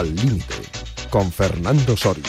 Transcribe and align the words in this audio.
Al 0.00 0.16
Límite, 0.16 0.54
con 1.10 1.30
Fernando 1.30 1.94
Soria. 1.94 2.24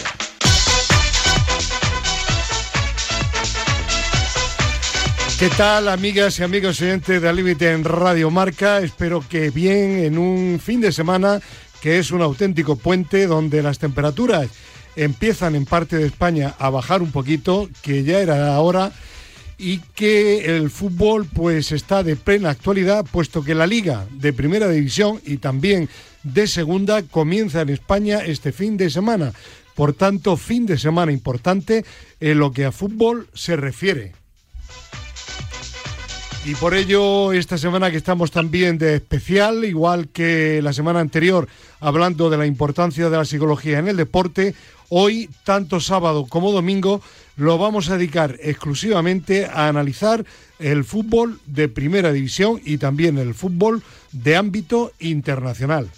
¿Qué 5.39 5.47
tal, 5.55 5.87
amigas 5.87 6.37
y 6.37 6.43
amigos 6.43 6.81
oyentes 6.81 7.21
de 7.21 7.29
Al 7.29 7.37
Límite 7.37 7.71
en 7.71 7.85
Radio 7.85 8.29
Marca? 8.29 8.79
Espero 8.79 9.23
que 9.25 9.51
bien 9.51 9.99
en 9.99 10.17
un 10.17 10.59
fin 10.61 10.81
de 10.81 10.91
semana 10.91 11.39
que 11.81 11.97
es 11.97 12.11
un 12.11 12.21
auténtico 12.21 12.75
puente 12.75 13.25
donde 13.25 13.63
las 13.63 13.79
temperaturas 13.79 14.49
empiezan 14.97 15.55
en 15.55 15.63
parte 15.63 15.95
de 15.95 16.07
España 16.07 16.55
a 16.59 16.69
bajar 16.69 17.01
un 17.01 17.13
poquito, 17.13 17.69
que 17.81 18.03
ya 18.03 18.19
era 18.19 18.59
hora 18.59 18.91
y 19.57 19.77
que 19.95 20.57
el 20.57 20.69
fútbol 20.71 21.25
pues 21.25 21.71
está 21.71 22.03
de 22.03 22.17
plena 22.17 22.49
actualidad 22.49 23.05
puesto 23.09 23.45
que 23.45 23.55
la 23.55 23.65
liga 23.65 24.07
de 24.11 24.33
primera 24.33 24.67
división 24.67 25.21
y 25.25 25.37
también 25.37 25.87
de 26.23 26.47
segunda 26.47 27.03
comienza 27.03 27.61
en 27.61 27.69
España 27.69 28.19
este 28.25 28.51
fin 28.51 28.77
de 28.77 28.89
semana. 28.89 29.33
Por 29.75 29.93
tanto, 29.93 30.37
fin 30.37 30.65
de 30.65 30.77
semana 30.77 31.11
importante 31.11 31.85
en 32.19 32.39
lo 32.39 32.51
que 32.51 32.65
a 32.65 32.71
fútbol 32.71 33.27
se 33.33 33.55
refiere. 33.55 34.13
Y 36.43 36.55
por 36.55 36.73
ello, 36.73 37.33
esta 37.33 37.57
semana 37.57 37.91
que 37.91 37.97
estamos 37.97 38.31
también 38.31 38.79
de 38.79 38.95
especial, 38.95 39.63
igual 39.63 40.07
que 40.07 40.59
la 40.63 40.73
semana 40.73 40.99
anterior, 40.99 41.47
hablando 41.81 42.29
de 42.29 42.37
la 42.37 42.45
importancia 42.45 43.09
de 43.09 43.17
la 43.17 43.25
psicología 43.25 43.79
en 43.79 43.89
el 43.89 43.97
deporte, 43.97 44.55
hoy, 44.87 45.29
tanto 45.43 45.81
sábado 45.81 46.25
como 46.27 46.51
domingo, 46.51 47.01
lo 47.35 47.57
vamos 47.57 47.89
a 47.89 47.97
dedicar 47.97 48.37
exclusivamente 48.41 49.45
a 49.45 49.67
analizar 49.67 50.23
el 50.59 50.83
fútbol 50.83 51.39
de 51.45 51.67
primera 51.67 52.13
división 52.13 52.61
y 52.63 52.77
también 52.77 53.17
el 53.17 53.33
fútbol 53.33 53.83
de 54.11 54.35
ámbito 54.37 54.93
internacional. 54.99 55.89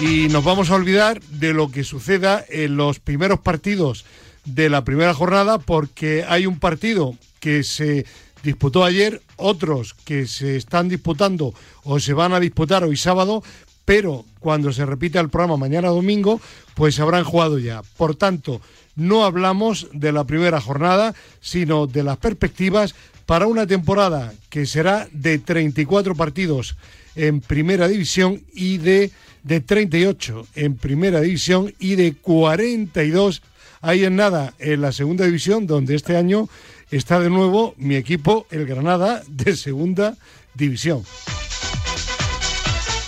Y 0.00 0.28
nos 0.28 0.44
vamos 0.44 0.68
a 0.68 0.74
olvidar 0.74 1.22
de 1.22 1.54
lo 1.54 1.70
que 1.70 1.84
suceda 1.84 2.44
en 2.48 2.76
los 2.76 2.98
primeros 2.98 3.40
partidos 3.40 4.04
de 4.44 4.68
la 4.68 4.84
primera 4.84 5.14
jornada 5.14 5.58
porque 5.58 6.24
hay 6.28 6.46
un 6.46 6.58
partido 6.58 7.14
que 7.40 7.62
se 7.62 8.04
disputó 8.42 8.84
ayer, 8.84 9.22
otros 9.36 9.94
que 10.04 10.26
se 10.26 10.56
están 10.56 10.88
disputando 10.88 11.54
o 11.82 11.98
se 12.00 12.12
van 12.12 12.32
a 12.32 12.40
disputar 12.40 12.84
hoy 12.84 12.96
sábado, 12.96 13.42
pero 13.86 14.26
cuando 14.40 14.72
se 14.72 14.84
repita 14.84 15.20
el 15.20 15.30
programa 15.30 15.56
mañana 15.56 15.88
domingo, 15.88 16.40
pues 16.74 17.00
habrán 17.00 17.24
jugado 17.24 17.58
ya. 17.58 17.82
Por 17.96 18.16
tanto, 18.16 18.60
no 18.96 19.24
hablamos 19.24 19.88
de 19.92 20.12
la 20.12 20.24
primera 20.24 20.60
jornada, 20.60 21.14
sino 21.40 21.86
de 21.86 22.02
las 22.02 22.18
perspectivas 22.18 22.94
para 23.24 23.46
una 23.46 23.66
temporada 23.66 24.34
que 24.50 24.66
será 24.66 25.08
de 25.12 25.38
34 25.38 26.14
partidos 26.14 26.76
en 27.14 27.40
primera 27.40 27.88
división 27.88 28.42
y 28.52 28.78
de, 28.78 29.10
de 29.42 29.60
38 29.60 30.46
en 30.54 30.76
primera 30.76 31.20
división 31.20 31.72
y 31.78 31.94
de 31.94 32.14
42 32.14 33.42
ahí 33.82 34.04
en 34.04 34.16
nada 34.16 34.54
en 34.58 34.80
la 34.80 34.92
segunda 34.92 35.24
división, 35.24 35.66
donde 35.66 35.94
este 35.94 36.16
año 36.16 36.48
está 36.90 37.20
de 37.20 37.30
nuevo 37.30 37.74
mi 37.78 37.96
equipo, 37.96 38.46
el 38.50 38.66
Granada, 38.66 39.22
de 39.28 39.56
segunda 39.56 40.16
división. 40.54 41.02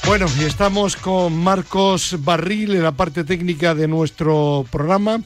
Bueno, 0.09 0.25
y 0.41 0.45
estamos 0.45 0.97
con 0.97 1.37
Marcos 1.37 2.17
Barril 2.25 2.75
en 2.75 2.83
la 2.83 2.93
parte 2.93 3.25
técnica 3.25 3.75
de 3.75 3.87
nuestro 3.87 4.65
programa 4.73 5.23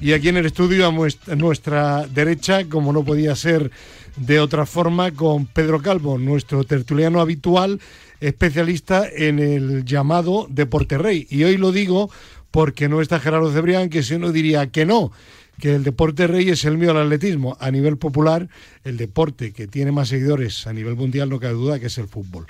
y 0.00 0.12
aquí 0.12 0.28
en 0.28 0.36
el 0.36 0.46
estudio 0.46 0.88
a 0.88 1.36
nuestra 1.36 2.04
derecha, 2.08 2.68
como 2.68 2.92
no 2.92 3.04
podía 3.04 3.36
ser 3.36 3.70
de 4.16 4.40
otra 4.40 4.66
forma, 4.66 5.12
con 5.12 5.46
Pedro 5.46 5.80
Calvo, 5.80 6.18
nuestro 6.18 6.64
tertuliano 6.64 7.20
habitual, 7.20 7.80
especialista 8.20 9.08
en 9.08 9.38
el 9.38 9.84
llamado 9.84 10.48
Deporte 10.50 10.98
Rey. 10.98 11.28
Y 11.30 11.44
hoy 11.44 11.56
lo 11.56 11.70
digo 11.70 12.10
porque 12.50 12.88
no 12.88 13.00
está 13.00 13.20
Gerardo 13.20 13.52
Cebrián, 13.52 13.88
que 13.88 14.02
si 14.02 14.14
uno 14.14 14.32
diría 14.32 14.66
que 14.66 14.84
no, 14.84 15.12
que 15.60 15.74
el 15.74 15.84
deporte 15.84 16.26
rey 16.26 16.50
es 16.50 16.64
el 16.64 16.78
mío 16.78 16.90
al 16.90 16.98
atletismo. 16.98 17.56
A 17.60 17.70
nivel 17.70 17.96
popular, 17.96 18.48
el 18.84 18.96
deporte 18.96 19.52
que 19.52 19.66
tiene 19.66 19.92
más 19.92 20.08
seguidores 20.08 20.66
a 20.66 20.72
nivel 20.72 20.96
mundial, 20.96 21.28
no 21.28 21.40
cabe 21.40 21.54
duda 21.54 21.78
que 21.78 21.86
es 21.86 21.98
el 21.98 22.08
fútbol. 22.08 22.46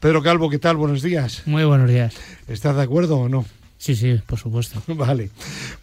Pedro 0.00 0.22
Calvo, 0.22 0.50
¿qué 0.50 0.58
tal? 0.58 0.76
Buenos 0.76 1.02
días. 1.02 1.42
Muy 1.46 1.64
buenos 1.64 1.88
días. 1.88 2.14
¿Estás 2.48 2.76
de 2.76 2.82
acuerdo 2.82 3.18
o 3.18 3.28
no? 3.28 3.44
Sí, 3.78 3.94
sí, 3.94 4.18
por 4.26 4.38
supuesto. 4.38 4.82
Vale. 4.94 5.30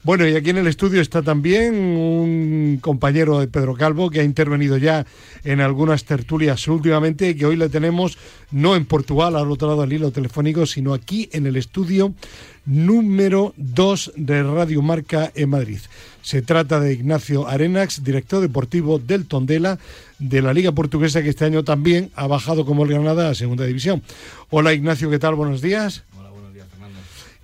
Bueno, 0.04 0.28
y 0.28 0.36
aquí 0.36 0.50
en 0.50 0.58
el 0.58 0.68
estudio 0.68 1.02
está 1.02 1.22
también 1.22 1.76
un 1.76 2.80
compañero 2.82 3.40
de 3.40 3.48
Pedro 3.48 3.76
Calvo 3.76 4.10
que 4.10 4.20
ha 4.20 4.24
intervenido 4.24 4.78
ya 4.78 5.06
en 5.44 5.62
algunas 5.62 6.04
tertulias 6.06 6.68
últimamente 6.68 7.30
y 7.30 7.36
que 7.36 7.46
hoy 7.46 7.56
le 7.56 7.70
tenemos 7.70 8.18
no 8.52 8.76
en 8.76 8.86
Portugal, 8.86 9.36
al 9.36 9.52
otro 9.52 9.68
lado 9.68 9.82
del 9.82 9.94
hilo 9.94 10.12
telefónico, 10.12 10.66
sino 10.66 10.94
aquí 10.94 11.30
en 11.32 11.46
el 11.46 11.56
estudio 11.56 12.14
número 12.66 13.54
2 13.58 14.14
de 14.16 14.44
Radio 14.44 14.82
Marca 14.82 15.32
en 15.36 15.50
Madrid. 15.50 15.80
Se 16.22 16.42
trata 16.42 16.80
de 16.80 16.94
Ignacio 16.94 17.48
Arenax, 17.48 18.04
director 18.04 18.42
deportivo 18.42 18.98
del 18.98 19.26
Tondela 19.26 19.78
de 20.20 20.42
la 20.42 20.54
Liga 20.54 20.72
Portuguesa, 20.72 21.22
que 21.22 21.30
este 21.30 21.46
año 21.46 21.64
también 21.64 22.12
ha 22.16 22.28
bajado 22.28 22.66
como 22.66 22.84
el 22.84 22.92
Granada 22.92 23.30
a 23.30 23.36
Segunda 23.36 23.66
División. 23.66 24.02
Hola 24.50 24.74
Ignacio, 24.74 25.10
¿qué 25.10 25.20
tal? 25.20 25.36
Buenos 25.36 25.62
días. 25.62 26.04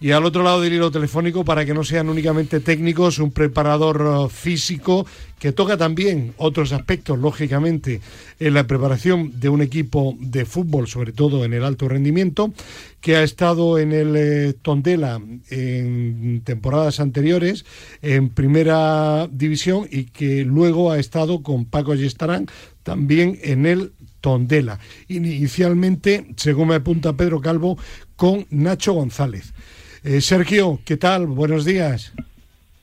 Y 0.02 0.12
al 0.12 0.26
otro 0.26 0.44
lado 0.44 0.62
del 0.62 0.74
hilo 0.74 0.92
telefónico, 0.92 1.44
para 1.44 1.66
que 1.66 1.74
no 1.74 1.84
sean 1.84 2.08
únicamente 2.08 2.62
técnicos, 2.62 3.20
un 3.20 3.32
preparador 3.32 4.02
uh, 4.02 4.30
físico 4.30 5.06
que 5.40 5.52
toca 5.52 5.76
también 5.76 6.34
otros 6.38 6.72
aspectos, 6.72 7.20
lógicamente, 7.20 8.00
en 8.40 8.54
la 8.54 8.66
preparación 8.66 9.40
de 9.40 9.50
un 9.50 9.62
equipo 9.62 10.16
de 10.20 10.46
fútbol, 10.46 10.88
sobre 10.88 11.12
todo 11.12 11.44
en 11.44 11.54
el 11.54 11.66
alto 11.66 11.90
rendimiento, 11.90 12.54
que 13.02 13.18
ha 13.18 13.24
estado 13.24 13.78
en 13.78 13.92
el 13.92 14.16
eh, 14.16 14.54
Tondela 14.62 15.22
en 15.50 16.42
temporadas 16.44 17.00
anteriores, 17.00 17.66
en 18.02 18.30
primera 18.30 19.28
división, 19.32 19.88
y 19.90 20.06
que 20.06 20.44
luego 20.44 20.92
ha 20.92 21.00
estado 21.00 21.42
con 21.42 21.66
Paco 21.66 21.96
Yestarán 21.96 22.48
también 22.84 23.38
en 23.44 23.66
el 23.66 23.92
Tondela. 24.22 24.80
Inicialmente, 25.08 26.28
según 26.36 26.70
me 26.70 26.76
apunta 26.76 27.14
Pedro 27.14 27.40
Calvo, 27.40 27.78
con 28.16 28.46
Nacho 28.50 28.94
González. 28.94 29.54
Eh, 30.04 30.22
Sergio, 30.22 30.80
¿qué 30.86 30.96
tal? 30.96 31.28
Buenos 31.28 31.66
días. 31.66 32.14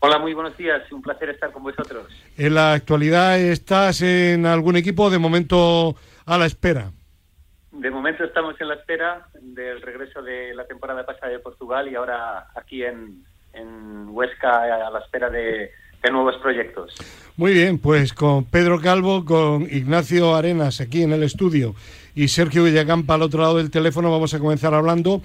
Hola, 0.00 0.18
muy 0.18 0.34
buenos 0.34 0.56
días. 0.56 0.82
Un 0.92 1.00
placer 1.00 1.30
estar 1.30 1.50
con 1.50 1.62
vosotros. 1.62 2.06
En 2.36 2.54
la 2.54 2.74
actualidad 2.74 3.38
estás 3.38 4.02
en 4.02 4.44
algún 4.44 4.76
equipo 4.76 5.08
de 5.08 5.18
momento 5.18 5.96
a 6.26 6.36
la 6.36 6.44
espera. 6.44 6.90
De 7.72 7.90
momento 7.90 8.22
estamos 8.24 8.60
en 8.60 8.68
la 8.68 8.74
espera 8.74 9.28
del 9.40 9.80
regreso 9.80 10.22
de 10.22 10.54
la 10.54 10.66
temporada 10.66 11.06
pasada 11.06 11.32
de 11.32 11.38
Portugal 11.38 11.88
y 11.88 11.94
ahora 11.94 12.48
aquí 12.54 12.82
en, 12.84 13.24
Huesca 14.08 14.86
a 14.86 14.90
la 14.90 14.98
espera 14.98 15.30
de, 15.30 15.70
de 16.06 16.12
nuevos 16.12 16.36
proyectos. 16.36 16.94
Muy 17.36 17.52
bien, 17.52 17.78
pues 17.78 18.12
con 18.12 18.44
Pedro 18.44 18.80
Calvo, 18.80 19.24
con 19.24 19.62
Ignacio 19.62 20.34
Arenas 20.34 20.80
aquí 20.80 21.02
en 21.02 21.12
el 21.12 21.22
estudio 21.22 21.74
y 22.14 22.28
Sergio 22.28 22.64
Villacampa 22.64 23.14
al 23.14 23.22
otro 23.22 23.42
lado 23.42 23.56
del 23.58 23.70
teléfono 23.70 24.10
vamos 24.10 24.32
a 24.32 24.38
comenzar 24.38 24.72
hablando 24.72 25.20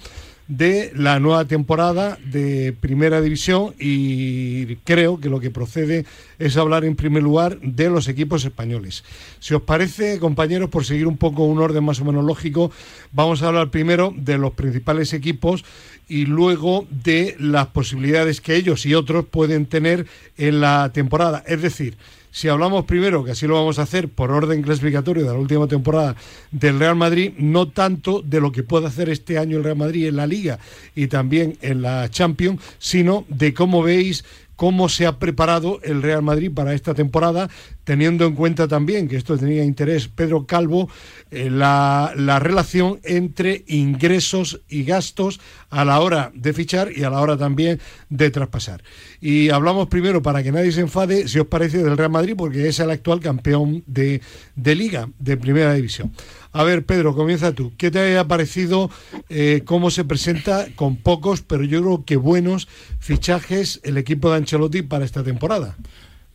de 0.47 0.92
la 0.96 1.19
nueva 1.19 1.46
temporada 1.46 2.18
de 2.25 2.74
Primera 2.78 3.22
División 3.22 3.74
y 3.80 4.75
creo 4.78 5.19
que 5.19 5.30
lo 5.30 5.40
que 5.40 5.52
procede 5.52 6.06
es 6.40 6.58
hablar 6.58 6.84
en 6.84 6.98
primer 6.98 7.24
lugar 7.24 7.59
de 7.62 7.90
los 7.90 8.09
equipos 8.09 8.44
españoles. 8.44 9.06
Si 9.40 9.53
os 9.53 9.62
parece, 9.62 10.19
compañeros, 10.19 10.69
por 10.69 10.84
seguir 10.84 11.08
un 11.08 11.16
poco 11.16 11.44
un 11.44 11.59
orden 11.59 11.86
más 11.86 12.02
o 12.02 12.06
menos 12.06 12.25
lógico, 12.25 12.72
vamos 13.13 13.42
a 13.42 13.48
hablar 13.48 13.69
primero 13.69 14.13
de 14.18 14.38
los 14.38 14.52
principales 14.52 15.13
equipos 15.13 15.63
y 16.11 16.25
luego 16.25 16.85
de 16.89 17.38
las 17.39 17.67
posibilidades 17.67 18.41
que 18.41 18.57
ellos 18.57 18.85
y 18.85 18.95
otros 18.95 19.23
pueden 19.23 19.66
tener 19.66 20.07
en 20.38 20.59
la 20.59 20.91
temporada. 20.91 21.41
Es 21.47 21.62
decir, 21.62 21.95
si 22.31 22.50
hablamos 22.50 22.83
primero, 22.83 23.24
que 23.24 23.31
así 23.31 23.47
lo 23.47 23.56
vamos 23.56 23.80
a 23.80 23.83
hacer 23.83 24.09
por 24.09 24.30
orden 24.30 24.62
clasificatorio 24.62 25.24
de 25.24 25.30
la 25.31 25.39
última 25.39 25.68
temporada 25.68 26.18
del 26.51 26.80
Real 26.80 26.97
Madrid, 26.97 27.31
no 27.38 27.69
tanto 27.69 28.21
de 28.21 28.41
lo 28.41 28.51
que 28.51 28.62
puede 28.62 28.88
hacer 28.88 29.07
este 29.07 29.38
año 29.38 29.56
el 29.56 29.63
Real 29.63 29.77
Madrid 29.77 30.07
en 30.07 30.18
la 30.18 30.27
Liga 30.27 30.59
y 30.95 31.07
también 31.07 31.57
en 31.62 31.81
la 31.81 32.09
Champions, 32.09 32.62
sino 32.77 33.24
de 33.30 33.53
cómo 33.53 33.81
veis 33.81 34.25
cómo 34.57 34.89
se 34.89 35.07
ha 35.07 35.18
preparado 35.18 35.80
el 35.81 36.03
Real 36.03 36.21
Madrid 36.24 36.51
para 36.53 36.74
esta 36.74 36.94
temporada, 36.94 37.50
teniendo 37.83 38.25
en 38.25 38.36
cuenta 38.36 38.68
también, 38.68 39.07
que 39.07 39.18
esto 39.18 39.38
tenía 39.38 39.63
interés 39.63 40.07
Pedro 40.07 40.45
Calvo, 40.45 40.89
eh, 41.31 41.50
la, 41.50 42.13
la, 42.16 42.39
relación 42.39 43.00
entre 43.04 43.63
ingresos 43.68 44.62
y 44.69 44.83
gastos 44.83 45.39
a 45.69 45.86
la 45.86 46.00
hora 46.00 46.31
de 46.33 46.54
fichar 46.54 46.92
y 46.95 47.04
a 47.04 47.10
la 47.10 47.19
hora 47.19 47.38
también 47.38 47.80
de 48.10 48.30
traspasar. 48.30 48.83
Y 49.19 49.50
hablamos 49.50 49.88
primero, 49.88 50.22
para 50.22 50.44
que 50.44 50.51
nadie 50.51 50.72
se 50.72 50.81
enfade, 50.81 51.28
si 51.28 51.39
os 51.39 51.48
parece, 51.48 51.83
del 51.83 51.98
Real 51.98 52.12
Madrid, 52.12 52.36
porque 52.38 52.68
es 52.68 52.80
el 52.80 52.92
actual 52.92 53.19
campeón 53.19 53.84
de, 53.88 54.22
de 54.56 54.75
liga, 54.75 55.10
de 55.19 55.38
primera 55.38 55.74
división. 55.74 56.12
A 56.54 56.63
ver, 56.63 56.86
Pedro, 56.86 57.16
comienza 57.16 57.54
tú. 57.54 57.72
¿Qué 57.77 57.92
te 57.92 58.18
ha 58.18 58.27
parecido 58.27 58.89
eh, 59.30 59.62
cómo 59.66 59.89
se 59.89 60.04
presenta 60.04 60.68
con 60.75 60.98
pocos, 60.98 61.42
pero 61.42 61.63
yo 61.63 61.81
creo 61.81 62.06
que 62.06 62.18
buenos 62.18 62.68
fichajes 63.00 63.80
el 63.84 63.98
equipo 63.98 64.30
de 64.30 64.38
Ancelotti 64.38 64.81
para 64.81 65.06
esta 65.06 65.24
temporada? 65.24 65.77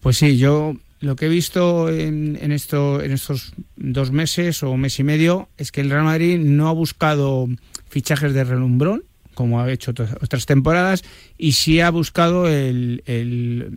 Pues 0.01 0.17
sí, 0.17 0.39
yo 0.39 0.75
lo 1.07 1.17
que 1.17 1.27
he 1.27 1.29
visto 1.29 1.89
en, 1.89 2.39
en 2.41 2.53
estos 2.53 3.55
dos 3.77 4.11
meses 4.11 4.63
o 4.63 4.77
mes 4.77 4.99
y 4.99 5.05
medio 5.05 5.49
es 5.57 5.73
que 5.73 5.81
el 5.81 5.91
Real 5.91 6.05
Madrid 6.05 6.39
no 6.39 6.69
ha 6.69 6.73
buscado 6.73 7.49
fichajes 7.89 8.35
de 8.35 8.45
relumbrón, 8.45 9.05
como 9.35 9.61
ha 9.61 9.71
hecho 9.71 9.93
otras 9.93 10.47
temporadas, 10.47 11.05
y 11.39 11.53
sí 11.53 11.81
ha 11.81 11.91
buscado 11.91 12.49
el, 12.49 13.03
eh, 13.07 13.71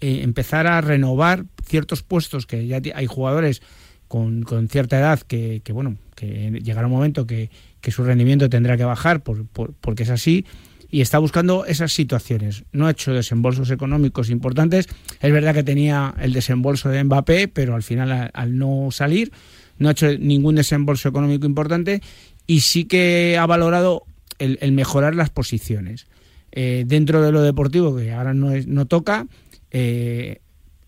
empezar 0.00 0.66
a 0.66 0.80
renovar 0.80 1.44
ciertos 1.64 2.02
puestos 2.02 2.46
que 2.46 2.66
ya 2.66 2.80
hay 2.94 3.06
jugadores 3.06 3.62
con, 4.08 4.44
cierta 4.68 4.98
edad 4.98 5.20
que, 5.20 5.60
que, 5.62 5.72
bueno, 5.72 5.96
que 6.16 6.60
llegará 6.62 6.86
un 6.86 6.92
momento 6.92 7.26
que, 7.26 7.50
que 7.80 7.90
su 7.90 8.02
rendimiento 8.04 8.48
tendrá 8.48 8.76
que 8.76 8.84
bajar 8.84 9.22
por, 9.22 9.46
por, 9.46 9.74
porque 9.74 10.02
es 10.02 10.10
así 10.10 10.46
y 10.90 11.00
está 11.00 11.18
buscando 11.18 11.64
esas 11.64 11.92
situaciones. 11.92 12.64
No 12.72 12.86
ha 12.86 12.90
hecho 12.90 13.12
desembolsos 13.12 13.70
económicos 13.70 14.30
importantes. 14.30 14.88
Es 15.20 15.32
verdad 15.32 15.54
que 15.54 15.62
tenía 15.62 16.14
el 16.20 16.32
desembolso 16.32 16.88
de 16.88 17.02
Mbappé, 17.04 17.48
pero 17.48 17.74
al 17.74 17.82
final, 17.82 18.30
al, 18.32 18.58
no 18.58 18.88
salir, 18.90 19.32
no 19.78 19.88
ha 19.88 19.92
hecho 19.92 20.06
ningún 20.18 20.56
desembolso 20.56 21.08
económico 21.08 21.46
importante 21.46 22.02
y 22.46 22.60
sí 22.60 22.84
que 22.84 23.38
ha 23.38 23.46
valorado 23.46 24.04
el, 24.38 24.72
mejorar 24.72 25.14
las 25.14 25.30
posiciones. 25.30 26.06
Eh, 26.52 26.84
dentro 26.86 27.22
de 27.22 27.30
lo 27.30 27.42
deportivo, 27.42 27.96
que 27.96 28.12
ahora 28.12 28.34
no 28.34 28.86
toca, 28.86 29.26
eh, 29.70 30.40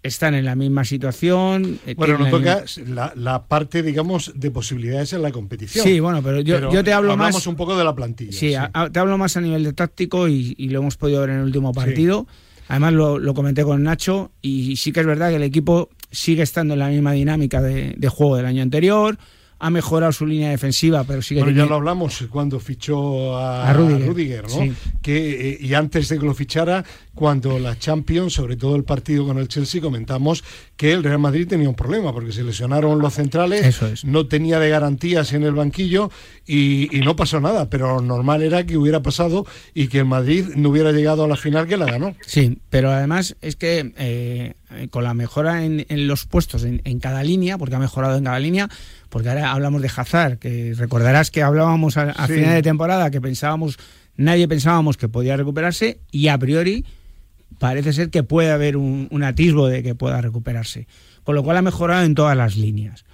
están 0.03 0.35
en 0.35 0.45
la 0.45 0.55
misma 0.55 0.85
situación. 0.85 1.79
Eh, 1.87 1.95
bueno, 1.95 2.19
no 2.19 2.29
toca 2.29 2.65
la, 2.87 3.13
la, 3.15 3.47
parte, 3.47 3.83
digamos, 3.83 4.33
de 4.35 4.51
posibilidades 4.51 5.13
en 5.13 5.23
la 5.23 5.31
competición. 5.31 5.85
Sí, 5.85 6.01
bueno, 6.01 6.23
pero 6.23 6.41
yo, 6.41 6.57
pero 6.57 6.73
yo 6.73 6.85
te 6.85 6.93
hablo 6.93 7.13
hablamos 7.13 7.35
más. 7.35 7.47
un 7.47 7.57
poco 7.57 7.77
de 7.77 7.85
la 7.85 7.95
plantilla. 7.95 8.33
Sí, 8.33 8.51
sí. 8.51 8.55
A, 8.55 8.91
te 8.91 8.99
hablo 8.99 9.17
más 9.19 9.37
a 9.37 9.41
nivel 9.41 9.65
de 9.65 9.73
táctico 9.73 10.29
y, 10.29 10.55
y, 10.59 10.69
lo 10.69 10.81
hemos 10.81 10.97
podido 10.97 11.21
ver 11.21 11.31
en 11.31 11.37
el 11.37 11.45
último 11.45 11.73
partido. 11.73 12.27
Sí. 12.29 12.65
Además, 12.69 12.93
lo, 12.95 13.19
lo, 13.19 13.35
comenté 13.35 13.65
con 13.65 13.83
Nacho 13.83 14.33
y 14.41 14.77
sí 14.77 14.93
que 14.93 15.01
es 15.01 15.07
verdad 15.07 15.31
que 15.31 15.37
el 15.37 15.43
equipo 15.43 15.91
sigue 16.11 16.43
estando 16.43 16.75
en 16.75 16.81
la 16.81 16.89
misma 16.89 17.13
dinámica 17.13 17.61
de, 17.61 17.95
de 17.97 18.09
juego 18.09 18.37
del 18.37 18.47
año 18.47 18.63
anterior 18.63 19.19
ha 19.63 19.71
mejorado 19.71 20.11
su 20.11 20.27
línea 20.27 20.51
defensiva, 20.51 21.05
pero 21.05 21.23
sigue. 21.23 21.41
Bueno, 21.41 21.57
ya 21.57 21.67
lo 21.67 21.77
hablamos 21.77 22.25
cuando 22.29 22.59
fichó 22.59 23.39
a, 23.39 23.71
a 23.71 23.73
Rudiger, 23.73 24.09
Rudiger 24.09 24.43
¿no? 24.43 24.49
Sí. 24.49 24.73
Que, 25.01 25.51
eh, 25.51 25.59
y 25.61 25.73
antes 25.75 26.09
de 26.09 26.19
que 26.19 26.27
lo 26.27 26.35
fichara, 26.35 26.85
cuando 27.15 27.61
la 27.61 27.79
Champions, 27.79 28.33
sobre 28.33 28.57
todo 28.57 28.75
el 28.75 28.83
partido 28.83 29.25
con 29.25 29.39
el 29.39 29.47
Chelsea, 29.47 29.81
comentamos 29.81 30.43
que 30.77 30.93
el 30.93 31.05
Real 31.05 31.21
Madrid 31.21 31.47
tenía 31.47 31.69
un 31.69 31.77
problema 31.77 32.13
porque 32.13 32.33
se 32.33 32.43
lesionaron 32.43 32.99
los 32.99 33.15
centrales, 33.15 33.65
Eso 33.65 33.87
es. 33.87 34.05
no 34.05 34.27
tenía 34.27 34.59
de 34.59 34.69
garantías 34.69 35.33
en 35.33 35.45
el 35.45 35.53
banquillo 35.53 36.11
y, 36.45 36.89
y, 36.97 37.01
no 37.03 37.15
pasó 37.15 37.41
nada, 37.41 37.71
pero 37.71 37.95
lo 37.95 38.03
normal 38.03 38.43
era 38.43 38.67
que 38.67 38.77
hubiera 38.77 39.01
pasado 39.01 39.47
y 39.75 39.87
que 39.87 39.99
el 39.99 40.07
Madrid 40.07 40.47
no 40.57 40.71
hubiera 40.71 40.91
llegado 40.91 41.23
a 41.23 41.29
la 41.29 41.37
final 41.37 41.69
que 41.69 41.77
la 41.77 41.87
ganó. 41.87 42.17
Sí, 42.27 42.59
pero 42.69 42.91
además 42.91 43.37
es 43.41 43.55
que 43.55 43.93
eh, 43.97 44.55
con 44.91 45.05
la 45.05 45.15
mejora 45.15 45.65
en, 45.65 45.87
en 45.89 46.09
los 46.09 46.27
puestos 46.27 46.65
en, 46.65 46.83
en 46.85 46.99
cada 46.99 47.23
línea, 47.23 47.59
porque 47.59 47.77
ha 47.77 47.79
mejorado 47.79 48.19
en 48.19 48.25
cada 48.25 48.41
línea, 48.41 48.69
porque 49.13 49.29
ahora 49.29 49.53
hablamos 49.53 49.83
de 49.83 49.91
Hazard, 49.95 50.39
que 50.39 50.73
recordarás 50.75 51.31
que 51.31 51.43
hablábamos 51.43 51.99
a, 51.99 52.13
a 52.13 52.27
sí. 52.27 52.33
final 52.33 52.55
de 52.55 52.63
temporada 52.63 53.11
que 53.11 53.21
pensábamos, 53.21 53.79
nadie 54.17 54.49
pensábamos 54.49 54.97
que 54.97 55.07
podía 55.07 55.37
recuperarse 55.37 56.01
y 56.11 56.29
a 56.29 56.39
priori 56.39 56.87
parece 57.59 57.93
ser 57.93 58.09
que 58.09 58.23
puede 58.23 58.51
haber 58.51 58.79
un, 58.79 59.09
un 59.11 59.23
atisbo 59.23 59.69
de 59.69 59.83
que 59.83 59.95
pueda 59.95 60.23
recuperarse. 60.23 60.87
Con 61.25 61.35
lo 61.35 61.45
cual 61.45 61.59
ha 61.59 61.63
mejorado 61.63 62.05
en 62.05 62.15
todas 62.15 62.35
las 62.35 62.57
líneas. 62.57 63.05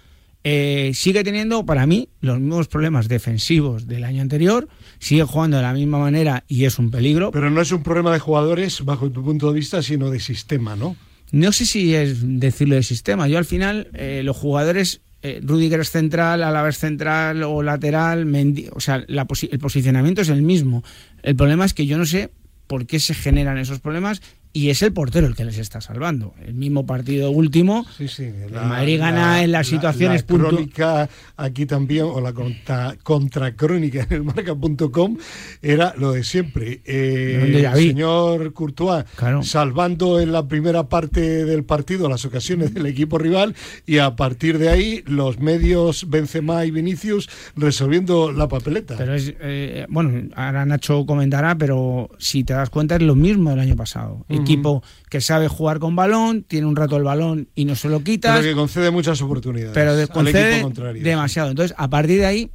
Eh, 0.44 0.92
sigue 0.94 1.24
teniendo, 1.24 1.66
para 1.66 1.84
mí, 1.84 2.10
los 2.20 2.38
mismos 2.38 2.68
problemas 2.68 3.08
defensivos 3.08 3.88
del 3.88 4.04
año 4.04 4.22
anterior, 4.22 4.68
sigue 5.00 5.24
jugando 5.24 5.56
de 5.56 5.64
la 5.64 5.72
misma 5.72 5.98
manera 5.98 6.44
y 6.46 6.64
es 6.64 6.78
un 6.78 6.92
peligro. 6.92 7.32
Pero 7.32 7.50
no 7.50 7.60
es 7.60 7.72
un 7.72 7.82
problema 7.82 8.12
de 8.12 8.20
jugadores, 8.20 8.84
bajo 8.84 9.10
tu 9.10 9.24
punto 9.24 9.48
de 9.48 9.54
vista, 9.58 9.82
sino 9.82 10.10
de 10.10 10.20
sistema, 10.20 10.76
¿no? 10.76 10.94
No 11.32 11.50
sé 11.50 11.66
si 11.66 11.92
es 11.96 12.20
decirlo 12.22 12.76
de 12.76 12.84
sistema. 12.84 13.26
Yo 13.26 13.36
al 13.36 13.44
final, 13.44 13.88
eh, 13.94 14.22
los 14.24 14.36
jugadores 14.36 15.02
eh, 15.22 15.40
Rudiger 15.42 15.80
es 15.80 15.90
central, 15.90 16.42
Alaba 16.42 16.68
es 16.68 16.78
central 16.78 17.42
o 17.42 17.62
lateral, 17.62 18.30
o 18.72 18.80
sea, 18.80 19.04
la 19.08 19.26
el 19.50 19.58
posicionamiento 19.58 20.22
es 20.22 20.28
el 20.28 20.42
mismo. 20.42 20.84
El 21.22 21.36
problema 21.36 21.64
es 21.64 21.74
que 21.74 21.86
yo 21.86 21.98
no 21.98 22.06
sé 22.06 22.30
por 22.66 22.86
qué 22.86 23.00
se 23.00 23.14
generan 23.14 23.58
esos 23.58 23.80
problemas 23.80 24.22
y 24.58 24.70
es 24.70 24.82
el 24.82 24.92
portero 24.92 25.28
el 25.28 25.36
que 25.36 25.44
les 25.44 25.56
está 25.56 25.80
salvando. 25.80 26.34
El 26.44 26.54
mismo 26.54 26.84
partido 26.84 27.30
último, 27.30 27.86
sí, 27.96 28.08
sí, 28.08 28.28
la, 28.50 28.62
el 28.62 28.68
Madrid 28.68 28.98
gana 28.98 29.36
la, 29.36 29.44
en 29.44 29.52
las 29.52 29.68
situaciones. 29.68 30.24
La, 30.28 30.36
la 30.36 30.48
crónica 30.48 31.08
aquí 31.36 31.64
también, 31.64 32.06
o 32.06 32.20
la 32.20 32.32
contra, 32.32 32.96
contracrónica 33.04 34.02
en 34.10 34.12
el 34.12 34.24
marca.com, 34.24 35.16
era 35.62 35.94
lo 35.96 36.10
de 36.10 36.24
siempre. 36.24 36.80
Eh, 36.84 37.68
el 37.72 37.72
señor 37.76 38.52
Courtois 38.52 39.04
claro. 39.14 39.44
salvando 39.44 40.18
en 40.18 40.32
la 40.32 40.48
primera 40.48 40.88
parte 40.88 41.44
del 41.44 41.62
partido 41.62 42.08
las 42.08 42.24
ocasiones 42.24 42.74
del 42.74 42.86
equipo 42.86 43.16
rival 43.16 43.54
y 43.86 43.98
a 43.98 44.16
partir 44.16 44.58
de 44.58 44.70
ahí 44.70 45.04
los 45.06 45.38
medios 45.38 46.10
Benzema 46.10 46.64
y 46.64 46.72
Vinicius 46.72 47.30
resolviendo 47.54 48.32
la 48.32 48.48
papeleta. 48.48 48.96
Pero 48.98 49.14
es, 49.14 49.34
eh, 49.40 49.86
bueno, 49.88 50.28
ahora 50.34 50.66
Nacho 50.66 51.06
comentará, 51.06 51.56
pero 51.56 52.10
si 52.18 52.42
te 52.42 52.54
das 52.54 52.70
cuenta 52.70 52.96
es 52.96 53.02
lo 53.02 53.14
mismo 53.14 53.50
del 53.50 53.60
año 53.60 53.76
pasado. 53.76 54.26
Equipo 54.52 54.82
que 55.08 55.20
sabe 55.20 55.48
jugar 55.48 55.78
con 55.78 55.96
balón, 55.96 56.42
tiene 56.42 56.66
un 56.66 56.76
rato 56.76 56.96
el 56.96 57.04
balón 57.04 57.48
y 57.54 57.64
no 57.64 57.74
se 57.74 57.88
lo 57.88 58.02
quitas. 58.02 58.38
Pero 58.38 58.50
que 58.50 58.54
concede 58.54 58.90
muchas 58.90 59.20
oportunidades. 59.22 59.74
Pero 59.74 59.96
de, 59.96 60.08
concede 60.08 60.64
demasiado. 61.00 61.50
Entonces, 61.50 61.74
a 61.78 61.88
partir 61.88 62.18
de 62.18 62.26
ahí, 62.26 62.50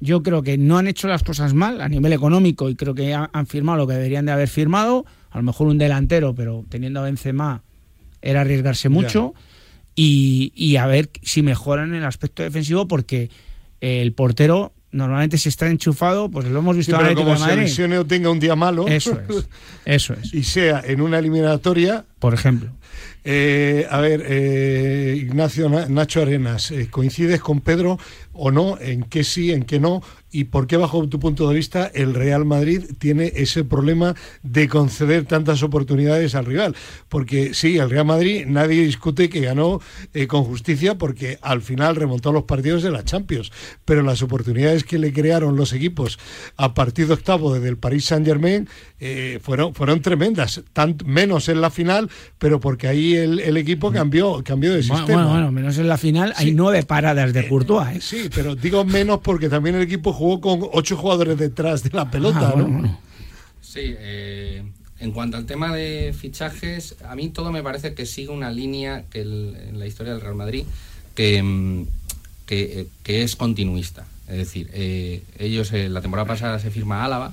yo 0.00 0.22
creo 0.22 0.42
que 0.42 0.58
no 0.58 0.76
han 0.76 0.86
hecho 0.86 1.08
las 1.08 1.22
cosas 1.22 1.54
mal 1.54 1.80
a 1.80 1.88
nivel 1.88 2.12
económico 2.12 2.68
y 2.68 2.74
creo 2.74 2.94
que 2.94 3.14
han 3.14 3.46
firmado 3.46 3.78
lo 3.78 3.86
que 3.86 3.94
deberían 3.94 4.26
de 4.26 4.32
haber 4.32 4.48
firmado. 4.48 5.06
A 5.30 5.38
lo 5.38 5.44
mejor 5.44 5.68
un 5.68 5.78
delantero, 5.78 6.34
pero 6.34 6.64
teniendo 6.68 7.00
a 7.00 7.04
Benzema 7.04 7.62
era 8.20 8.42
arriesgarse 8.42 8.88
mucho. 8.88 9.34
Y, 9.96 10.52
y, 10.54 10.76
a 10.76 10.86
ver 10.86 11.08
si 11.22 11.42
mejoran 11.42 11.90
en 11.90 11.96
el 11.96 12.04
aspecto 12.04 12.42
defensivo 12.42 12.86
porque 12.88 13.30
el 13.80 14.12
portero 14.12 14.73
normalmente 14.94 15.38
si 15.38 15.48
está 15.48 15.66
enchufado, 15.68 16.30
pues 16.30 16.46
lo 16.46 16.58
hemos 16.60 16.76
visto 16.76 16.92
sí, 16.92 16.96
ahora 16.96 17.08
pero 17.08 17.20
como 17.22 17.36
se 17.36 17.56
lesione 17.56 17.98
o 17.98 18.06
tenga 18.06 18.30
un 18.30 18.40
día 18.40 18.56
malo. 18.56 18.86
Eso 18.86 19.18
es. 19.28 19.48
Eso 19.84 20.14
es. 20.14 20.32
y 20.32 20.44
sea 20.44 20.82
en 20.84 21.00
una 21.00 21.18
eliminatoria. 21.18 22.04
Por 22.18 22.32
ejemplo. 22.32 22.70
Eh, 23.24 23.86
a 23.90 24.00
ver, 24.00 24.22
eh, 24.26 25.16
Ignacio 25.16 25.68
Nacho 25.68 26.22
Arenas, 26.22 26.70
eh, 26.70 26.88
¿coincides 26.90 27.40
con 27.40 27.60
Pedro 27.60 27.98
o 28.32 28.50
no? 28.50 28.78
¿En 28.78 29.02
qué 29.04 29.24
sí, 29.24 29.50
en 29.50 29.64
qué 29.64 29.80
no? 29.80 30.02
¿Y 30.34 30.44
por 30.46 30.66
qué, 30.66 30.76
bajo 30.76 31.08
tu 31.08 31.20
punto 31.20 31.48
de 31.48 31.54
vista, 31.54 31.88
el 31.94 32.12
Real 32.12 32.44
Madrid 32.44 32.82
tiene 32.98 33.32
ese 33.36 33.62
problema 33.62 34.16
de 34.42 34.68
conceder 34.68 35.26
tantas 35.26 35.62
oportunidades 35.62 36.34
al 36.34 36.44
rival? 36.44 36.74
Porque 37.08 37.54
sí, 37.54 37.78
el 37.78 37.88
Real 37.88 38.04
Madrid, 38.04 38.44
nadie 38.44 38.84
discute 38.84 39.28
que 39.28 39.42
ganó 39.42 39.80
eh, 40.12 40.26
con 40.26 40.42
justicia 40.42 40.98
porque 40.98 41.38
al 41.40 41.62
final 41.62 41.94
remontó 41.94 42.32
los 42.32 42.42
partidos 42.42 42.82
de 42.82 42.90
la 42.90 43.04
Champions, 43.04 43.52
pero 43.84 44.02
las 44.02 44.22
oportunidades 44.22 44.82
que 44.82 44.98
le 44.98 45.12
crearon 45.12 45.54
los 45.54 45.72
equipos 45.72 46.18
a 46.56 46.74
partido 46.74 47.14
octavo 47.14 47.54
desde 47.54 47.68
el 47.68 47.76
Paris 47.76 48.06
Saint-Germain 48.06 48.68
eh, 48.98 49.38
fueron, 49.40 49.72
fueron 49.72 50.02
tremendas, 50.02 50.62
menos 51.04 51.48
en 51.48 51.60
la 51.60 51.70
final, 51.70 52.10
pero 52.38 52.58
porque 52.58 52.88
ahí 52.88 53.14
el, 53.14 53.38
el 53.38 53.56
equipo 53.56 53.92
cambió, 53.92 54.42
cambió 54.42 54.72
de 54.72 54.80
bueno, 54.80 54.96
sistema. 54.96 55.22
Bueno, 55.22 55.30
bueno, 55.30 55.52
menos 55.52 55.78
en 55.78 55.86
la 55.86 55.96
final 55.96 56.34
sí. 56.36 56.46
hay 56.46 56.54
nueve 56.54 56.82
paradas 56.82 57.32
de 57.32 57.46
Courtois. 57.46 57.98
¿eh? 57.98 58.00
Sí, 58.00 58.30
pero 58.34 58.56
digo 58.56 58.84
menos 58.84 59.20
porque 59.22 59.48
también 59.48 59.76
el 59.76 59.82
equipo 59.82 60.12
jugó 60.12 60.23
con 60.40 60.68
ocho 60.72 60.96
jugadores 60.96 61.38
detrás 61.38 61.82
de 61.82 61.90
la 61.90 62.10
pelota, 62.10 62.48
ah, 62.48 62.52
bueno, 62.52 62.68
¿no? 62.68 62.78
Bueno. 62.78 62.98
Sí, 63.60 63.80
eh, 63.82 64.62
en 65.00 65.12
cuanto 65.12 65.36
al 65.36 65.46
tema 65.46 65.74
de 65.74 66.14
fichajes, 66.18 66.96
a 67.04 67.14
mí 67.14 67.28
todo 67.28 67.50
me 67.52 67.62
parece 67.62 67.94
que 67.94 68.06
sigue 68.06 68.30
una 68.30 68.50
línea 68.50 69.04
que 69.10 69.20
el, 69.22 69.56
en 69.68 69.78
la 69.78 69.86
historia 69.86 70.12
del 70.12 70.22
Real 70.22 70.34
Madrid 70.34 70.64
que, 71.14 71.42
mm, 71.42 71.86
que, 72.46 72.86
que 73.02 73.22
es 73.22 73.36
continuista. 73.36 74.06
Es 74.28 74.36
decir, 74.38 74.70
eh, 74.72 75.22
ellos 75.38 75.72
eh, 75.72 75.88
la 75.88 76.00
temporada 76.00 76.26
pasada 76.26 76.58
se 76.58 76.70
firma 76.70 77.04
Álava, 77.04 77.32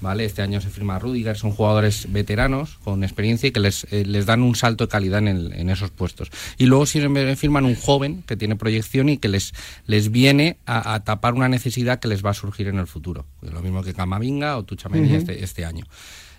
¿vale? 0.00 0.24
Este 0.24 0.42
año 0.42 0.60
se 0.60 0.70
firma 0.70 0.98
Rudiger, 0.98 1.36
son 1.36 1.52
jugadores 1.52 2.10
veteranos 2.10 2.78
con 2.84 3.04
experiencia 3.04 3.48
y 3.48 3.52
que 3.52 3.60
les, 3.60 3.84
eh, 3.90 4.04
les 4.04 4.26
dan 4.26 4.42
un 4.42 4.54
salto 4.54 4.84
de 4.84 4.88
calidad 4.88 5.18
en, 5.20 5.28
el, 5.28 5.52
en, 5.52 5.70
esos 5.70 5.90
puestos. 5.90 6.30
Y 6.58 6.66
luego 6.66 6.86
si 6.86 7.00
firman 7.36 7.64
un 7.64 7.74
joven 7.74 8.22
que 8.26 8.36
tiene 8.36 8.56
proyección 8.56 9.08
y 9.08 9.18
que 9.18 9.28
les, 9.28 9.52
les 9.86 10.10
viene 10.10 10.58
a, 10.66 10.94
a, 10.94 11.04
tapar 11.04 11.34
una 11.34 11.48
necesidad 11.48 12.00
que 12.00 12.08
les 12.08 12.24
va 12.24 12.30
a 12.30 12.34
surgir 12.34 12.68
en 12.68 12.78
el 12.78 12.86
futuro. 12.86 13.26
Lo 13.42 13.60
mismo 13.62 13.82
que 13.82 13.94
Camavinga 13.94 14.56
o 14.56 14.64
Tuchamendi 14.64 15.08
uh 15.08 15.12
-huh. 15.12 15.18
este, 15.18 15.44
este 15.44 15.64
año. 15.64 15.84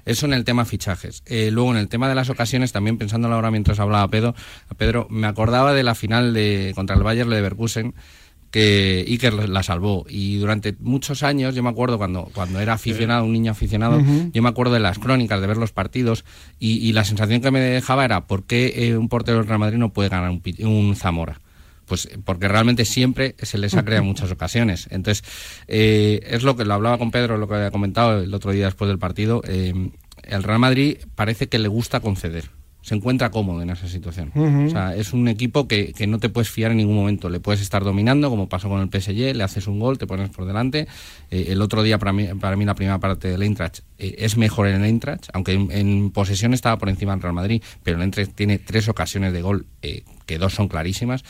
Eso 0.05 0.25
en 0.25 0.33
el 0.33 0.43
tema 0.43 0.65
fichajes. 0.65 1.23
Eh, 1.25 1.51
luego 1.51 1.71
en 1.71 1.77
el 1.77 1.87
tema 1.87 2.09
de 2.09 2.15
las 2.15 2.29
ocasiones, 2.29 2.71
también 2.71 2.97
pensándolo 2.97 3.35
ahora 3.35 3.51
mientras 3.51 3.79
hablaba 3.79 4.07
Pedro, 4.07 4.35
Pedro, 4.77 5.07
me 5.09 5.27
acordaba 5.27 5.73
de 5.73 5.83
la 5.83 5.95
final 5.95 6.33
de 6.33 6.71
contra 6.75 6.95
el 6.95 7.03
Bayern 7.03 7.29
Leverkusen, 7.29 7.93
que 8.51 9.05
Iker 9.07 9.49
la 9.49 9.63
salvó. 9.63 10.05
Y 10.09 10.37
durante 10.37 10.75
muchos 10.79 11.23
años, 11.23 11.55
yo 11.55 11.63
me 11.63 11.69
acuerdo 11.69 11.97
cuando, 11.97 12.29
cuando 12.33 12.59
era 12.59 12.73
aficionado, 12.73 13.23
un 13.25 13.33
niño 13.33 13.51
aficionado, 13.51 13.97
uh 13.97 14.01
-huh. 14.01 14.31
yo 14.31 14.41
me 14.43 14.49
acuerdo 14.49 14.73
de 14.73 14.81
las 14.81 14.99
crónicas, 14.99 15.41
de 15.41 15.47
ver 15.47 15.57
los 15.57 15.71
partidos, 15.71 16.25
y, 16.59 16.77
y 16.77 16.93
la 16.93 17.03
sensación 17.05 17.41
que 17.41 17.49
me 17.49 17.59
dejaba 17.61 18.05
era 18.05 18.27
¿por 18.27 18.43
qué 18.43 18.73
eh, 18.75 18.97
un 18.97 19.09
portero 19.09 19.37
del 19.37 19.47
Real 19.47 19.59
Madrid 19.59 19.77
no 19.77 19.93
puede 19.93 20.09
ganar 20.09 20.29
un, 20.29 20.41
un 20.67 20.95
Zamora? 20.95 21.39
Pues 21.85 22.07
porque 22.23 22.47
realmente 22.47 22.85
siempre 22.85 23.35
se 23.41 23.57
les 23.57 23.73
ha 23.75 23.83
creado 23.83 24.05
muchas 24.05 24.31
ocasiones. 24.31 24.87
Entonces, 24.91 25.25
eh, 25.67 26.21
es 26.25 26.43
lo 26.43 26.55
que 26.55 26.63
lo 26.63 26.73
hablaba 26.73 26.97
con 26.97 27.11
Pedro, 27.11 27.37
lo 27.37 27.47
que 27.49 27.55
había 27.55 27.71
comentado 27.71 28.21
el 28.21 28.33
otro 28.33 28.51
día 28.51 28.65
después 28.65 28.87
del 28.87 28.99
partido. 28.99 29.41
Eh, 29.45 29.73
el 30.23 30.43
Real 30.43 30.59
Madrid 30.59 30.97
parece 31.15 31.49
que 31.49 31.59
le 31.59 31.67
gusta 31.67 31.99
conceder. 31.99 32.49
Se 32.81 32.95
encuentra 32.95 33.29
cómodo 33.29 33.61
en 33.61 33.69
esa 33.69 33.87
situación. 33.87 34.31
O 34.35 34.69
sea, 34.69 34.95
es 34.95 35.13
un 35.13 35.27
equipo 35.27 35.67
que, 35.67 35.93
que, 35.93 36.07
no 36.07 36.17
te 36.17 36.29
puedes 36.29 36.49
fiar 36.49 36.71
en 36.71 36.77
ningún 36.77 36.95
momento. 36.95 37.29
Le 37.29 37.39
puedes 37.39 37.61
estar 37.61 37.83
dominando, 37.83 38.29
como 38.29 38.49
pasó 38.49 38.69
con 38.69 38.81
el 38.81 38.89
PSG, 38.89 39.35
le 39.35 39.43
haces 39.43 39.67
un 39.67 39.79
gol, 39.79 39.99
te 39.99 40.07
pones 40.07 40.29
por 40.29 40.45
delante. 40.45 40.87
Eh, 41.29 41.47
el 41.49 41.61
otro 41.61 41.83
día, 41.83 41.99
para 41.99 42.11
mí, 42.11 42.27
para 42.39 42.55
mí, 42.55 42.65
la 42.65 42.73
primera 42.73 42.99
parte 42.99 43.27
del 43.27 43.43
Eintracht 43.43 43.79
eh, 43.99 44.15
es 44.19 44.35
mejor 44.35 44.67
en 44.67 44.81
el 44.81 44.85
Eintracht, 44.85 45.29
aunque 45.33 45.53
en, 45.53 46.09
posesión 46.09 46.53
estaba 46.53 46.77
por 46.77 46.89
encima 46.89 47.13
del 47.13 47.21
Real 47.21 47.35
Madrid, 47.35 47.61
pero 47.83 47.97
el 47.97 48.03
Eintracht 48.03 48.33
tiene 48.33 48.57
tres 48.57 48.89
ocasiones 48.89 49.31
de 49.31 49.41
gol, 49.43 49.67
eh, 49.83 50.03
que 50.25 50.39
dos 50.39 50.53
son 50.53 50.67
clarísimas. 50.67 51.23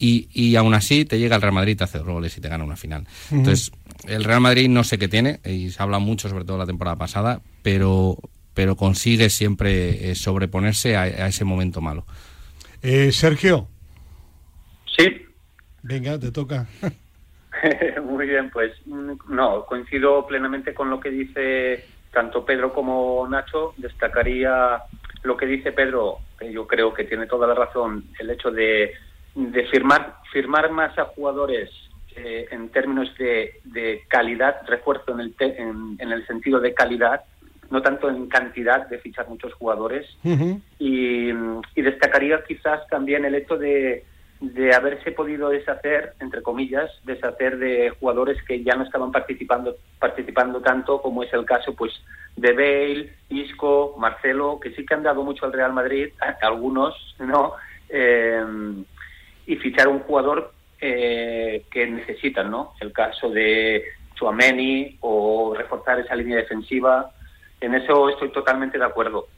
Y, 0.00 0.28
y, 0.32 0.54
aún 0.54 0.74
así 0.74 1.04
te 1.04 1.18
llega 1.18 1.36
el 1.36 1.42
Real 1.42 1.54
Madrid, 1.54 1.76
te 1.76 1.84
hace 1.84 1.98
dos 1.98 2.06
goles 2.06 2.36
y 2.36 2.40
te 2.40 2.48
gana 2.48 2.62
una 2.62 2.76
final. 2.76 3.04
Entonces, 3.32 3.72
el 4.06 4.22
Real 4.22 4.40
Madrid 4.40 4.68
no 4.68 4.84
sé 4.84 4.96
qué 4.96 5.08
tiene, 5.08 5.40
y 5.44 5.70
se 5.70 5.82
habla 5.82 5.98
mucho, 5.98 6.28
sobre 6.28 6.44
todo 6.44 6.56
la 6.56 6.66
temporada 6.66 6.96
pasada, 6.96 7.40
pero 7.62 8.16
pero 8.58 8.74
consigue 8.74 9.30
siempre 9.30 10.10
eh, 10.10 10.16
sobreponerse 10.16 10.96
a, 10.96 11.28
ese 11.28 11.44
momento 11.44 11.80
malo. 11.80 12.04
Eh, 12.82 13.12
Sergio. 13.12 13.68
Sí. 14.84 15.26
Venga, 15.84 16.18
te 16.18 16.32
toca. 16.32 16.66
Muy 18.02 18.26
bien, 18.26 18.50
pues 18.50 18.72
mm, 18.84 19.12
no, 19.28 19.64
coincido 19.64 20.26
plenamente 20.26 20.74
con 20.74 20.90
lo 20.90 20.98
que 20.98 21.08
dice 21.08 21.84
tanto 22.12 22.44
Pedro 22.44 22.74
como 22.74 23.28
Nacho. 23.28 23.74
Destacaría 23.76 24.82
lo 25.22 25.36
que 25.36 25.46
dice 25.46 25.70
Pedro, 25.70 26.18
que 26.36 26.52
yo 26.52 26.66
creo 26.66 26.92
que 26.92 27.04
tiene 27.04 27.28
toda 27.28 27.46
la 27.46 27.54
razón, 27.54 28.06
el 28.18 28.28
hecho 28.30 28.50
de, 28.50 28.92
firmar, 29.70 30.16
firmar 30.32 30.72
más 30.72 30.98
a 30.98 31.04
jugadores 31.04 31.70
eh, 32.16 32.48
en 32.50 32.70
términos 32.70 33.08
de, 33.18 34.02
calidad, 34.08 34.62
refuerzo 34.66 35.12
en 35.12 35.20
el, 35.20 35.34
en 35.38 36.10
el 36.10 36.26
sentido 36.26 36.58
de 36.58 36.74
calidad, 36.74 37.22
no 37.70 37.82
tanto 37.82 38.08
en 38.08 38.28
cantidad 38.28 38.88
de 38.88 38.98
fichar 38.98 39.28
muchos 39.28 39.52
jugadores. 39.54 40.06
y, 40.78 41.32
destacaría 41.76 42.42
quizás 42.46 42.86
también 42.88 43.24
el 43.24 43.34
hecho 43.34 43.56
de, 43.56 44.04
de 44.40 44.74
haberse 44.74 45.10
podido 45.12 45.48
deshacer, 45.48 46.14
entre 46.20 46.42
comillas, 46.42 46.90
deshacer 47.04 47.58
de 47.58 47.90
jugadores 47.98 48.42
que 48.44 48.62
ya 48.62 48.74
no 48.74 48.84
estaban 48.84 49.10
participando, 49.10 49.76
participando 49.98 50.60
tanto, 50.60 51.00
como 51.00 51.22
es 51.22 51.32
el 51.32 51.44
caso 51.44 51.74
pues 51.74 51.92
de 52.36 52.52
Bale, 52.52 53.12
Isco, 53.30 53.96
Marcelo, 53.98 54.60
que 54.60 54.70
sí 54.74 54.84
que 54.84 54.94
han 54.94 55.02
dado 55.02 55.22
mucho 55.24 55.46
al 55.46 55.52
Real 55.52 55.72
Madrid, 55.72 56.10
algunos, 56.42 56.94
¿no? 57.18 57.54
Eh, 57.88 58.44
y 59.46 59.56
fichar 59.56 59.88
un 59.88 60.00
jugador 60.00 60.52
eh, 60.80 61.64
que 61.70 61.86
necesitan, 61.86 62.50
¿no? 62.50 62.74
El 62.80 62.92
caso 62.92 63.30
de 63.30 63.82
Chuameni 64.14 64.98
o 65.00 65.54
reforzar 65.56 66.00
esa 66.00 66.14
línea 66.14 66.36
defensiva 66.36 67.10
en 67.60 67.74
eso 67.74 68.08
estoy 68.08 68.30
totalmente 68.30 68.78
de 68.78 68.84
acuerdo. 68.84 69.28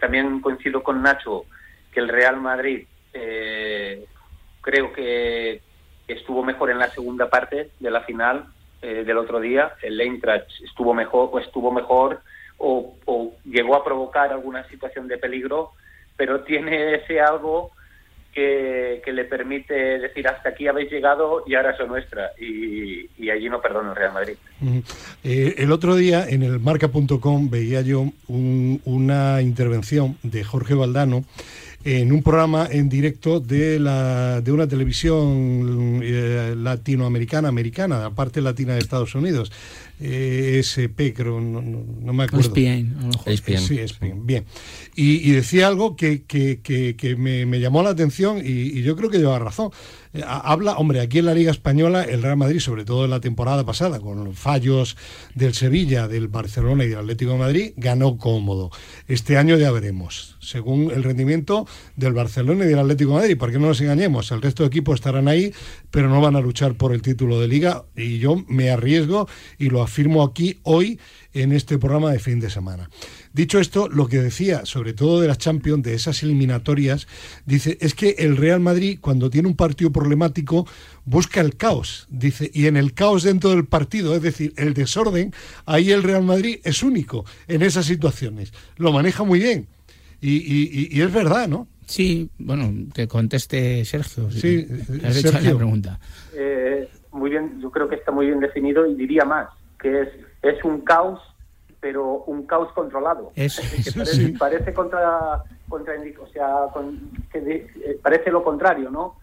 también 0.00 0.40
coincido 0.40 0.82
con 0.82 1.02
Nacho 1.02 1.44
que 1.92 2.00
el 2.00 2.08
Real 2.08 2.40
Madrid 2.40 2.86
eh, 3.12 4.04
creo 4.60 4.92
que 4.92 5.60
estuvo 6.06 6.42
mejor 6.42 6.70
en 6.70 6.78
la 6.78 6.90
segunda 6.90 7.28
parte 7.28 7.70
de 7.78 7.90
la 7.90 8.02
final 8.02 8.46
eh, 8.82 9.04
del 9.04 9.18
otro 9.18 9.40
día. 9.40 9.74
El 9.82 10.00
Eintracht 10.00 10.48
estuvo 10.64 10.94
mejor 10.94 11.30
o 11.32 11.38
estuvo 11.38 11.70
mejor 11.70 12.20
o, 12.58 12.94
llegó 13.44 13.74
a 13.74 13.84
provocar 13.84 14.32
alguna 14.32 14.68
situación 14.68 15.08
de 15.08 15.18
peligro, 15.18 15.72
pero 16.16 16.42
tiene 16.42 16.94
ese 16.94 17.20
algo 17.20 17.70
que, 18.32 19.02
le 19.06 19.24
permite 19.24 19.74
decir 19.74 20.26
hasta 20.28 20.50
aquí 20.50 20.68
habéis 20.68 20.90
llegado 20.90 21.42
y 21.46 21.54
ahora 21.54 21.72
es 21.72 21.88
nuestra. 21.88 22.30
Y, 22.38 23.08
allí 23.30 23.48
no 23.48 23.60
perdono 23.60 23.90
el 23.90 23.96
Real 23.96 24.12
Madrid. 24.12 24.34
Eh, 25.22 25.54
el 25.58 25.70
otro 25.70 25.94
día 25.94 26.26
en 26.28 26.42
el 26.42 26.58
marca.com 26.58 27.48
veía 27.48 27.80
yo 27.80 28.06
una 28.26 29.40
intervención 29.40 30.16
de 30.24 30.42
Jorge 30.42 30.74
Valdano 30.74 31.24
en 31.84 32.12
un 32.12 32.22
programa 32.22 32.68
en 32.70 32.88
directo 32.88 33.40
de, 33.40 33.80
la, 33.80 34.40
de 34.40 34.52
una 34.52 34.68
televisión 34.68 36.00
eh, 36.02 36.54
latinoamericana, 36.56 37.48
americana, 37.48 38.04
aparte 38.04 38.40
latina 38.40 38.74
de 38.74 38.80
Estados 38.80 39.14
Unidos. 39.14 39.50
Eh, 40.02 40.62
SP, 40.64 41.12
creo, 41.12 41.42
no, 41.42 41.60
no, 41.60 42.12
me 42.14 42.24
acuerdo. 42.24 42.48
ESPN, 42.48 42.96
a 42.98 43.02
lo 43.02 43.08
mejor. 43.08 43.36
Sí, 43.36 43.78
ESPN, 43.78 44.26
bien. 44.26 44.46
Y, 44.96 45.30
decía 45.32 45.66
algo 45.68 45.94
que, 45.94 46.22
que, 46.24 46.60
que, 46.62 47.16
me, 47.16 47.60
llamó 47.60 47.82
la 47.82 47.90
atención 47.90 48.38
y, 48.38 48.78
y, 48.78 48.82
yo 48.82 48.96
creo 48.96 49.10
que 49.10 49.18
lleva 49.18 49.38
razón. 49.38 49.70
Eh, 50.12 50.22
habla, 50.26 50.72
hombre, 50.76 51.00
aquí 51.00 51.18
en 51.18 51.26
la 51.26 51.34
Liga 51.34 51.50
Española, 51.52 52.02
el 52.02 52.22
Real 52.22 52.36
Madrid, 52.36 52.58
sobre 52.58 52.84
todo 52.84 53.04
en 53.04 53.10
la 53.10 53.20
temporada 53.20 53.64
pasada, 53.64 54.00
con 54.00 54.24
los 54.24 54.38
fallos 54.38 54.96
del 55.34 55.54
Sevilla, 55.54 56.08
del 56.08 56.28
Barcelona 56.28 56.84
y 56.84 56.88
del 56.88 56.98
Atlético 56.98 57.32
de 57.32 57.38
Madrid, 57.38 57.72
ganó 57.76 58.16
cómodo. 58.16 58.70
Este 59.06 59.36
año 59.36 59.56
ya 59.56 59.70
veremos, 59.70 60.36
según 60.40 60.90
el 60.90 61.04
rendimiento 61.04 61.66
del 61.94 62.12
Barcelona 62.12 62.64
y 62.64 62.68
del 62.68 62.78
Atlético 62.78 63.12
de 63.12 63.16
Madrid, 63.18 63.36
porque 63.38 63.58
no 63.58 63.68
nos 63.68 63.80
engañemos, 63.80 64.32
el 64.32 64.42
resto 64.42 64.62
de 64.62 64.68
equipos 64.68 64.96
estarán 64.96 65.28
ahí, 65.28 65.52
pero 65.90 66.08
no 66.08 66.20
van 66.20 66.36
a 66.36 66.40
luchar 66.40 66.74
por 66.74 66.92
el 66.92 67.02
título 67.02 67.38
de 67.40 67.48
Liga 67.48 67.84
y 67.96 68.18
yo 68.18 68.42
me 68.48 68.70
arriesgo 68.70 69.28
y 69.58 69.68
lo 69.68 69.82
afirmo 69.90 70.22
aquí 70.22 70.60
hoy 70.62 71.00
en 71.34 71.52
este 71.52 71.76
programa 71.78 72.12
de 72.12 72.20
fin 72.20 72.38
de 72.38 72.48
semana. 72.48 72.88
Dicho 73.32 73.58
esto, 73.58 73.88
lo 73.88 74.06
que 74.06 74.18
decía, 74.18 74.64
sobre 74.64 74.92
todo 74.92 75.20
de 75.20 75.26
las 75.26 75.38
Champions, 75.38 75.82
de 75.82 75.94
esas 75.94 76.22
eliminatorias, 76.22 77.08
dice, 77.44 77.76
es 77.80 77.94
que 77.94 78.14
el 78.18 78.36
Real 78.36 78.60
Madrid, 78.60 78.98
cuando 79.00 79.30
tiene 79.30 79.48
un 79.48 79.56
partido 79.56 79.90
problemático, 79.90 80.66
busca 81.04 81.40
el 81.40 81.56
caos, 81.56 82.06
dice, 82.08 82.50
y 82.54 82.66
en 82.66 82.76
el 82.76 82.94
caos 82.94 83.24
dentro 83.24 83.50
del 83.50 83.66
partido, 83.66 84.14
es 84.14 84.22
decir, 84.22 84.52
el 84.56 84.74
desorden, 84.74 85.32
ahí 85.66 85.90
el 85.90 86.04
Real 86.04 86.22
Madrid 86.22 86.60
es 86.62 86.82
único 86.82 87.24
en 87.48 87.62
esas 87.62 87.86
situaciones. 87.86 88.52
Lo 88.76 88.92
maneja 88.92 89.24
muy 89.24 89.40
bien. 89.40 89.66
Y, 90.22 91.00
es 91.00 91.12
verdad, 91.12 91.48
¿no? 91.48 91.66
Sí, 91.86 92.28
bueno, 92.38 92.92
que 92.94 93.08
conteste 93.08 93.84
Sergio. 93.84 94.30
Sí, 94.30 94.66
has 95.02 95.16
hecho 95.16 95.32
la 95.32 95.56
pregunta. 95.56 95.98
Eh, 96.34 96.88
muy 97.12 97.30
bien, 97.30 97.60
yo 97.60 97.70
creo 97.70 97.88
que 97.88 97.96
está 97.96 98.12
muy 98.12 98.26
bien 98.26 98.38
definido 98.38 98.86
y 98.86 98.94
diría 98.94 99.24
más, 99.24 99.48
que 99.80 100.02
es, 100.02 100.08
es 100.42 100.64
un 100.64 100.80
caos 100.82 101.20
pero 101.80 102.24
un 102.26 102.46
caos 102.46 102.70
controlado. 102.74 103.32
Eso, 103.34 103.62
parece, 104.38 104.74
contra, 104.74 105.42
contra, 105.66 105.94
o 106.20 106.26
sea, 106.26 106.66
que 107.32 107.38
eh, 107.38 107.98
parece 108.02 108.30
lo 108.30 108.44
contrario, 108.44 108.90
¿no? 108.90 109.16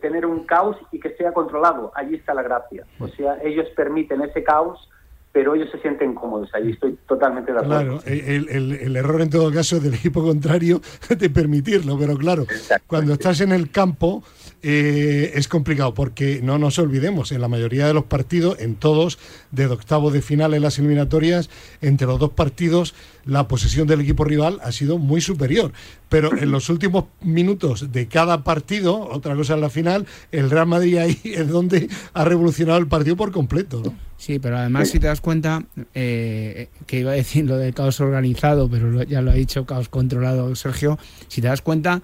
tener 0.00 0.26
un 0.26 0.44
caos 0.44 0.76
y 0.90 1.00
que 1.00 1.14
sea 1.16 1.32
controlado. 1.32 1.92
Allí 1.94 2.16
está 2.16 2.34
la 2.34 2.42
gracia. 2.42 2.84
O 2.98 3.08
sea, 3.08 3.38
ellos 3.42 3.66
permiten 3.74 4.20
ese 4.22 4.42
caos 4.42 4.88
pero 5.32 5.54
ellos 5.54 5.70
se 5.72 5.78
sienten 5.78 6.14
cómodos 6.14 6.50
allí, 6.52 6.72
estoy 6.72 6.98
totalmente 7.08 7.52
de 7.52 7.58
acuerdo. 7.58 8.00
Claro, 8.00 8.02
el, 8.04 8.96
error 8.96 9.22
en 9.22 9.30
todo 9.30 9.50
caso 9.50 9.80
del 9.80 9.94
equipo 9.94 10.22
contrario 10.22 10.80
de 11.18 11.30
permitirlo, 11.30 11.98
pero 11.98 12.16
claro, 12.16 12.46
cuando 12.86 13.14
estás 13.14 13.40
en 13.40 13.52
el 13.52 13.70
campo 13.70 14.22
eh, 14.62 15.32
es 15.34 15.48
complicado 15.48 15.92
porque 15.92 16.40
no 16.42 16.56
nos 16.56 16.78
olvidemos, 16.78 17.32
en 17.32 17.40
la 17.40 17.48
mayoría 17.48 17.86
de 17.86 17.94
los 17.94 18.04
partidos, 18.04 18.60
en 18.60 18.76
todos, 18.76 19.18
de 19.50 19.66
octavo 19.66 20.10
de 20.10 20.22
final 20.22 20.54
en 20.54 20.62
las 20.62 20.78
eliminatorias, 20.78 21.50
entre 21.80 22.06
los 22.06 22.20
dos 22.20 22.30
partidos, 22.30 22.94
la 23.24 23.48
posesión 23.48 23.88
del 23.88 24.02
equipo 24.02 24.24
rival 24.24 24.60
ha 24.62 24.70
sido 24.70 24.98
muy 24.98 25.20
superior. 25.20 25.72
Pero 26.08 26.36
en 26.36 26.50
los 26.50 26.68
últimos 26.68 27.06
minutos 27.22 27.90
de 27.90 28.06
cada 28.06 28.44
partido, 28.44 29.00
otra 29.00 29.34
cosa 29.34 29.54
en 29.54 29.62
la 29.62 29.70
final, 29.70 30.06
el 30.30 30.50
Real 30.50 30.66
Madrid 30.66 30.98
ahí 30.98 31.18
es 31.24 31.48
donde 31.48 31.88
ha 32.12 32.24
revolucionado 32.24 32.78
el 32.78 32.86
partido 32.86 33.16
por 33.16 33.32
completo. 33.32 33.82
Sí, 34.16 34.38
pero 34.38 34.56
además 34.56 34.90
si 34.90 35.00
te 35.00 35.08
das 35.08 35.20
cuenta, 35.20 35.64
eh, 35.94 36.68
que 36.86 37.00
iba 37.00 37.10
a 37.10 37.14
decir 37.14 37.44
lo 37.46 37.56
del 37.56 37.74
caos 37.74 38.00
organizado, 38.00 38.70
pero 38.70 39.02
ya 39.02 39.20
lo 39.22 39.32
ha 39.32 39.34
dicho 39.34 39.66
caos 39.66 39.88
controlado 39.88 40.54
Sergio, 40.54 40.98
si 41.26 41.40
te 41.40 41.48
das 41.48 41.62
cuenta 41.62 42.02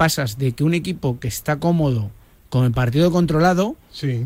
pasas 0.00 0.38
de 0.38 0.52
que 0.52 0.64
un 0.64 0.72
equipo 0.72 1.20
que 1.20 1.28
está 1.28 1.58
cómodo 1.58 2.10
con 2.48 2.64
el 2.64 2.72
partido 2.72 3.12
controlado 3.12 3.76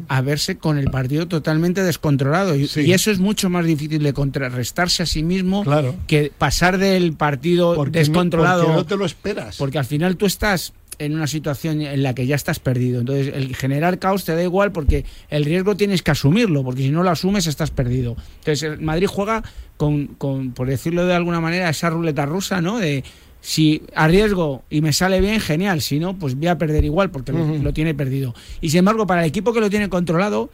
a 0.07 0.21
verse 0.21 0.57
con 0.57 0.79
el 0.79 0.89
partido 0.89 1.27
totalmente 1.27 1.83
descontrolado. 1.83 2.55
Y, 2.55 2.93
eso 2.93 3.11
es 3.11 3.19
mucho 3.19 3.51
más 3.51 3.67
difícil 3.67 4.01
de 4.05 4.13
contrarrestarse 4.13 5.03
a 5.03 5.07
sí 5.07 5.25
mismo 5.25 5.65
que 6.07 6.31
pasar 6.39 6.79
del 6.79 7.15
partido 7.15 7.75
descontrolado. 7.87 8.63
porque 8.63 8.77
no 8.77 8.87
te 8.87 8.97
lo 8.97 9.05
esperas. 9.05 9.57
Porque 9.57 9.79
al 9.81 9.85
final 9.85 10.17
tú 10.17 10.27
estás 10.27 10.75
en 11.01 11.17
una 11.17 11.27
situación 11.27 11.81
en 11.83 12.05
la 12.05 12.15
que 12.15 12.29
ya 12.29 12.37
estás 12.37 12.61
perdido. 12.61 13.01
Entonces, 13.01 13.35
el 13.35 13.57
generar 13.57 13.99
caos 13.99 14.25
te 14.25 14.33
da 14.33 14.45
igual 14.45 14.71
porque 14.71 15.05
el 15.29 15.45
riesgo 15.45 15.77
tienes 15.77 16.03
que 16.03 16.13
asumirlo, 16.13 16.63
porque 16.63 16.83
si 16.83 16.91
no 16.91 17.03
lo 17.03 17.11
asumes 17.11 17.49
estás 17.49 17.73
perdido. 17.73 18.15
Entonces, 18.39 18.63
el 18.63 18.81
Madrid 18.81 19.09
juega 19.09 19.43
con, 19.77 20.07
con 20.07 20.53
por 20.53 20.69
decirlo 20.69 21.05
de 21.05 21.15
alguna 21.15 21.41
manera, 21.41 21.69
esa 21.69 21.91
ruleta 21.91 22.27
rusa, 22.27 22.61
¿no? 22.61 22.79
De 22.79 23.03
si 23.45 23.83
arriesgo 23.95 24.65
y 24.71 24.81
me 24.81 24.95
sale 24.95 25.21
bien, 25.21 25.39
genial. 25.39 25.83
Si 25.83 26.01
no, 26.01 26.19
pues 26.19 26.35
voy 26.35 26.47
a 26.47 26.57
perder 26.57 26.83
igual 26.83 27.11
porque 27.11 27.31
lo, 27.31 27.73
tiene 27.75 27.95
perdido. 27.95 28.35
Y 28.63 28.71
sin 28.71 28.79
embargo, 28.79 29.07
para 29.07 29.23
el 29.23 29.29
equipo 29.29 29.53
que 29.53 29.61
lo 29.61 29.69
tiene 29.69 29.91
controlado, 29.91 30.49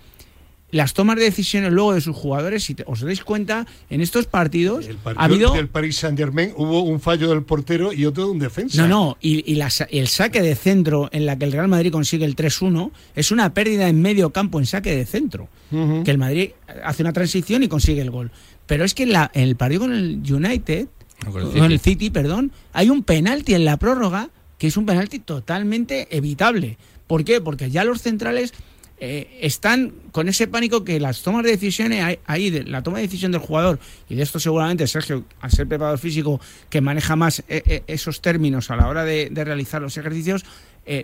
las 0.72 0.92
tomas 0.92 1.14
de 1.14 1.22
decisiones 1.22 1.72
luego 1.72 1.94
de 1.94 2.00
sus 2.00 2.16
jugadores, 2.16 2.64
si 2.64 2.74
os 2.86 3.00
dais 3.00 3.22
cuenta, 3.22 3.64
en 3.90 4.00
estos 4.00 4.26
partidos 4.26 4.88
el 4.88 4.98
ha 5.04 5.24
habido... 5.24 5.52
del 5.52 5.68
Paris 5.68 5.98
Saint 5.98 6.18
Germain 6.18 6.52
hubo 6.56 6.82
un 6.82 6.98
fallo 6.98 7.28
del 7.28 7.44
portero 7.44 7.92
y 7.92 8.06
otro 8.06 8.24
de 8.24 8.30
un 8.32 8.40
defensa. 8.40 8.82
No, 8.82 8.88
no, 8.88 9.16
y, 9.20 9.60
el 9.90 10.08
saque 10.08 10.42
de 10.42 10.56
centro 10.56 11.08
en 11.12 11.26
la 11.26 11.38
que 11.38 11.44
el 11.44 11.52
Real 11.52 11.68
Madrid 11.68 11.92
consigue 11.92 12.24
el 12.24 12.34
3-1 12.34 12.90
es 13.14 13.30
una 13.30 13.54
pérdida 13.54 13.88
en 13.88 14.02
medio 14.02 14.30
campo 14.30 14.58
en 14.58 14.66
saque 14.66 14.96
de 14.96 15.06
centro. 15.06 15.48
Que 15.70 16.10
el 16.10 16.18
Madrid 16.18 16.50
hace 16.82 17.04
una 17.04 17.12
transición 17.12 17.62
y 17.62 17.68
consigue 17.68 18.02
el 18.02 18.10
gol. 18.10 18.32
Pero 18.66 18.84
es 18.84 18.94
que 18.94 19.04
en, 19.04 19.12
la, 19.12 19.30
en 19.32 19.44
el 19.44 19.54
partido 19.54 19.82
con 19.82 19.92
el 19.92 20.20
United 20.28 20.88
con 21.24 21.72
el 21.72 21.80
City, 21.80 22.10
perdón, 22.10 22.52
hay 22.72 22.90
un 22.90 23.02
penalti 23.02 23.54
en 23.54 23.64
la 23.64 23.76
prórroga 23.76 24.30
que 24.58 24.66
es 24.66 24.76
un 24.76 24.86
penalti 24.86 25.18
totalmente 25.18 26.08
evitable. 26.14 26.76
¿Por 27.06 27.24
qué? 27.24 27.40
Porque 27.40 27.70
ya 27.70 27.82
los 27.82 28.02
centrales 28.02 28.52
eh, 28.98 29.38
están 29.40 29.94
con 30.12 30.28
ese 30.28 30.46
pánico 30.46 30.84
que 30.84 31.00
las 31.00 31.22
tomas 31.22 31.44
de 31.44 31.50
decisiones 31.52 32.18
ahí, 32.26 32.50
de, 32.50 32.64
la 32.64 32.82
toma 32.82 32.98
de 32.98 33.04
decisión 33.04 33.32
del 33.32 33.40
jugador, 33.40 33.78
y 34.10 34.16
de 34.16 34.22
esto 34.22 34.38
seguramente 34.38 34.86
Sergio, 34.86 35.24
al 35.40 35.50
ser 35.50 35.66
preparador 35.66 35.98
físico 35.98 36.40
que 36.68 36.82
maneja 36.82 37.16
más 37.16 37.40
eh, 37.48 37.62
eh, 37.64 37.82
esos 37.86 38.20
términos 38.20 38.70
a 38.70 38.76
la 38.76 38.88
hora 38.88 39.04
de, 39.04 39.30
realizar 39.34 39.80
los 39.80 39.96
ejercicios, 39.96 40.44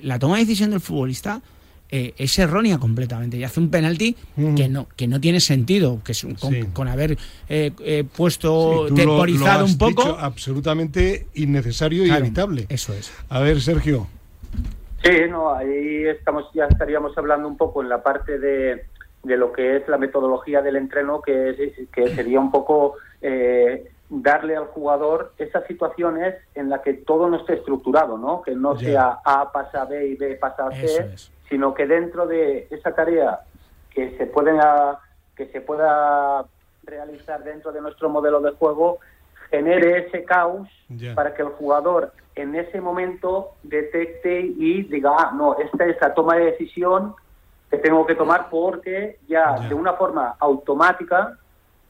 la 0.02 0.18
toma 0.18 0.36
de 0.36 0.44
decisión 0.44 0.70
del 0.70 0.80
futbolista 0.80 1.42
es 1.90 2.38
errónea 2.38 2.78
completamente 2.78 3.36
y 3.36 3.44
hace 3.44 3.60
un 3.60 3.70
penalti 3.70 4.16
que 4.56 4.68
no 4.68 4.86
que 4.96 5.06
no 5.06 5.20
tiene 5.20 5.40
sentido 5.40 6.00
que 6.04 6.12
es 6.12 6.26
con, 6.72 6.88
haber 6.88 7.16
puesto 8.16 8.86
temporizado 8.94 9.64
un 9.64 9.78
poco. 9.78 10.16
absolutamente 10.18 11.26
innecesario 11.34 12.04
y 12.04 12.10
evitable. 12.10 12.66
eso 12.68 12.92
es. 12.92 13.12
A 13.28 13.40
ver 13.40 13.60
Sergio. 13.60 14.08
Sí, 15.02 15.12
no, 15.30 15.54
ahí 15.54 16.04
estamos, 16.06 16.46
ya 16.52 16.64
estaríamos 16.64 17.16
hablando 17.16 17.46
un 17.46 17.56
poco 17.56 17.82
en 17.82 17.88
la 17.88 18.02
parte 18.02 18.38
de, 18.38 18.86
de 19.22 19.36
lo 19.36 19.52
que 19.52 19.76
es 19.76 19.88
la 19.88 19.98
metodología 19.98 20.62
del 20.62 20.76
entreno, 20.76 21.20
que, 21.20 21.86
que 21.92 22.14
sería 22.14 22.40
un 22.40 22.50
poco 22.50 22.94
eh, 23.20 23.88
darle 24.08 24.56
al 24.56 24.66
jugador 24.66 25.32
esas 25.38 25.66
situaciones 25.66 26.34
en 26.54 26.70
las 26.70 26.80
que 26.80 26.94
todo 26.94 27.28
no 27.28 27.36
esté 27.36 27.54
estructurado, 27.54 28.18
¿no? 28.18 28.42
Que 28.42 28.54
no 28.54 28.76
sea 28.78 29.18
A 29.24 29.52
pasa 29.52 29.84
B 29.84 30.08
y 30.08 30.16
B 30.16 30.36
pasa 30.36 30.70
C, 30.72 31.14
sino 31.48 31.74
que 31.74 31.86
dentro 31.86 32.26
de 32.26 32.68
esa 32.70 32.94
tarea 32.94 33.40
que 33.90 34.16
se 34.16 34.26
pueda 34.26 35.00
que 35.36 35.46
se 35.48 35.60
pueda 35.60 36.44
realizar 36.84 37.44
dentro 37.44 37.72
de 37.72 37.80
nuestro 37.80 38.08
modelo 38.08 38.40
de 38.40 38.52
juego 38.52 38.98
genere 39.50 40.06
ese 40.06 40.24
caos 40.24 40.68
para 41.14 41.34
que 41.34 41.42
el 41.42 41.48
jugador 41.48 42.12
en 42.34 42.54
ese 42.54 42.80
momento 42.80 43.52
detecte 43.62 44.40
y 44.40 44.82
diga, 44.82 45.14
ah, 45.18 45.32
no, 45.34 45.56
esta 45.58 45.86
es 45.86 45.96
la 46.00 46.14
toma 46.14 46.36
de 46.36 46.46
decisión 46.46 47.14
que 47.70 47.78
tengo 47.78 48.06
que 48.06 48.14
tomar 48.14 48.48
porque 48.50 49.18
ya, 49.26 49.58
de 49.68 49.74
una 49.74 49.94
forma 49.94 50.36
automática 50.38 51.38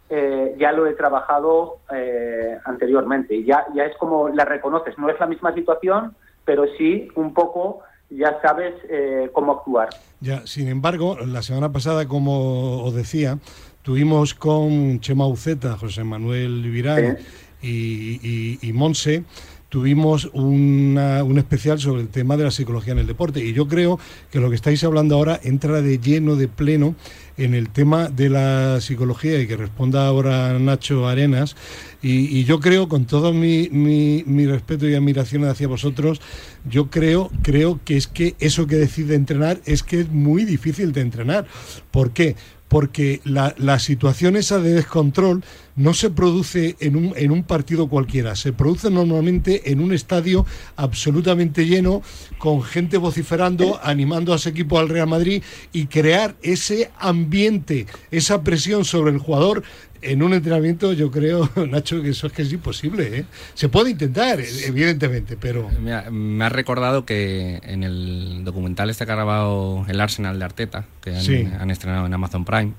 eh, 0.08 0.54
ya 0.56 0.70
lo 0.70 0.86
he 0.86 0.94
trabajado 0.94 1.78
eh, 1.92 2.58
anteriormente. 2.64 3.42
Ya, 3.42 3.66
ya 3.74 3.84
es 3.84 3.96
como 3.96 4.28
la 4.28 4.44
reconoces. 4.44 4.96
No 4.98 5.10
es 5.10 5.18
la 5.18 5.26
misma 5.26 5.52
situación, 5.52 6.14
pero 6.44 6.64
sí 6.78 7.08
un 7.16 7.34
poco 7.34 7.82
ya 8.10 8.38
sabes 8.40 8.74
eh, 8.88 9.30
cómo 9.32 9.52
actuar. 9.52 9.88
Ya, 10.20 10.46
sin 10.46 10.68
embargo, 10.68 11.18
la 11.26 11.42
semana 11.42 11.72
pasada, 11.72 12.06
como 12.06 12.82
os 12.82 12.94
decía, 12.94 13.38
tuvimos 13.82 14.34
con 14.34 15.00
Chema 15.00 15.26
Uceta, 15.26 15.76
José 15.76 16.04
Manuel 16.04 16.62
Virán 16.70 17.18
y, 17.60 18.58
y 18.66 18.72
Monse 18.72 19.24
tuvimos 19.68 20.26
un 20.32 21.34
especial 21.36 21.78
sobre 21.78 22.02
el 22.02 22.08
tema 22.08 22.36
de 22.36 22.44
la 22.44 22.50
psicología 22.50 22.92
en 22.92 23.00
el 23.00 23.06
deporte. 23.06 23.44
Y 23.44 23.52
yo 23.52 23.68
creo 23.68 23.98
que 24.30 24.40
lo 24.40 24.48
que 24.48 24.54
estáis 24.54 24.82
hablando 24.84 25.16
ahora 25.16 25.38
entra 25.42 25.82
de 25.82 25.98
lleno, 25.98 26.36
de 26.36 26.48
pleno, 26.48 26.94
en 27.36 27.54
el 27.54 27.68
tema 27.68 28.08
de 28.08 28.30
la 28.30 28.80
psicología 28.80 29.40
y 29.40 29.46
que 29.46 29.56
responda 29.56 30.06
ahora 30.06 30.58
Nacho 30.58 31.06
Arenas. 31.06 31.56
Y, 32.02 32.44
yo 32.44 32.60
creo, 32.60 32.88
con 32.88 33.06
todo 33.06 33.32
mi, 33.32 33.68
mi, 33.70 34.46
respeto 34.46 34.88
y 34.88 34.94
admiración 34.94 35.44
hacia 35.44 35.66
vosotros, 35.66 36.20
yo 36.68 36.88
creo, 36.88 37.30
creo 37.42 37.80
que 37.84 37.96
es 37.96 38.06
que 38.06 38.36
eso 38.38 38.66
que 38.66 38.76
decide 38.76 39.16
entrenar 39.16 39.60
es 39.64 39.82
que 39.82 40.00
es 40.00 40.10
muy 40.10 40.44
difícil 40.44 40.92
de 40.92 41.00
entrenar. 41.00 41.46
¿Por 41.90 42.12
qué? 42.12 42.36
Porque 42.68 43.20
la, 43.24 43.54
la, 43.58 43.78
situación 43.78 44.36
esa 44.36 44.58
de 44.58 44.72
descontrol 44.72 45.44
no 45.76 45.94
se 45.94 46.10
produce 46.10 46.76
en 46.80 46.96
un, 46.96 47.12
en 47.16 47.30
un 47.30 47.44
partido 47.44 47.88
cualquiera, 47.88 48.34
se 48.34 48.52
produce 48.52 48.90
normalmente 48.90 49.70
en 49.70 49.80
un 49.80 49.92
estadio 49.92 50.46
absolutamente 50.74 51.66
lleno, 51.66 52.02
con 52.38 52.62
gente 52.62 52.96
vociferando, 52.96 53.78
animando 53.82 54.32
a 54.32 54.36
ese 54.36 54.48
equipo 54.50 54.78
al 54.78 54.88
Real 54.88 55.06
Madrid 55.06 55.42
y 55.72 55.86
crear 55.86 56.34
ese 56.42 56.90
ambiente, 56.98 57.86
esa 58.10 58.42
presión 58.42 58.84
sobre 58.84 59.12
el 59.12 59.18
jugador 59.18 59.62
en 60.02 60.22
un 60.22 60.34
entrenamiento 60.34 60.92
yo 60.92 61.10
creo, 61.10 61.50
Nacho, 61.68 62.02
que 62.02 62.10
eso 62.10 62.26
es 62.26 62.32
que 62.32 62.42
es 62.42 62.52
imposible. 62.52 63.18
¿eh? 63.18 63.24
Se 63.54 63.68
puede 63.68 63.90
intentar, 63.90 64.40
evidentemente, 64.64 65.36
pero... 65.36 65.68
me 66.10 66.44
ha 66.44 66.48
recordado 66.48 67.04
que 67.04 67.60
en 67.62 67.82
el 67.82 68.44
documental 68.44 68.90
este 68.90 69.06
que 69.06 69.12
ha 69.12 69.16
grabado 69.16 69.84
el 69.88 70.00
Arsenal 70.00 70.38
de 70.38 70.44
Arteta, 70.44 70.84
que 71.00 71.10
han, 71.10 71.70
estrenado 71.70 72.06
en 72.06 72.14
Amazon 72.14 72.44
Prime, 72.44 72.72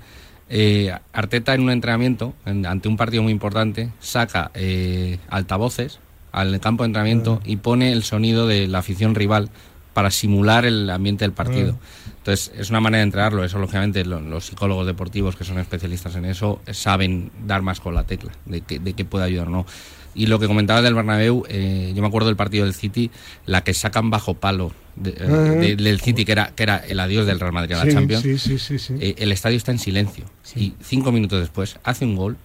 eh, 0.50 0.94
Arteta 1.14 1.54
en 1.54 1.62
un 1.62 1.72
entrenamiento, 1.72 2.34
ante 2.46 2.88
un 2.88 2.98
partido 2.98 3.24
muy 3.24 3.32
importante, 3.32 3.90
saca 4.00 4.52
eh, 4.54 5.20
altavoces 5.30 6.00
al 6.32 6.60
campo 6.60 6.84
de 6.84 6.88
entrenamiento 6.88 7.40
ah. 7.42 7.44
y 7.46 7.58
pone 7.58 7.92
el 7.92 8.04
sonido 8.04 8.48
de 8.48 8.68
la 8.68 8.80
afición 8.80 9.16
rival 9.16 9.50
para 9.94 10.12
simular 10.12 10.66
el 10.66 10.90
ambiente 10.90 11.26
del 11.26 11.32
partido. 11.32 11.78
Ah. 11.80 12.17
Entonces, 12.28 12.52
es 12.60 12.70
una 12.70 12.82
manera 12.82 12.98
de 12.98 13.04
entrenarlo. 13.04 13.46
Eso, 13.46 13.58
lógicamente, 13.58 14.04
los 14.04 14.46
psicólogos 14.46 14.86
deportivos 14.86 15.38
que 15.38 15.46
son 15.46 15.60
especialistas 15.60 16.14
en 16.18 16.26
eso 16.26 16.60
saben 16.74 17.32
dar 17.46 17.62
más 17.62 17.80
con 17.80 17.96
la 17.96 18.04
tecla 18.04 18.34
de 18.46 18.60
que, 18.60 18.80
de 18.80 19.06
puede 19.06 19.24
ayudar 19.24 19.48
o 19.48 19.52
no. 19.52 19.66
Y 20.14 20.26
lo 20.26 20.38
que 20.38 20.46
comentaba 20.46 20.82
del 20.82 20.94
Bernabéu, 20.94 21.46
eh, 21.48 21.94
yo 21.96 22.02
me 22.02 22.08
acuerdo 22.10 22.28
del 22.28 22.36
partido 22.36 22.66
del 22.66 22.74
City, 22.74 23.12
la 23.46 23.64
que 23.64 23.74
sacan 23.74 24.10
bajo 24.10 24.34
palo 24.34 24.74
eh, 25.06 25.76
del 25.78 26.02
City, 26.02 26.26
que 26.26 26.34
era, 26.34 26.52
que 26.54 26.64
era 26.64 26.80
el 26.80 27.00
adiós 27.00 27.26
del 27.26 27.40
Real 27.40 27.54
Madrid 27.54 27.76
a 27.76 27.86
la 27.86 27.94
Champions. 27.94 28.26
Eh, 28.26 29.16
el 29.20 29.32
estadio 29.32 29.56
está 29.56 29.72
en 29.72 29.80
silencio. 29.80 30.26
Y 30.54 30.74
cinco 30.82 31.14
minutos 31.14 31.40
después 31.40 31.80
hace 31.86 32.04
un 32.04 32.18
gol 32.18 32.36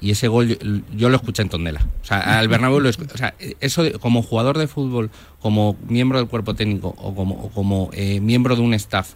y 0.00 0.10
ese 0.10 0.28
gol 0.28 0.84
yo, 0.96 1.08
lo 1.08 1.16
escuché 1.16 1.42
en 1.42 1.48
Tondela. 1.48 1.86
O 2.02 2.04
sea, 2.04 2.38
al 2.38 2.48
Bernabéu 2.48 2.80
lo 2.80 2.88
o 2.88 2.92
sea, 2.92 3.34
eso 3.60 3.84
como 4.00 4.22
jugador 4.22 4.58
de 4.58 4.66
fútbol, 4.66 5.10
como 5.40 5.76
miembro 5.88 6.18
del 6.18 6.28
cuerpo 6.28 6.54
técnico 6.54 6.94
o 6.98 7.14
como, 7.14 7.50
como 7.50 7.90
eh, 7.92 8.20
miembro 8.20 8.56
de 8.56 8.62
un 8.62 8.74
staff, 8.74 9.12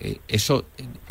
eh, 0.00 0.18
eso, 0.28 0.64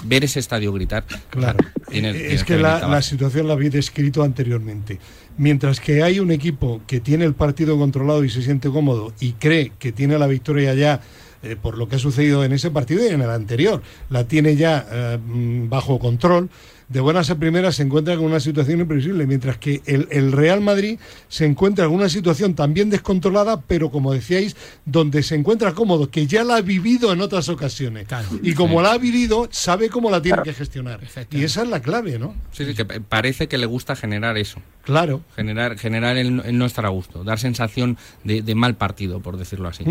ver 0.04 0.24
ese 0.24 0.40
estadio 0.40 0.74
gritar. 0.74 1.06
Claro, 1.30 1.60
es 1.92 2.44
que, 2.44 2.58
la, 2.58 2.88
la, 2.88 3.02
situación 3.02 3.48
la 3.48 3.54
había 3.54 3.70
descrito 3.70 4.24
anteriormente. 4.24 5.00
Mientras 5.38 5.80
que 5.80 6.04
hay 6.04 6.20
un 6.20 6.32
equipo 6.32 6.82
que 6.86 7.00
tiene 7.00 7.24
el 7.24 7.34
partido 7.34 7.78
controlado 7.78 8.26
y 8.26 8.30
se 8.30 8.42
siente 8.42 8.70
cómodo 8.70 9.14
y 9.20 9.34
cree 9.34 9.72
que 9.80 9.92
tiene 9.94 10.20
la 10.20 10.28
victoria 10.28 10.74
ya 10.74 11.00
eh, 11.42 11.56
por 11.56 11.78
lo 11.78 11.88
que 11.88 11.96
ha 11.96 12.00
sucedido 12.00 12.44
en 12.44 12.52
ese 12.52 12.70
partido 12.70 13.04
y 13.04 13.08
en 13.08 13.22
el 13.22 13.30
anterior, 13.30 13.82
la 14.10 14.28
tiene 14.28 14.58
ya 14.58 15.18
mm, 15.26 15.70
bajo 15.70 15.98
control 15.98 16.50
de 16.92 17.00
buenas 17.00 17.30
a 17.30 17.36
primeras 17.36 17.76
se 17.76 17.84
encuentra 17.84 18.18
con 18.18 18.26
una 18.26 18.40
situación 18.42 18.82
imprevisible, 18.82 19.26
mientras 19.26 19.58
que 19.58 19.82
el, 19.86 20.32
Real 20.32 20.60
Madrid 20.60 21.00
se 21.30 21.46
encuentra 21.46 21.86
en 21.86 21.92
una 21.92 22.10
situación 22.10 22.54
también 22.54 22.90
descontrolada, 22.90 23.62
pero 23.62 23.90
como 23.90 24.12
decíais, 24.14 24.58
donde 24.86 25.24
se 25.24 25.36
encuentra 25.36 25.74
cómodo, 25.74 26.10
que 26.10 26.28
ya 26.28 26.44
la 26.44 26.58
ha 26.58 26.62
vivido 26.62 27.14
en 27.14 27.22
otras 27.22 27.48
ocasiones. 27.48 28.08
y 28.44 28.54
como 28.54 28.82
la 28.82 28.94
ha 28.94 28.98
vivido, 28.98 29.48
sabe 29.52 29.90
cómo 29.90 30.12
la 30.12 30.22
tiene 30.22 30.42
que 30.44 30.54
gestionar. 30.54 31.00
Y 31.32 31.44
esa 31.44 31.64
es 31.64 31.70
la 31.70 31.82
clave, 31.82 32.20
¿no? 32.20 32.36
Sí, 32.52 32.66
sí, 32.66 32.74
que 32.74 32.84
parece 32.86 33.48
que 33.48 33.58
le 33.58 33.66
gusta 33.66 33.96
generar 33.96 34.38
eso. 34.38 34.60
Claro. 34.84 35.22
Generar, 35.36 35.78
generar 35.78 36.18
el, 36.18 36.58
no 36.58 36.66
estar 36.66 36.86
a 36.86 36.90
gusto, 36.90 37.24
dar 37.24 37.40
sensación 37.40 37.98
de, 38.26 38.56
mal 38.56 38.76
partido, 38.76 39.22
por 39.22 39.38
decirlo 39.38 39.70
así. 39.70 39.86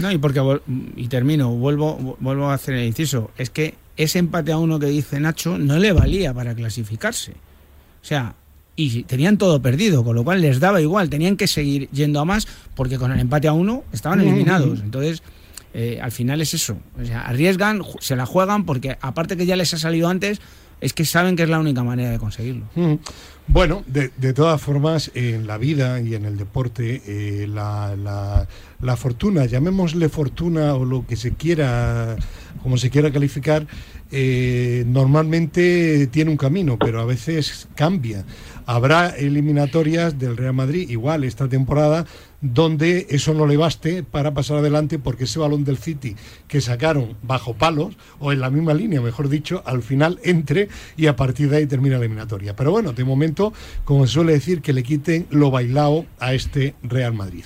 No, 0.00 0.10
y 0.10 0.18
porque, 0.18 0.40
y 0.96 1.06
termino, 1.06 1.50
vuelvo, 1.50 2.16
vuelvo 2.18 2.50
a 2.50 2.54
hacer 2.54 2.74
el 2.74 2.84
inciso, 2.84 3.30
es 3.38 3.50
que 3.50 3.74
ese 3.96 4.18
empate 4.18 4.52
a 4.52 4.58
uno 4.58 4.78
que 4.78 4.86
dice 4.86 5.20
Nacho 5.20 5.58
no 5.58 5.78
le 5.78 5.92
valía 5.92 6.32
para 6.32 6.54
clasificarse. 6.54 7.32
O 7.32 8.04
sea, 8.04 8.34
y 8.74 9.02
tenían 9.04 9.38
todo 9.38 9.60
perdido, 9.60 10.02
con 10.02 10.16
lo 10.16 10.24
cual 10.24 10.40
les 10.40 10.58
daba 10.58 10.80
igual, 10.80 11.10
tenían 11.10 11.36
que 11.36 11.46
seguir 11.46 11.88
yendo 11.90 12.20
a 12.20 12.24
más 12.24 12.46
porque 12.74 12.98
con 12.98 13.12
el 13.12 13.20
empate 13.20 13.48
a 13.48 13.52
uno 13.52 13.84
estaban 13.92 14.20
eliminados. 14.20 14.80
Entonces, 14.80 15.22
eh, 15.74 15.98
al 16.02 16.12
final 16.12 16.40
es 16.40 16.54
eso. 16.54 16.78
O 17.00 17.04
sea, 17.04 17.22
arriesgan, 17.22 17.82
se 18.00 18.16
la 18.16 18.26
juegan 18.26 18.64
porque 18.64 18.96
aparte 19.00 19.36
que 19.36 19.46
ya 19.46 19.56
les 19.56 19.72
ha 19.74 19.78
salido 19.78 20.08
antes, 20.08 20.40
es 20.80 20.92
que 20.94 21.04
saben 21.04 21.36
que 21.36 21.44
es 21.44 21.48
la 21.48 21.60
única 21.60 21.84
manera 21.84 22.10
de 22.10 22.18
conseguirlo. 22.18 22.64
Bueno, 23.46 23.84
de, 23.86 24.10
de, 24.16 24.32
todas 24.32 24.60
formas, 24.60 25.12
en 25.14 25.46
la 25.46 25.56
vida 25.56 26.00
y 26.00 26.14
en 26.14 26.24
el 26.24 26.36
deporte, 26.36 27.02
eh, 27.06 27.46
la, 27.46 27.94
la, 27.96 28.48
la, 28.80 28.96
fortuna, 28.96 29.46
llamémosle 29.46 30.08
fortuna 30.08 30.74
o 30.74 30.84
lo 30.84 31.06
que 31.06 31.16
se 31.16 31.32
quiera, 31.32 32.16
como 32.62 32.76
se 32.76 32.90
quiera 32.90 33.10
calificar, 33.10 33.66
eh, 34.10 34.84
normalmente 34.86 36.06
tiene 36.08 36.30
un 36.30 36.36
camino, 36.36 36.78
pero 36.78 37.00
a 37.00 37.04
veces 37.04 37.68
cambia. 37.74 38.24
Habrá 38.66 39.08
eliminatorias 39.08 40.18
del 40.18 40.36
Real 40.36 40.54
Madrid, 40.54 40.88
igual 40.90 41.24
esta 41.24 41.48
temporada, 41.48 42.06
donde 42.42 43.06
eso 43.10 43.34
no 43.34 43.46
le 43.46 43.56
baste 43.56 44.02
para 44.02 44.34
pasar 44.34 44.58
adelante 44.58 44.98
porque 44.98 45.24
ese 45.24 45.38
balón 45.38 45.64
del 45.64 45.78
City 45.78 46.16
que 46.46 46.60
sacaron 46.60 47.16
bajo 47.22 47.54
palos, 47.54 47.96
o 48.18 48.32
en 48.32 48.40
la 48.40 48.50
misma 48.50 48.74
línea, 48.74 49.00
mejor 49.00 49.28
dicho, 49.28 49.62
al 49.64 49.82
final 49.82 50.20
entre 50.24 50.68
y 50.96 51.06
a 51.06 51.16
partir 51.16 51.48
de 51.48 51.58
ahí 51.58 51.66
termina 51.66 51.96
la 51.96 52.04
eliminatoria. 52.04 52.54
Pero 52.54 52.70
bueno, 52.70 52.92
de 52.92 53.04
momento, 53.04 53.52
como 53.84 54.06
se 54.06 54.12
suele 54.12 54.32
decir, 54.32 54.60
que 54.60 54.72
le 54.72 54.82
quiten 54.82 55.26
lo 55.30 55.50
bailado 55.50 56.04
a 56.18 56.34
este 56.34 56.74
Real 56.82 57.14
Madrid. 57.14 57.44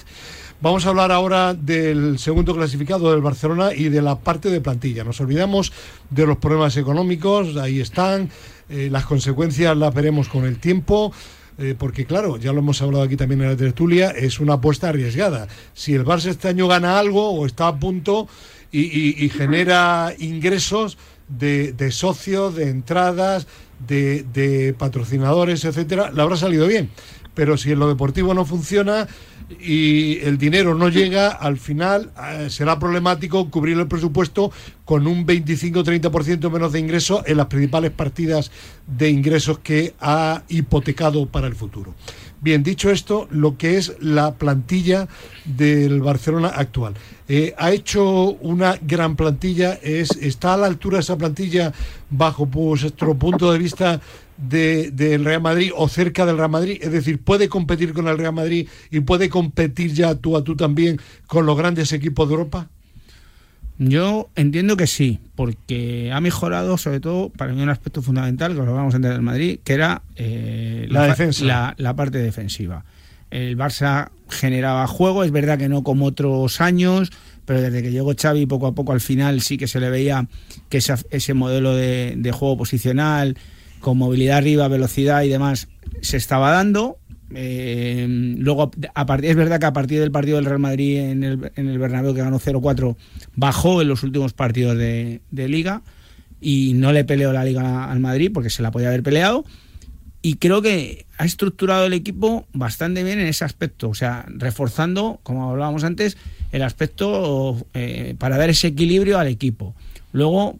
Vamos 0.59 0.87
a 0.87 0.89
hablar 0.89 1.13
ahora 1.13 1.53
del 1.53 2.19
segundo 2.19 2.55
clasificado 2.55 3.13
del 3.13 3.21
Barcelona 3.21 3.75
y 3.75 3.91
de 3.91 4.01
la 4.01 4.19
parte 4.19 4.49
de 4.49 4.63
plantilla. 4.63 5.05
Nos 5.05 5.21
olvidamos 5.21 5.71
de 6.09 6.27
los 6.27 6.39
problemas 6.39 6.79
económicos, 6.79 7.59
ahí 7.59 7.79
están, 7.79 8.31
eh, 8.71 8.89
las 8.91 9.05
consecuencias 9.05 9.77
las 9.77 9.93
veremos 9.93 10.29
con 10.29 10.47
el 10.47 10.59
tiempo. 10.59 11.13
eh, 11.59 11.75
porque 11.79 12.05
claro, 12.05 12.37
ya 12.37 12.53
lo 12.53 12.59
hemos 12.59 12.83
hablado 12.83 13.05
aquí 13.05 13.17
también 13.17 13.41
en 13.43 13.49
la 13.49 13.57
tertulia, 13.57 14.11
es 14.11 14.41
una 14.41 14.55
apuesta 14.55 14.91
arriesgada. 14.91 15.49
Si 15.73 15.95
el 15.95 16.05
Barça 16.05 16.27
este 16.27 16.49
año 16.49 16.69
gana 16.69 16.99
algo 16.99 17.31
o 17.31 17.47
está 17.47 17.69
a 17.69 17.79
punto 17.79 18.29
y, 18.73 19.31
genera 19.31 20.13
ingresos 20.19 20.99
de, 21.29 21.91
socios, 21.93 22.55
de 22.57 22.69
entradas, 22.69 23.47
de, 23.87 24.25
de 24.35 24.75
patrocinadores, 24.75 25.65
etcétera, 25.65 26.11
le 26.11 26.21
habrá 26.21 26.37
salido 26.37 26.67
bien. 26.67 26.91
Pero 27.35 27.57
si 27.57 27.73
en 27.73 27.79
lo 27.79 27.89
deportivo 27.89 28.35
no 28.35 28.45
funciona, 28.45 29.09
y 29.49 30.19
el 30.21 30.39
dinero 30.39 30.75
no 30.75 30.89
llega, 30.89 31.29
al 31.29 31.57
final 31.57 32.11
eh, 32.21 32.49
será 32.51 32.79
problemático 32.79 33.49
cubrir 33.49 33.79
el 33.79 33.87
presupuesto 33.87 34.51
con 34.85 35.07
un 35.07 35.25
25-30% 35.27 36.51
menos 36.51 36.73
de 36.73 36.81
ingresos 36.81 37.23
en 37.27 37.37
las 37.37 37.47
principales 37.47 37.93
partidas 37.93 38.51
de 38.87 39.11
ingresos 39.11 39.61
que 39.61 39.95
ha 40.01 40.43
hipotecado 40.49 41.27
para 41.27 41.47
el 41.47 41.55
futuro. 41.55 41.95
Bien, 42.41 42.63
dicho 42.63 42.91
esto, 42.91 43.29
lo 43.31 43.57
que 43.57 43.79
es 43.79 43.97
la 44.01 44.35
plantilla 44.35 45.09
del 45.45 46.01
Barcelona 46.01 46.49
actual. 46.49 46.95
Eh, 47.29 47.55
ha 47.57 47.73
hecho 47.73 48.33
una 48.41 48.79
gran 48.81 49.17
plantilla, 49.17 49.75
es, 49.83 50.11
está 50.21 50.55
a 50.55 50.57
la 50.57 50.67
altura 50.67 50.99
de 50.99 51.03
esa 51.03 51.17
plantilla 51.17 51.73
bajo 52.11 52.47
vuestro 52.47 53.15
punto 53.17 53.51
de 53.51 53.59
vista 53.59 54.01
del 54.37 55.25
Real 55.25 55.43
Madrid 55.43 55.71
o 55.75 55.89
cerca 55.89 56.27
del 56.27 56.37
Real 56.37 56.51
Madrid? 56.51 56.79
Es 56.81 56.93
decir, 56.93 57.21
¿puede 57.21 57.49
competir 57.49 57.93
con 57.93 58.09
el 58.09 58.19
Real 58.19 58.33
Madrid 58.33 58.69
y 58.91 59.01
puede 59.01 59.29
competir 59.29 59.93
ya 59.93 60.15
tú 60.15 60.37
a 60.37 60.45
tú 60.45 60.57
también 60.57 61.01
con 61.27 61.47
los 61.47 61.57
grandes 61.57 61.93
equipos 61.93 62.29
de 62.29 62.35
Europa? 62.35 62.69
Yo 63.79 64.31
entiendo 64.37 64.77
que 64.77 64.87
sí, 64.87 65.21
porque 65.35 66.11
ha 66.13 66.21
mejorado 66.21 66.79
sobre 66.79 67.01
todo 67.01 67.29
para 67.29 67.53
mí 67.53 67.63
un 67.63 67.69
aspecto 67.69 68.01
fundamental, 68.01 68.55
que 68.55 68.63
lo 68.63 68.73
vamos 68.73 68.95
a 68.95 68.97
entender 68.97 69.19
en 69.19 69.25
Madrid, 69.25 69.59
que 69.63 69.75
era 69.75 70.03
eh, 70.17 70.87
la, 70.89 71.07
defensa. 71.07 71.75
La, 71.77 71.95
parte 71.95 72.19
defensiva. 72.19 72.85
El 73.31 73.59
Barça 73.59 74.11
generaba 74.31 74.87
juego, 74.87 75.25
es 75.25 75.31
verdad 75.31 75.59
que 75.59 75.69
no 75.69 75.83
como 75.83 76.07
otros 76.07 76.63
años, 76.63 77.13
pero 77.45 77.61
desde 77.61 77.83
que 77.83 77.91
llegó 77.91 78.15
Xavi 78.19 78.47
poco 78.47 78.67
a 78.67 78.75
poco 78.75 78.93
al 78.93 79.01
final 79.01 79.43
sí 79.43 79.59
que 79.59 79.67
se 79.67 79.79
le 79.79 79.91
veía 79.91 80.27
que 80.71 80.79
ese 80.79 81.35
modelo 81.35 81.75
de 81.75 82.33
juego 82.33 82.57
posicional, 82.57 83.37
con 83.87 83.99
movilidad 83.99 84.39
arriba, 84.39 84.67
velocidad 84.67 85.23
y 85.23 85.29
demás, 85.29 85.69
se 86.01 86.17
estaba 86.17 86.51
dando. 86.51 86.99
Eh, 87.33 88.05
luego, 88.37 88.73
a 88.95 89.07
partir, 89.07 89.31
es 89.31 89.37
verdad 89.37 89.61
que 89.61 89.67
a 89.67 89.73
partir 89.73 90.01
del 90.01 90.11
partido 90.11 90.39
del 90.39 90.45
Real 90.45 90.59
Madrid 90.59 90.99
en 90.99 91.23
el, 91.23 91.53
en 91.55 91.69
el 91.69 91.79
Bernabéu, 91.79 92.13
que 92.13 92.21
ganó 92.21 92.41
0-4, 92.41 92.97
bajó 93.37 93.81
en 93.81 93.87
los 93.87 94.03
últimos 94.03 94.33
partidos 94.33 94.77
de, 94.77 95.21
Liga 95.31 95.83
y 96.41 96.73
no 96.75 96.91
le 96.91 97.05
peleó 97.05 97.33
la 97.33 97.45
Liga 97.45 97.89
al 97.89 98.01
Madrid 98.01 98.33
porque 98.35 98.51
se 98.51 98.61
la 98.61 98.73
podía 98.73 98.89
haber 98.89 99.05
peleado. 99.05 99.45
Y 100.21 100.35
creo 100.39 100.63
que 100.63 101.07
ha 101.17 101.25
estructurado 101.25 101.87
el 101.87 101.93
equipo 101.93 102.45
bastante 102.53 103.05
bien 103.05 103.21
en 103.21 103.29
ese 103.29 103.45
aspecto, 103.45 103.89
o 103.89 103.95
sea, 103.95 104.27
reforzando, 104.27 105.21
como 105.23 105.49
hablábamos 105.49 105.85
antes, 105.85 106.17
el 106.51 106.63
aspecto 106.63 107.65
eh, 107.73 108.17
para 108.19 108.37
dar 108.37 108.51
ese 108.51 108.67
equilibrio 108.67 109.21
al 109.21 109.29
equipo. 109.29 109.77
Luego, 110.11 110.59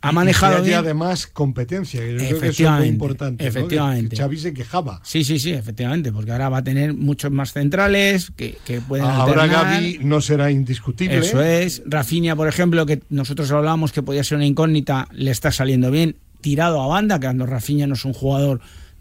ha 0.00 0.12
manejado 0.12 0.66
y, 0.66 0.72
además 0.72 1.26
competencia, 1.26 2.00
que 2.00 2.16
creo 2.16 2.40
que 2.40 2.48
es 2.48 2.60
muy 2.60 2.86
importante. 2.86 3.46
Efectivamente. 3.46 4.16
Xavi 4.16 4.38
se 4.38 4.52
quejaba. 4.52 5.00
Sí, 5.02 5.24
sí, 5.24 5.38
sí, 5.38 5.52
efectivamente, 5.52 6.12
porque 6.12 6.32
ahora 6.32 6.48
va 6.48 6.58
a 6.58 6.64
tener 6.64 6.94
muchos 6.94 7.30
más 7.30 7.52
centrales 7.52 8.30
que, 8.36 8.58
que 8.64 8.80
pueden 8.80 9.06
Ahora 9.06 9.46
Gaby 9.46 10.00
no 10.02 10.20
será 10.20 10.50
indiscutible. 10.50 11.18
Eso 11.18 11.42
es. 11.42 11.82
Rafinha, 11.86 12.36
por 12.36 12.48
ejemplo, 12.48 12.86
que 12.86 13.02
nosotros 13.10 13.50
hablábamos 13.50 13.92
que 13.92 14.02
podía 14.02 14.24
ser 14.24 14.36
una 14.36 14.46
incógnita, 14.46 15.08
le 15.12 15.30
está 15.30 15.50
saliendo 15.50 15.90
bien. 15.90 16.16
Tirado 16.40 16.80
a 16.80 16.86
banda, 16.86 17.18
que 17.18 17.26
cuando 17.26 17.46
Rafinha 17.46 17.86
no 17.88 17.94
es 17.94 18.04
un 18.04 18.12
jugador 18.12 18.60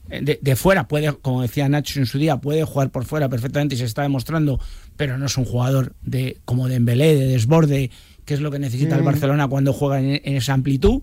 eh, 0.10 0.40
de, 0.42 0.56
fuera, 0.56 0.88
puede, 0.88 1.14
como 1.14 1.42
decía 1.42 1.68
Nacho 1.68 2.00
en 2.00 2.06
su 2.06 2.18
día, 2.18 2.38
puede 2.38 2.64
jugar 2.64 2.90
por 2.90 3.06
fuera 3.06 3.30
perfectamente 3.30 3.76
y 3.76 3.78
se 3.78 3.86
está 3.86 4.04
demostrando, 4.04 4.60
pero 4.96 5.18
no 5.18 5.26
es 5.26 5.38
un 5.38 5.46
jugador 5.46 5.94
de 6.02 6.38
como 6.46 6.68
de 6.68 6.76
embelé, 6.76 7.16
de 7.16 7.28
desborde 7.28 7.92
que 8.28 8.34
es 8.34 8.42
lo 8.42 8.52
que 8.52 8.60
necesita 8.60 8.96
el 8.96 9.02
mm. 9.02 9.06
Barcelona 9.06 9.48
cuando 9.48 9.72
juega 9.72 10.02
en, 10.02 10.36
esa 10.36 10.54
amplitud. 10.54 11.02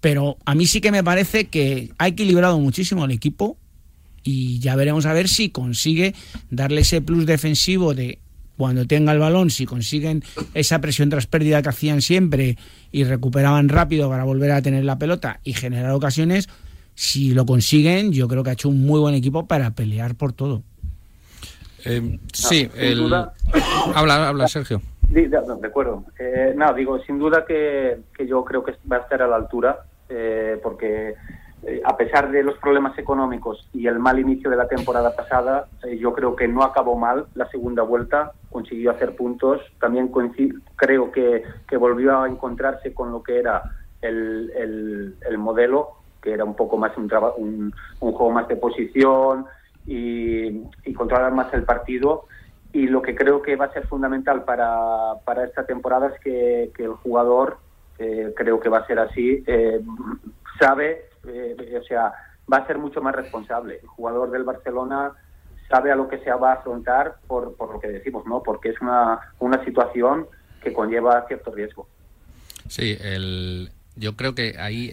Pero 0.00 0.36
a 0.44 0.54
mí 0.54 0.66
sí 0.66 0.82
que 0.82 0.92
me 0.92 1.02
parece 1.02 1.46
que 1.46 1.90
ha 1.96 2.06
equilibrado 2.06 2.60
muchísimo 2.60 3.06
el 3.06 3.10
equipo 3.10 3.56
y 4.22 4.58
ya 4.58 4.76
veremos 4.76 5.06
a 5.06 5.14
ver 5.14 5.28
si 5.28 5.48
consigue 5.48 6.14
darle 6.50 6.82
ese 6.82 7.00
plus 7.00 7.24
defensivo 7.24 7.94
de 7.94 8.18
cuando 8.58 8.86
tenga 8.86 9.12
el 9.12 9.18
balón, 9.18 9.48
si 9.50 9.64
consiguen 9.64 10.22
esa 10.52 10.80
presión 10.80 11.08
tras 11.08 11.26
pérdida 11.26 11.62
que 11.62 11.70
hacían 11.70 12.02
siempre 12.02 12.58
y 12.92 13.04
recuperaban 13.04 13.70
rápido 13.70 14.10
para 14.10 14.24
volver 14.24 14.52
a 14.52 14.60
tener 14.60 14.84
la 14.84 14.98
pelota 14.98 15.40
y 15.44 15.54
generar 15.54 15.92
ocasiones, 15.92 16.50
si 16.94 17.32
lo 17.32 17.46
consiguen, 17.46 18.12
yo 18.12 18.28
creo 18.28 18.44
que 18.44 18.50
ha 18.50 18.52
hecho 18.52 18.68
un 18.68 18.84
muy 18.84 19.00
buen 19.00 19.14
equipo 19.14 19.46
para 19.46 19.70
pelear 19.70 20.14
por 20.14 20.34
todo. 20.34 20.62
Eh, 21.86 22.18
sí, 22.34 22.68
el... 22.76 23.12
habla, 23.94 24.28
habla 24.28 24.46
Sergio. 24.46 24.82
De, 25.08 25.66
acuerdo. 25.66 26.04
Eh, 26.18 26.54
no, 26.56 26.72
digo, 26.74 26.98
sin 27.00 27.18
duda 27.18 27.44
que, 27.44 28.00
yo 28.26 28.44
creo 28.44 28.64
que 28.64 28.74
va 28.90 28.96
a 28.96 29.00
estar 29.00 29.22
a 29.22 29.28
la 29.28 29.36
altura, 29.36 29.84
eh, 30.08 30.58
porque 30.62 31.14
eh, 31.62 31.82
a 31.84 31.96
pesar 31.96 32.30
de 32.30 32.42
los 32.42 32.58
problemas 32.58 32.98
económicos 32.98 33.68
y 33.72 33.86
el 33.86 33.98
mal 33.98 34.18
inicio 34.18 34.50
de 34.50 34.56
la 34.56 34.66
temporada 34.66 35.14
pasada, 35.14 35.66
yo 35.98 36.12
creo 36.12 36.34
que 36.34 36.48
no 36.48 36.62
acabó 36.62 36.96
mal 36.96 37.26
la 37.34 37.48
segunda 37.48 37.82
vuelta, 37.82 38.32
consiguió 38.50 38.90
hacer 38.90 39.14
puntos, 39.14 39.60
también 39.78 40.10
creo 40.76 41.12
que, 41.12 41.42
volvió 41.78 42.20
a 42.20 42.28
encontrarse 42.28 42.92
con 42.92 43.12
lo 43.12 43.22
que 43.22 43.38
era 43.38 43.62
el, 44.00 45.14
el, 45.28 45.38
modelo, 45.38 45.90
que 46.22 46.32
era 46.32 46.44
un 46.44 46.54
poco 46.54 46.76
más 46.76 46.96
un, 46.96 47.10
un, 47.36 47.74
un 48.00 48.12
juego 48.12 48.30
más 48.32 48.48
de 48.48 48.56
posición 48.56 49.46
y 49.86 50.94
controlar 50.94 51.32
más 51.32 51.52
el 51.52 51.64
partido 51.64 52.24
y 52.74 52.88
lo 52.88 53.02
que 53.02 53.14
creo 53.14 53.40
que 53.40 53.54
va 53.54 53.66
a 53.66 53.72
ser 53.72 53.86
fundamental 53.86 54.42
para, 54.44 55.14
para 55.24 55.44
esta 55.44 55.64
temporada 55.64 56.08
es 56.08 56.20
que, 56.20 56.72
el 56.76 56.94
jugador, 56.94 57.58
eh, 58.00 58.34
creo 58.36 58.58
que 58.58 58.68
va 58.68 58.78
a 58.78 58.86
ser 58.86 58.98
así, 58.98 59.44
eh, 59.46 59.80
sabe, 60.58 61.06
eh, 61.24 61.78
o 61.80 61.84
sea, 61.84 62.12
va 62.52 62.56
a 62.56 62.66
ser 62.66 62.78
mucho 62.78 63.00
más 63.00 63.14
responsable. 63.14 63.78
El 63.80 63.86
jugador 63.86 64.32
del 64.32 64.42
Barcelona 64.42 65.12
sabe 65.68 65.92
a 65.92 65.94
lo 65.94 66.08
que 66.08 66.18
se 66.18 66.32
va 66.32 66.50
a 66.50 66.54
afrontar 66.54 67.18
por, 67.28 67.54
por 67.56 67.74
lo 67.74 67.78
que 67.78 67.86
decimos, 67.86 68.26
¿no? 68.26 68.42
Porque 68.42 68.70
es 68.70 68.80
una, 68.80 69.20
una 69.38 69.64
situación 69.64 70.26
que 70.60 70.72
conlleva 70.72 71.24
cierto 71.28 71.52
riesgo. 71.52 71.86
Sí, 72.68 72.98
el, 73.00 73.70
yo 73.94 74.16
creo 74.16 74.34
que 74.34 74.56
ahí 74.58 74.90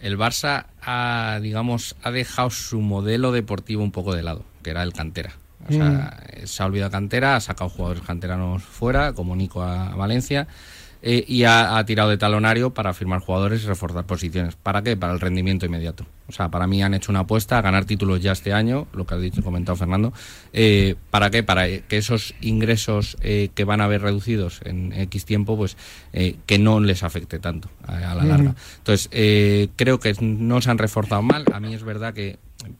el 0.00 0.16
Barça 0.16 0.66
ha, 0.82 1.40
digamos, 1.42 1.96
ha 2.04 2.12
dejado 2.12 2.50
su 2.50 2.80
modelo 2.80 3.32
deportivo 3.32 3.82
un 3.82 3.90
poco 3.90 4.14
de 4.14 4.22
lado, 4.22 4.44
que 4.62 4.70
era 4.70 4.84
el 4.84 4.92
cantera. 4.92 5.32
O 5.68 5.72
sea, 5.72 6.18
mm. 6.42 6.46
se 6.46 6.62
ha 6.62 6.66
olvidado 6.66 6.90
cantera, 6.90 7.36
ha 7.36 7.40
sacado 7.40 7.70
jugadores 7.70 8.02
canteranos 8.02 8.62
fuera, 8.62 9.12
como 9.12 9.34
Nico 9.36 9.62
a, 9.62 9.94
Valencia, 9.94 10.46
eh, 11.02 11.24
y 11.26 11.44
ha, 11.44 11.84
tirado 11.84 12.08
de 12.08 12.16
talonario 12.16 12.72
para 12.72 12.94
firmar 12.94 13.20
jugadores 13.20 13.62
y 13.62 13.66
reforzar 13.66 14.04
posiciones. 14.06 14.56
¿Para 14.56 14.82
qué? 14.82 14.96
Para 14.96 15.12
el 15.12 15.20
rendimiento 15.20 15.66
inmediato. 15.66 16.06
O 16.28 16.32
sea, 16.32 16.48
para 16.48 16.66
mí 16.66 16.82
han 16.82 16.94
hecho 16.94 17.12
una 17.12 17.20
apuesta 17.20 17.58
a 17.58 17.62
ganar 17.62 17.84
títulos 17.84 18.22
ya 18.22 18.32
este 18.32 18.54
año, 18.54 18.86
lo 18.94 19.06
que 19.06 19.14
ha 19.14 19.18
dicho 19.18 19.40
y 19.40 19.42
comentado 19.42 19.76
Fernando. 19.76 20.14
Eh, 20.54 20.96
¿Para 21.10 21.28
qué? 21.28 21.42
Para 21.42 21.66
que 21.66 21.98
esos 21.98 22.34
ingresos 22.40 23.18
eh, 23.20 23.50
que 23.54 23.64
van 23.64 23.82
a 23.82 23.84
haber 23.84 24.00
reducidos 24.00 24.60
en 24.64 24.94
X 24.94 25.26
tiempo, 25.26 25.58
pues 25.58 25.76
que 26.12 26.58
no 26.58 26.80
les 26.80 27.02
afecte 27.02 27.38
tanto 27.38 27.68
a, 27.86 28.14
la 28.14 28.24
larga. 28.24 28.54
Entonces, 28.78 29.10
creo 29.76 30.00
que 30.00 30.14
no 30.20 30.62
se 30.62 30.70
han 30.70 30.78
reforzado 30.78 31.20
mal. 31.20 31.44
A 31.52 31.60
mí 31.60 31.74
es 31.74 31.82
verdad 31.82 32.14
que 32.14 32.38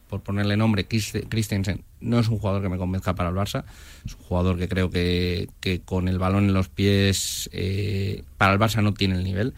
por 0.09 0.23
ponerle 0.23 0.57
nombre, 0.57 0.87
Christensen, 0.87 1.83
no 2.01 2.18
es 2.18 2.29
un 2.29 2.38
jugador 2.38 2.62
que 2.62 2.68
me 2.68 2.79
convenzca 2.79 3.14
para 3.14 3.31
el 3.31 3.35
Barça. 3.35 3.64
Es 4.05 4.14
un 4.14 4.23
jugador 4.23 4.59
que 4.59 4.68
creo 4.68 4.90
que, 4.90 5.49
con 5.85 6.09
el 6.09 6.18
balón 6.18 6.44
en 6.44 6.55
los 6.55 6.68
pies 6.68 7.49
eh, 7.53 8.23
para 8.38 8.53
el 8.53 8.59
Barça 8.59 8.83
no 8.83 8.94
tiene 8.94 9.16
el 9.16 9.25
nivel. 9.25 9.55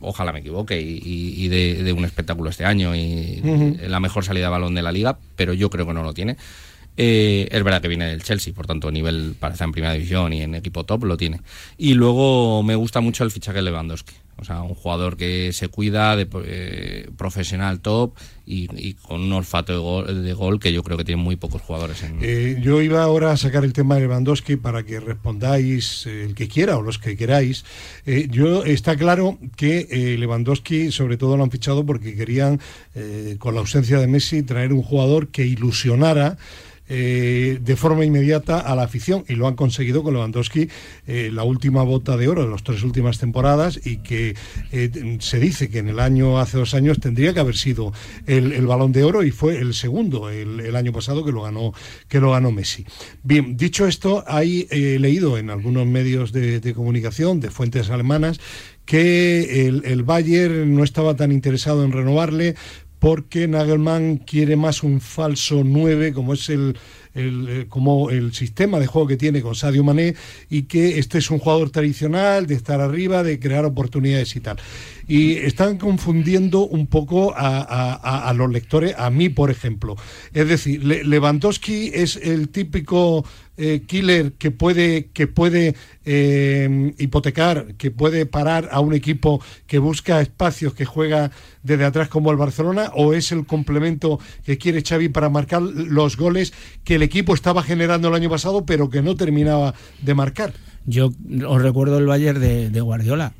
Ojalá 0.00 0.32
me 0.32 0.40
equivoque 0.40 0.80
y, 0.80 1.48
de, 1.48 1.92
un 1.92 2.04
espectáculo 2.04 2.50
este 2.50 2.64
año 2.64 2.94
y 2.94 3.40
la 3.80 3.98
mejor 3.98 4.24
salida 4.24 4.46
de 4.46 4.50
balón 4.50 4.74
de 4.74 4.82
la 4.82 4.92
liga, 4.92 5.18
pero 5.34 5.54
yo 5.54 5.70
creo 5.70 5.86
que 5.86 5.94
no 5.94 6.02
lo 6.02 6.14
tiene. 6.14 6.36
Eh, 7.00 7.48
es 7.52 7.62
verdad 7.62 7.80
que 7.80 7.86
viene 7.86 8.06
del 8.06 8.24
Chelsea, 8.24 8.52
por 8.52 8.66
tanto, 8.66 8.90
nivel 8.90 9.36
para 9.38 9.54
estar 9.54 9.66
en 9.66 9.72
primera 9.72 9.92
división 9.92 10.32
y 10.32 10.42
en 10.42 10.56
equipo 10.56 10.84
top 10.84 11.04
lo 11.04 11.16
tiene. 11.16 11.40
Y 11.76 11.94
luego 11.94 12.64
me 12.64 12.74
gusta 12.74 13.00
mucho 13.00 13.22
el 13.22 13.30
fichaje 13.30 13.58
de 13.58 13.62
Lewandowski. 13.62 14.14
O 14.40 14.44
sea, 14.44 14.62
un 14.62 14.74
jugador 14.74 15.16
que 15.16 15.52
se 15.52 15.68
cuida, 15.68 16.14
de 16.16 16.28
eh, 16.44 17.10
profesional 17.16 17.80
top 17.80 18.14
y, 18.46 18.94
con 18.94 19.20
un 19.20 19.32
olfato 19.32 20.04
de 20.04 20.32
gol, 20.32 20.60
que 20.60 20.72
yo 20.72 20.82
creo 20.82 20.96
que 20.96 21.04
tiene 21.04 21.20
muy 21.20 21.36
pocos 21.36 21.60
jugadores. 21.60 22.02
En... 22.02 22.18
Eh, 22.22 22.58
yo 22.62 22.80
iba 22.80 23.02
ahora 23.02 23.32
a 23.32 23.36
sacar 23.36 23.64
el 23.64 23.72
tema 23.72 23.96
de 23.96 24.02
Lewandowski 24.02 24.56
para 24.56 24.84
que 24.84 25.00
respondáis 25.00 26.06
eh, 26.06 26.24
el 26.24 26.34
que 26.34 26.48
quiera 26.48 26.78
o 26.78 26.82
los 26.82 26.98
que 26.98 27.16
queráis. 27.16 27.64
yo 28.30 28.64
Está 28.64 28.96
claro 28.96 29.38
que 29.56 30.16
Lewandowski 30.18 30.92
sobre 30.92 31.16
todo 31.16 31.36
lo 31.36 31.42
han 31.42 31.50
fichado 31.50 31.84
porque 31.84 32.14
querían, 32.14 32.60
con 33.38 33.54
la 33.54 33.60
ausencia 33.60 33.98
de 33.98 34.06
Messi, 34.06 34.42
traer 34.42 34.72
un 34.72 34.82
jugador 34.82 35.28
que 35.28 35.44
ilusionara 35.44 36.38
eh, 36.88 37.58
de 37.60 37.76
forma 37.76 38.04
inmediata 38.04 38.60
a 38.60 38.74
la 38.74 38.82
afición 38.82 39.24
y 39.28 39.34
lo 39.34 39.46
han 39.46 39.56
conseguido 39.56 40.02
con 40.02 40.14
Lewandowski 40.14 40.68
eh, 41.06 41.30
la 41.32 41.44
última 41.44 41.82
bota 41.82 42.16
de 42.16 42.28
oro 42.28 42.44
de 42.44 42.50
las 42.50 42.62
tres 42.62 42.82
últimas 42.82 43.18
temporadas 43.18 43.78
y 43.84 43.98
que 43.98 44.34
eh, 44.72 45.18
se 45.20 45.38
dice 45.38 45.68
que 45.68 45.78
en 45.78 45.88
el 45.88 46.00
año, 46.00 46.38
hace 46.38 46.58
dos 46.58 46.74
años, 46.74 46.98
tendría 47.00 47.34
que 47.34 47.40
haber 47.40 47.56
sido 47.56 47.92
el, 48.26 48.66
balón 48.66 48.92
de 48.92 49.04
oro 49.04 49.22
y 49.22 49.30
fue 49.30 49.58
el 49.58 49.74
segundo 49.74 50.30
el, 50.30 50.74
año 50.76 50.92
pasado 50.92 51.24
que 51.24 51.32
lo 51.32 51.42
ganó, 51.42 51.72
que 52.08 52.20
lo 52.20 52.30
ganó 52.32 52.52
Messi. 52.52 52.86
Bien, 53.22 53.56
dicho 53.56 53.86
esto, 53.86 54.24
hay 54.26 54.66
leído 54.70 55.38
en 55.38 55.50
algunos 55.50 55.86
medios 55.86 56.32
de, 56.32 56.60
de 56.60 56.74
comunicación 56.74 57.40
de 57.40 57.50
fuentes 57.50 57.90
alemanas 57.90 58.40
que 58.88 59.66
el, 59.66 59.82
el, 59.84 60.02
Bayern 60.02 60.74
no 60.74 60.82
estaba 60.82 61.14
tan 61.14 61.30
interesado 61.30 61.84
en 61.84 61.92
renovarle 61.92 62.54
porque 62.98 63.46
Nagelman 63.46 64.18
quiere 64.18 64.56
más 64.56 64.82
un 64.82 65.00
falso 65.00 65.62
9 65.64 66.12
como 66.12 66.34
es 66.34 66.48
el, 66.48 66.76
eh, 67.14 67.66
como 67.68 68.10
el 68.10 68.32
sistema 68.32 68.78
de 68.78 68.86
juego 68.86 69.08
que 69.08 69.16
tiene 69.16 69.40
con 69.40 69.54
Sadio 69.54 69.84
Mané 69.84 70.14
y 70.50 70.62
que 70.62 70.98
este 70.98 71.18
es 71.18 71.30
un 71.30 71.38
jugador 71.38 71.70
tradicional 71.70 72.46
de 72.46 72.54
estar 72.54 72.80
arriba, 72.80 73.22
de 73.22 73.38
crear 73.38 73.64
oportunidades 73.64 74.34
y 74.36 74.40
tal. 74.40 74.58
Y 75.08 75.36
están 75.36 75.78
confundiendo 75.78 76.66
un 76.66 76.86
poco 76.86 77.32
a, 77.34 78.32
los 78.36 78.50
lectores, 78.52 78.94
a 78.96 79.10
mí 79.10 79.30
por 79.30 79.50
ejemplo. 79.50 79.96
Es 80.32 80.46
decir, 80.46 80.84
Lewandowski 80.84 81.90
es 81.94 82.16
el 82.16 82.50
típico 82.50 83.24
eh, 83.56 83.82
killer 83.86 84.34
que 84.34 84.52
puede, 84.52 85.06
que 85.06 85.26
puede 85.26 85.74
eh, 86.04 86.92
hipotecar, 86.98 87.74
que 87.74 87.90
puede 87.90 88.26
parar 88.26 88.68
a 88.70 88.78
un 88.80 88.94
equipo 88.94 89.42
que 89.66 89.78
busca 89.78 90.20
espacios, 90.20 90.74
que 90.74 90.84
juega 90.84 91.32
desde 91.64 91.84
atrás 91.84 92.08
como 92.08 92.30
el 92.30 92.36
Barcelona, 92.36 92.92
o 92.94 93.14
es 93.14 93.32
el 93.32 93.46
complemento 93.46 94.20
que 94.44 94.58
quiere 94.58 94.82
Xavi 94.82 95.08
para 95.08 95.28
marcar 95.28 95.62
los 95.62 96.16
goles 96.16 96.52
que 96.84 96.96
el 96.96 97.02
equipo 97.02 97.34
estaba 97.34 97.62
generando 97.62 98.08
el 98.08 98.14
año 98.14 98.30
pasado, 98.30 98.64
pero 98.64 98.90
que 98.90 99.02
no 99.02 99.16
terminaba 99.16 99.74
de 100.02 100.14
marcar. 100.14 100.52
Yo 100.86 101.10
os 101.46 101.62
recuerdo 101.62 101.98
el 101.98 102.06
Bayern 102.06 102.40
de, 102.40 102.80
Guardiola. 102.80 103.32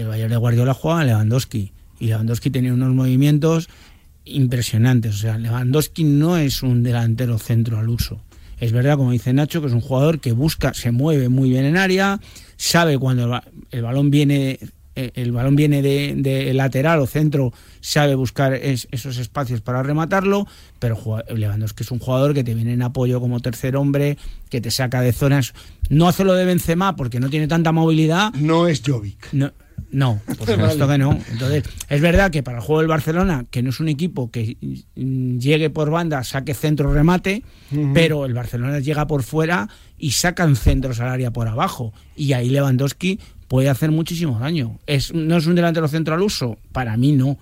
El 0.00 0.08
Bayern 0.08 0.30
de 0.30 0.36
Guardiola 0.36 0.74
jugaba 0.74 1.00
a 1.00 1.04
Lewandowski. 1.04 1.72
Y 1.98 2.06
Lewandowski 2.06 2.50
tenía 2.50 2.72
unos 2.72 2.94
movimientos 2.94 3.68
impresionantes. 4.24 5.16
O 5.16 5.18
sea, 5.18 5.38
Lewandowski 5.38 6.04
no 6.04 6.36
es 6.36 6.62
un 6.62 6.82
delantero 6.82 7.38
centro 7.38 7.78
al 7.78 7.88
uso. 7.88 8.20
Es 8.60 8.72
verdad, 8.72 8.96
como 8.96 9.12
dice 9.12 9.32
Nacho, 9.32 9.60
que 9.60 9.66
es 9.66 9.72
un 9.72 9.80
jugador 9.80 10.20
que 10.20 10.32
busca, 10.32 10.74
se 10.74 10.90
mueve 10.90 11.28
muy 11.28 11.50
bien 11.50 11.64
en 11.64 11.76
área, 11.76 12.20
sabe 12.56 12.98
cuando 12.98 13.40
el 13.70 13.82
balón 13.82 14.10
viene 14.10 14.58
eh, 14.98 15.12
el 15.14 15.30
balón 15.30 15.54
viene 15.54 15.80
de, 15.80 16.52
lateral 16.54 16.98
o 16.98 17.06
centro, 17.06 17.52
sabe 17.80 18.16
buscar 18.16 18.52
esos 18.54 19.18
espacios 19.18 19.60
para 19.60 19.80
rematarlo, 19.84 20.48
pero 20.80 20.98
Lewandowski 21.32 21.84
es 21.84 21.92
un 21.92 22.00
jugador 22.00 22.34
que 22.34 22.42
te 22.42 22.52
viene 22.52 22.72
en 22.72 22.82
apoyo 22.82 23.20
como 23.20 23.38
tercer 23.38 23.76
hombre, 23.76 24.18
que 24.50 24.60
te 24.60 24.72
saca 24.72 25.00
de 25.00 25.12
zonas. 25.12 25.54
No 25.88 26.08
hace 26.08 26.24
lo 26.24 26.34
de 26.34 26.44
Benzema 26.44 26.96
porque 26.96 27.20
no 27.20 27.30
tiene 27.30 27.46
tanta 27.46 27.70
movilidad. 27.70 28.32
No 28.34 28.66
es 28.66 28.82
Jovic. 28.84 29.32
No, 29.32 29.52
no, 29.90 30.20
por 30.38 30.48
supuesto 30.48 30.88
que 30.88 30.98
no. 30.98 31.18
Entonces, 31.30 31.64
es 31.88 32.00
verdad 32.00 32.30
que 32.30 32.42
para 32.42 32.58
el 32.58 32.64
juego 32.64 32.80
del 32.80 32.88
Barcelona, 32.88 33.44
que 33.50 33.62
no 33.62 33.70
es 33.70 33.80
un 33.80 33.88
equipo 33.88 34.30
que 34.30 34.56
llegue 34.94 35.70
por 35.70 35.90
banda, 35.90 36.22
saque 36.24 36.54
centro, 36.54 36.92
remate, 36.92 37.42
pero 37.94 38.24
el 38.24 38.34
Barcelona 38.34 38.80
llega 38.80 39.06
por 39.06 39.22
fuera 39.22 39.68
y 39.98 40.12
sacan 40.12 40.56
centros 40.56 41.00
al 41.00 41.08
área 41.08 41.30
por 41.30 41.48
abajo. 41.48 41.92
Y 42.16 42.32
ahí 42.32 42.48
Lewandowski 42.50 43.18
puede 43.48 43.68
hacer 43.68 43.90
muchísimo 43.90 44.38
daño. 44.38 44.78
Es, 44.86 45.12
¿No 45.14 45.36
es 45.36 45.46
un 45.46 45.54
delantero 45.54 45.88
centro 45.88 46.14
al 46.14 46.22
uso? 46.22 46.58
Para 46.72 46.96
mí 46.96 47.12
no. 47.12 47.38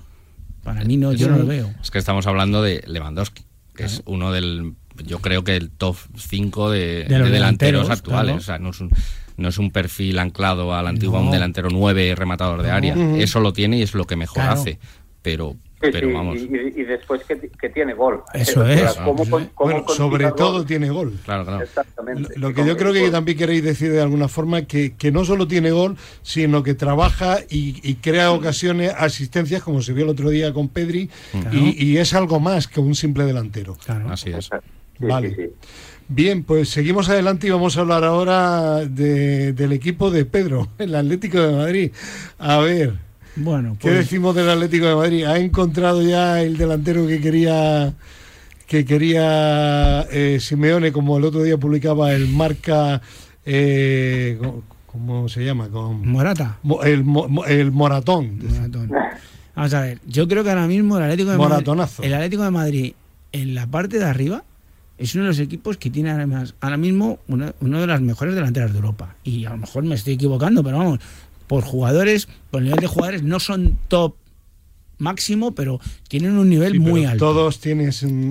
Para 0.63 0.85
mí 0.85 0.97
no, 0.97 1.13
yo 1.13 1.29
no 1.29 1.39
lo 1.39 1.47
veo. 1.47 1.73
Es 1.81 1.91
que 1.91 1.99
estamos 1.99 2.27
hablando 2.27 2.63
de 2.63 2.83
Lewandowski, 2.87 3.45
que 3.75 3.85
es 3.85 4.03
uno 4.05 4.33
del, 4.33 4.75
yo 5.05 5.21
creo 5.21 5.45
que 5.45 5.57
el 5.57 5.71
top 5.71 5.97
5 6.17 6.71
de, 6.71 7.05
delanteros, 7.09 7.91
actuales. 7.91 8.37
O 8.37 8.41
sea, 8.41 8.59
no 8.59 8.71
es, 8.71 8.81
un, 8.81 8.91
no 9.37 9.49
es 9.49 9.59
un 9.59 9.71
perfil 9.71 10.19
anclado 10.19 10.75
al 10.75 10.87
antiguo 10.87 11.21
un 11.21 11.31
delantero 11.31 11.69
9 11.71 12.15
rematador 12.15 12.63
de 12.63 12.71
área. 12.71 12.95
Eso 13.17 13.41
lo 13.41 13.53
tiene 13.53 13.79
y 13.79 13.83
es 13.83 13.95
lo 13.95 14.05
que 14.05 14.17
mejor 14.17 14.43
hace. 14.45 14.79
Pero 15.23 15.57
y, 15.83 16.85
después 16.85 17.23
que, 17.25 17.69
tiene 17.69 17.93
gol. 17.93 18.23
Eso 18.33 18.67
es. 18.67 18.97
sobre 19.95 20.33
todo 20.33 20.65
tiene 20.65 20.89
gol. 20.89 21.19
Claro, 21.25 21.45
claro. 21.45 21.63
Exactamente. 21.63 22.39
Lo, 22.39 22.55
que 22.55 22.67
yo 22.67 22.77
creo 22.77 22.93
que 22.93 23.11
también 23.11 23.37
queréis 23.37 23.63
decir 23.63 23.93
de 23.93 24.01
alguna 24.01 24.29
forma 24.29 24.63
que, 24.63 24.95
que 24.95 25.13
no 25.13 25.25
solo 25.25 25.47
tiene 25.47 25.71
gol, 25.71 25.97
sino 26.23 26.63
que 26.63 26.75
trabaja 26.75 27.39
y, 27.49 27.95
crea 27.97 28.33
ocasiones, 28.33 28.93
asistencias, 28.97 29.63
como 29.63 29.83
se 29.83 29.93
vio 29.93 30.05
el 30.05 30.11
otro 30.11 30.31
día 30.31 30.53
con 30.53 30.69
Pedri, 30.69 31.11
y, 31.53 31.97
es 31.99 32.15
algo 32.15 32.41
más 32.41 32.69
que 32.69 32.81
un 32.81 32.95
simple 32.95 33.25
delantero. 33.25 33.77
Claro. 33.85 34.11
Así 34.11 34.31
es. 34.31 34.49
vale. 34.99 35.53
Bien, 36.09 36.45
pues 36.45 36.69
seguimos 36.69 37.09
adelante 37.09 37.49
y 37.49 37.51
vamos 37.51 37.77
a 37.77 37.81
hablar 37.81 38.05
ahora 38.05 38.85
del 38.85 39.73
equipo 39.73 40.11
de 40.11 40.25
Pedro, 40.25 40.69
el 40.79 40.95
Atlético 40.95 41.41
de 41.41 41.57
Madrid. 41.57 41.91
A 42.39 42.59
ver, 42.59 42.95
bueno, 43.35 43.77
¿Qué 43.81 43.89
pues- 43.89 43.99
decimos 43.99 44.35
del 44.35 44.49
Atlético 44.49 44.87
de 44.87 44.95
Madrid? 44.95 45.25
¿Ha 45.25 45.39
encontrado 45.39 46.03
ya 46.03 46.41
el 46.43 46.57
delantero 46.57 47.07
que 47.07 47.21
quería 47.21 47.93
que 48.67 48.85
quería 48.85 50.03
eh, 50.11 50.39
Simeone, 50.41 50.91
como 50.91 51.19
el 51.19 51.25
otro 51.25 51.43
día 51.43 51.57
publicaba 51.57 52.13
el 52.13 52.29
marca, 52.29 53.01
eh, 53.45 54.41
¿cómo 54.87 55.29
se 55.29 55.45
llama? 55.45 55.69
Con, 55.69 56.09
Morata. 56.09 56.59
El, 56.83 57.05
el 57.47 57.71
Moratón. 57.73 58.41
Vamos 59.55 59.73
a 59.75 59.81
ver, 59.83 60.01
yo 60.07 60.27
creo 60.27 60.43
que 60.43 60.51
ahora 60.51 60.67
mismo 60.67 60.97
el 60.99 61.05
Atlético 61.05 61.31
de 61.31 61.39
Madrid, 61.39 61.67
el 62.03 62.15
Atlético 62.15 62.43
de 62.43 62.51
Madrid 62.51 62.93
en 63.33 63.55
la 63.55 63.67
parte 63.67 63.99
de 63.99 64.05
arriba 64.05 64.43
es 64.99 65.15
uno 65.15 65.25
de 65.25 65.31
los 65.31 65.39
equipos 65.39 65.77
que 65.77 65.91
tiene 65.91 66.11
además 66.11 66.55
ahora 66.61 66.77
mismo 66.77 67.19
uno, 67.29 67.53
uno 67.61 67.81
de 67.81 67.87
las 67.87 68.01
mejores 68.01 68.35
delanteras 68.35 68.73
de 68.73 68.79
Europa. 68.79 69.17
Y 69.25 69.45
a 69.45 69.51
lo 69.51 69.59
mejor 69.59 69.85
me 69.85 69.95
estoy 69.95 70.15
equivocando, 70.15 70.63
pero 70.65 70.79
vamos, 70.79 71.01
por 71.47 71.65
jugadores, 71.65 72.29
por 72.51 72.63
nivel 72.63 72.81
de 72.81 72.87
jugadores, 72.87 73.23
no 73.23 73.41
son 73.41 73.79
top 73.89 74.17
máximo, 74.99 75.55
pero 75.55 75.81
tienen 76.09 76.33
un 76.33 76.49
nivel 76.49 76.81
muy 76.81 77.05
alto. 77.05 77.25
Todos 77.25 77.61
tienen 77.61 77.91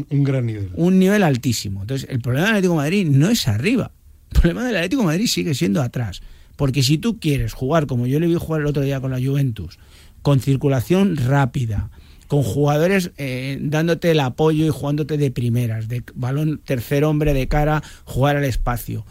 un, 0.09 0.23
gran 0.23 0.45
nivel. 0.45 0.71
Un 0.73 0.99
nivel 0.99 1.23
altísimo. 1.23 1.81
Entonces, 1.81 2.09
el 2.09 2.21
problema 2.21 2.47
del 2.47 2.55
Atlético 2.55 2.73
de 2.73 2.77
Madrid 2.77 3.07
no 3.07 3.29
es 3.29 3.47
arriba. 3.47 3.91
El 4.31 4.39
problema 4.39 4.65
del 4.65 4.75
Atlético 4.77 5.01
de 5.03 5.07
Madrid 5.07 5.27
sigue 5.27 5.53
siendo 5.53 5.81
atrás. 5.81 6.21
Porque 6.55 6.83
si 6.83 6.97
tú 6.97 7.19
quieres 7.19 7.53
jugar, 7.53 7.85
como 7.85 8.07
yo 8.07 8.19
le 8.19 8.27
vi 8.27 8.35
jugar 8.35 8.61
el 8.61 8.67
otro 8.67 8.81
día 8.81 8.99
con 9.01 9.11
la 9.11 9.19
Juventus, 9.19 9.77
con 10.21 10.39
circulación 10.39 11.17
rápida, 11.17 11.89
con 12.27 12.43
jugadores 12.43 13.11
eh, 13.17 13.57
dándote 13.61 14.11
el 14.11 14.19
apoyo 14.19 14.65
y 14.65 14.69
jugándote 14.69 15.17
de 15.17 15.31
primeras, 15.31 15.87
de 15.87 16.03
balón 16.13 16.59
tercer 16.63 17.03
hombre 17.03 17.33
de 17.33 17.47
cara, 17.47 17.83
jugar 18.03 18.37
al 18.37 18.45
espacio. 18.45 19.05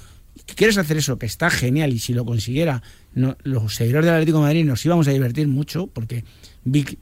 ¿Quieres 0.57 0.79
hacer 0.79 0.97
eso? 0.97 1.19
Que 1.19 1.27
está 1.27 1.49
genial 1.49 1.93
y 1.93 1.99
si 1.99 2.13
lo 2.13 2.25
consiguiera 2.25 2.83
los 3.15 3.75
seguidores 3.75 4.07
del 4.07 4.15
Atlético 4.15 4.39
de 4.39 4.45
Madrid 4.45 4.65
nos 4.65 4.85
íbamos 4.85 5.07
a 5.07 5.13
divertir 5.13 5.47
mucho 5.47 5.87
porque 5.87 6.25
Big, 6.65 6.99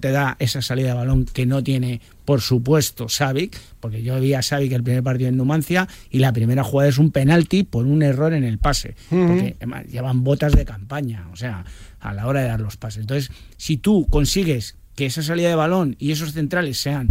te 0.00 0.10
da 0.10 0.36
esa 0.40 0.60
salida 0.60 0.88
de 0.88 0.94
balón 0.94 1.24
que 1.24 1.46
no 1.46 1.62
tiene, 1.62 2.00
por 2.24 2.40
supuesto, 2.40 3.08
Savic, 3.08 3.56
porque 3.78 4.02
yo 4.02 4.18
vi 4.18 4.34
a 4.34 4.42
Savic 4.42 4.72
el 4.72 4.82
primer 4.82 5.04
partido 5.04 5.28
en 5.28 5.36
Numancia 5.36 5.88
y 6.10 6.18
la 6.18 6.32
primera 6.32 6.64
jugada 6.64 6.88
es 6.88 6.98
un 6.98 7.12
penalti 7.12 7.62
por 7.62 7.86
un 7.86 8.02
error 8.02 8.32
en 8.32 8.42
el 8.42 8.58
pase, 8.58 8.96
porque 9.08 9.56
llevan 9.88 10.24
botas 10.24 10.52
de 10.52 10.64
campaña, 10.64 11.28
o 11.32 11.36
sea, 11.36 11.64
a 12.00 12.12
la 12.12 12.26
hora 12.26 12.40
de 12.40 12.48
dar 12.48 12.60
los 12.60 12.76
pases. 12.76 13.02
Entonces, 13.02 13.30
si 13.56 13.76
tú 13.76 14.06
consigues 14.10 14.76
que 14.94 15.06
esa 15.06 15.22
salida 15.22 15.48
de 15.48 15.54
balón 15.54 15.96
y 15.98 16.12
esos 16.12 16.32
centrales 16.32 16.78
sean 16.78 17.08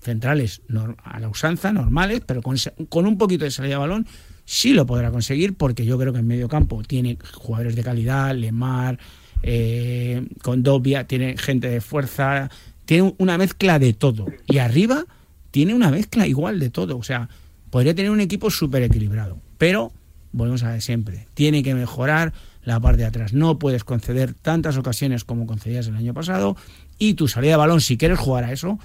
centrales 0.00 0.60
a 1.02 1.18
la 1.18 1.28
usanza, 1.28 1.72
normales, 1.72 2.22
pero 2.26 2.42
con, 2.42 2.56
con 2.88 3.06
un 3.06 3.16
poquito 3.16 3.44
de 3.44 3.50
salida 3.50 3.74
de 3.74 3.78
balón, 3.78 4.06
sí 4.44 4.74
lo 4.74 4.86
podrá 4.86 5.10
conseguir 5.10 5.54
porque 5.54 5.84
yo 5.84 5.98
creo 5.98 6.12
que 6.12 6.18
en 6.18 6.26
medio 6.26 6.48
campo 6.48 6.82
tiene 6.82 7.18
jugadores 7.34 7.74
de 7.74 7.82
calidad, 7.82 8.34
Lemar, 8.34 8.98
eh, 9.42 10.26
Condovia, 10.42 11.06
tiene 11.06 11.36
gente 11.36 11.68
de 11.68 11.80
fuerza, 11.80 12.50
tiene 12.84 13.14
una 13.18 13.38
mezcla 13.38 13.78
de 13.78 13.92
todo. 13.92 14.26
Y 14.46 14.58
arriba 14.58 15.04
tiene 15.50 15.74
una 15.74 15.90
mezcla 15.90 16.26
igual 16.26 16.58
de 16.58 16.70
todo. 16.70 16.98
O 16.98 17.02
sea, 17.02 17.28
podría 17.70 17.94
tener 17.94 18.10
un 18.10 18.20
equipo 18.20 18.50
súper 18.50 18.82
equilibrado. 18.82 19.40
Pero, 19.58 19.92
volvemos 20.32 20.62
a 20.62 20.72
ver 20.72 20.82
siempre, 20.82 21.26
tiene 21.34 21.62
que 21.62 21.74
mejorar 21.74 22.32
la 22.62 22.80
parte 22.80 23.02
de 23.02 23.06
atrás. 23.06 23.32
No 23.32 23.58
puedes 23.58 23.84
conceder 23.84 24.34
tantas 24.34 24.76
ocasiones 24.76 25.24
como 25.24 25.46
concedías 25.46 25.86
el 25.88 25.96
año 25.96 26.14
pasado 26.14 26.56
y 26.98 27.14
tu 27.14 27.28
salida 27.28 27.52
de 27.52 27.56
balón, 27.58 27.80
si 27.80 27.96
quieres 27.96 28.18
jugar 28.18 28.44
a 28.44 28.52
eso, 28.52 28.78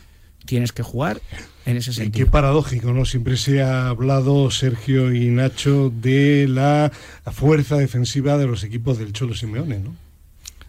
tienes 0.45 0.71
que 0.71 0.83
jugar 0.83 1.21
en 1.65 1.77
ese 1.77 1.93
sentido. 1.93 2.25
Qué 2.25 2.31
paradójico, 2.31 2.91
¿no? 2.93 3.05
Siempre 3.05 3.37
se 3.37 3.61
ha 3.61 3.89
hablado, 3.89 4.49
Sergio 4.51 5.13
y 5.13 5.27
Nacho, 5.27 5.91
de 5.93 6.47
la 6.47 6.91
fuerza 7.31 7.77
defensiva 7.77 8.37
de 8.37 8.47
los 8.47 8.63
equipos 8.63 8.97
del 8.97 9.13
Cholo 9.13 9.35
Simeone, 9.35 9.79
¿no? 9.79 9.93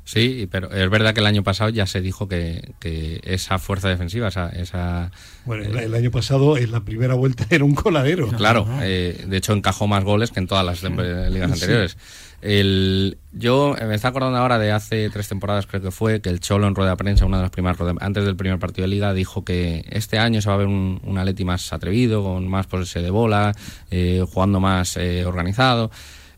Sí, 0.04 0.48
pero 0.50 0.70
es 0.72 0.90
verdad 0.90 1.14
que 1.14 1.20
el 1.20 1.26
año 1.26 1.42
pasado 1.42 1.70
ya 1.70 1.86
se 1.86 2.00
dijo 2.00 2.28
que, 2.28 2.74
que 2.80 3.20
esa 3.24 3.58
fuerza 3.58 3.88
defensiva, 3.88 4.28
esa... 4.28 4.48
esa 4.48 5.10
bueno, 5.44 5.64
el, 5.64 5.76
el, 5.76 5.94
año 5.94 6.10
pasado 6.10 6.56
en 6.56 6.72
la 6.72 6.80
primera 6.80 7.14
vuelta 7.14 7.46
era 7.50 7.64
un 7.64 7.74
coladero. 7.74 8.28
Claro, 8.28 8.66
eh, 8.82 9.24
de 9.26 9.36
hecho 9.36 9.52
encajó 9.52 9.86
más 9.86 10.04
goles 10.04 10.30
que 10.30 10.40
en 10.40 10.46
todas 10.46 10.64
las 10.64 10.82
ligas 10.82 11.52
anteriores. 11.52 11.96
El, 12.42 13.18
yo 13.32 13.76
me 13.86 13.94
está 13.94 14.08
acordando 14.08 14.38
ahora 14.38 14.58
de 14.58 14.72
hace 14.72 15.10
tres 15.10 15.28
temporadas, 15.28 15.66
creo 15.66 15.82
que 15.82 15.90
fue, 15.90 16.22
que 16.22 16.30
el 16.30 16.40
Cholo 16.40 16.66
en 16.66 16.74
rueda 16.74 16.90
de 16.90 16.96
prensa, 16.96 17.26
una 17.26 17.36
de 17.36 17.42
las 17.42 17.50
primeras 17.50 17.78
antes 18.00 18.24
del 18.24 18.34
primer 18.34 18.58
partido 18.58 18.84
de 18.84 18.88
liga, 18.88 19.12
dijo 19.12 19.44
que 19.44 19.84
este 19.90 20.18
año 20.18 20.40
se 20.40 20.48
va 20.48 20.54
a 20.54 20.58
ver 20.58 20.66
un, 20.66 21.00
un 21.04 21.18
Atleti 21.18 21.44
más 21.44 21.72
atrevido, 21.72 22.22
con 22.22 22.48
más 22.48 22.66
posesión 22.66 23.04
de 23.04 23.10
bola, 23.10 23.54
eh, 23.90 24.24
jugando 24.32 24.58
más 24.58 24.96
eh, 24.96 25.26
organizado. 25.26 25.90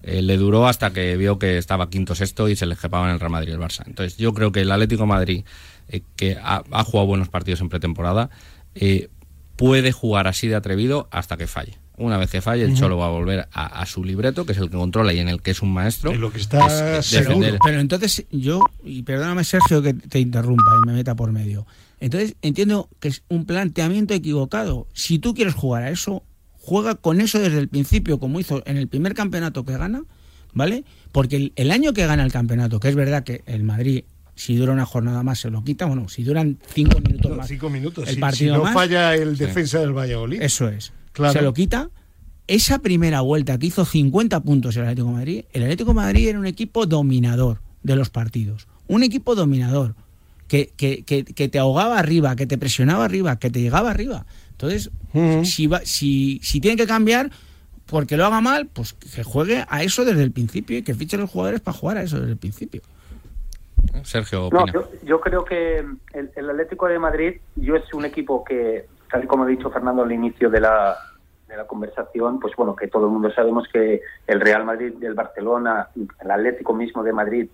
Eh, 0.03 0.21
le 0.21 0.37
duró 0.37 0.67
hasta 0.67 0.93
que 0.93 1.17
vio 1.17 1.39
que 1.39 1.59
estaba 1.59 1.89
quinto 1.89 2.15
sexto 2.15 2.49
y 2.49 2.57
se 2.57 2.67
le 2.67 2.75
escapaba 2.75 3.07
en 3.07 3.15
el 3.15 3.21
Real 3.21 3.31
Madrid 3.31 3.51
y 3.51 3.53
el 3.53 3.61
Barça. 3.61 3.85
Entonces 3.87 4.17
yo 4.19 4.35
creo 4.35 4.51
que 4.51 4.63
el 4.63 4.71
Atlético 4.71 5.03
de 5.03 5.09
Madrid, 5.09 5.45
eh, 5.89 6.03
que 6.17 6.37
ha, 6.43 6.63
ha, 6.71 6.85
jugado 6.85 7.07
buenos 7.07 7.29
partidos 7.29 7.61
en 7.61 7.69
pretemporada, 7.69 8.31
eh, 8.75 9.09
puede 9.57 9.93
jugar 9.93 10.27
así 10.27 10.49
de 10.49 10.57
atrevido 10.57 11.09
hasta 11.11 11.37
que 11.37 11.47
falle. 11.47 11.79
Una 11.99 12.17
vez 12.17 12.31
que 12.31 12.41
falle, 12.41 12.65
el 12.65 12.75
Cholo 12.75 12.97
va 12.97 13.07
a 13.07 13.11
volver 13.11 13.49
a, 13.53 13.81
a, 13.81 13.87
su 13.87 14.03
libreto, 14.03 14.45
que 14.45 14.53
es 14.53 14.59
el 14.59 14.71
que 14.71 14.77
controla 14.77 15.13
y 15.13 15.21
en 15.21 15.29
el 15.29 15.43
que 15.43 15.53
es 15.53 15.63
un 15.63 15.73
maestro. 15.73 16.11
En 16.11 16.21
lo 16.21 16.33
que 16.33 16.39
está 16.39 16.99
es, 16.99 17.11
defender. 17.11 17.59
Pero 17.63 17.81
entonces 17.81 18.25
yo, 18.31 18.61
y 18.83 19.03
perdóname 19.03 19.45
Sergio 19.45 19.83
que 19.83 19.95
te 19.95 20.19
interrumpa 20.19 20.73
y 20.83 20.87
me 20.87 20.95
meta 20.95 21.15
por 21.15 21.31
medio. 21.31 21.67
Entonces 22.01 22.35
entiendo 22.43 22.89
que 22.99 23.09
es 23.09 23.23
un 23.29 23.45
planteamiento 23.45 24.15
equivocado. 24.15 24.89
Si 24.95 25.19
tú 25.19 25.35
quieres 25.35 25.55
jugar 25.55 25.85
a 25.85 25.91
eso, 25.91 26.25
juega 26.63 26.95
con 26.95 27.21
eso 27.21 27.39
desde 27.39 27.59
el 27.59 27.69
principio, 27.69 28.19
como 28.19 28.41
hizo 28.41 28.63
en 28.67 28.77
el 28.77 28.89
primer 28.89 29.15
campeonato 29.15 29.65
que 29.65 29.77
gana, 29.77 30.05
¿vale? 30.55 30.85
Porque 31.11 31.37
el, 31.37 31.53
el, 31.57 31.71
año 31.71 31.93
que 31.93 32.07
gana 32.07 32.23
el 32.23 32.33
campeonato, 32.33 32.79
que 32.81 32.89
es 32.89 32.95
verdad 32.95 33.25
que 33.25 33.43
el 33.47 33.65
Madrid, 33.65 34.05
si 34.37 34.55
dura 34.55 34.73
una 34.73 34.87
jornada 34.87 35.23
más, 35.25 35.41
se 35.41 35.51
lo 35.51 35.65
quita, 35.65 35.87
bueno, 35.87 36.09
si 36.09 36.23
duran 36.23 36.59
cinco 36.73 37.01
minutos 37.01 37.31
no, 37.31 37.37
más. 37.37 37.49
Cinco 37.49 37.69
minutos, 37.69 38.09
el 38.09 38.15
si, 38.15 38.21
partido 38.21 38.55
si 38.55 38.59
no 38.59 38.65
más, 38.65 38.75
falla 38.75 39.15
el 39.17 39.37
defensa 39.37 39.79
sí. 39.79 39.85
del 39.85 39.93
Valladolid. 39.93 40.41
Eso 40.41 40.69
es. 40.69 40.93
Claro. 41.13 41.33
Se 41.33 41.43
lo 41.43 41.53
quita. 41.53 41.91
Esa 42.47 42.79
primera 42.79 43.21
vuelta 43.21 43.59
que 43.59 43.67
hizo 43.67 43.85
50 43.85 44.41
puntos 44.41 44.77
el 44.77 44.83
Atlético 44.83 45.09
de 45.09 45.15
Madrid, 45.15 45.45
el 45.53 45.63
Atlético 45.63 45.91
de 45.91 45.95
Madrid 45.95 46.29
era 46.29 46.39
un 46.39 46.47
equipo 46.47 46.87
dominador 46.87 47.61
de 47.83 47.97
los 47.97 48.11
partidos. 48.11 48.69
Un 48.87 49.03
equipo 49.03 49.35
dominador. 49.35 49.95
Que, 50.49 50.71
que, 50.77 51.03
que, 51.05 51.25
que 51.25 51.49
te 51.49 51.59
ahogaba 51.59 51.99
arriba, 51.99 52.37
que 52.37 52.47
te 52.47 52.59
presionaba 52.59 53.07
arriba, 53.07 53.39
que 53.39 53.49
te 53.49 53.63
llegaba 53.63 53.91
arriba. 53.91 54.27
Entonces, 54.63 54.93
uh 55.13 55.19
-huh. 55.19 55.45
si, 55.45 55.67
va, 55.67 55.81
si, 55.81 56.39
si 56.41 56.61
tiene 56.61 56.77
que 56.77 56.87
cambiar, 56.87 57.31
porque 57.91 58.17
lo 58.17 58.25
haga 58.25 58.41
mal, 58.41 58.69
pues 58.73 58.93
que 58.93 59.25
juegue 59.25 59.65
a 59.69 59.83
eso 59.83 60.05
desde 60.05 60.23
el 60.23 60.31
principio 60.31 60.79
y 60.79 60.83
que 60.83 60.95
fiche 60.95 61.17
a 61.17 61.21
los 61.21 61.31
jugadores 61.31 61.61
para 61.61 61.77
jugar 61.77 61.97
a 61.97 62.03
eso 62.03 62.19
desde 62.21 62.33
el 62.33 62.39
principio. 62.39 62.81
Sergio, 64.05 64.49
no, 64.53 64.65
yo, 64.73 64.89
yo, 65.03 65.21
creo 65.21 65.45
que 65.45 65.79
el, 66.15 66.31
el, 66.37 66.51
Atlético 66.51 66.87
de 66.87 67.01
Madrid, 67.01 67.41
yo 67.57 67.75
es 67.75 67.93
un 67.93 68.05
equipo 68.05 68.45
que, 68.45 68.87
tal 69.11 69.25
y 69.25 69.27
como 69.27 69.43
ha 69.43 69.49
dicho 69.49 69.69
Fernando 69.71 70.05
al 70.05 70.13
inicio 70.13 70.49
de 70.49 70.61
la, 70.61 70.97
de 71.49 71.57
la 71.57 71.67
conversación, 71.67 72.39
pues 72.39 72.55
bueno, 72.57 72.77
que 72.77 72.87
todo 72.87 73.07
el 73.07 73.13
mundo 73.13 73.33
sabemos 73.33 73.67
que 73.73 74.01
el 74.29 74.41
Real 74.41 74.65
Madrid, 74.65 74.93
el 75.03 75.15
Barcelona, 75.15 75.89
el 76.21 76.31
Atlético 76.31 76.73
mismo 76.73 77.03
de 77.03 77.13
Madrid, 77.13 77.49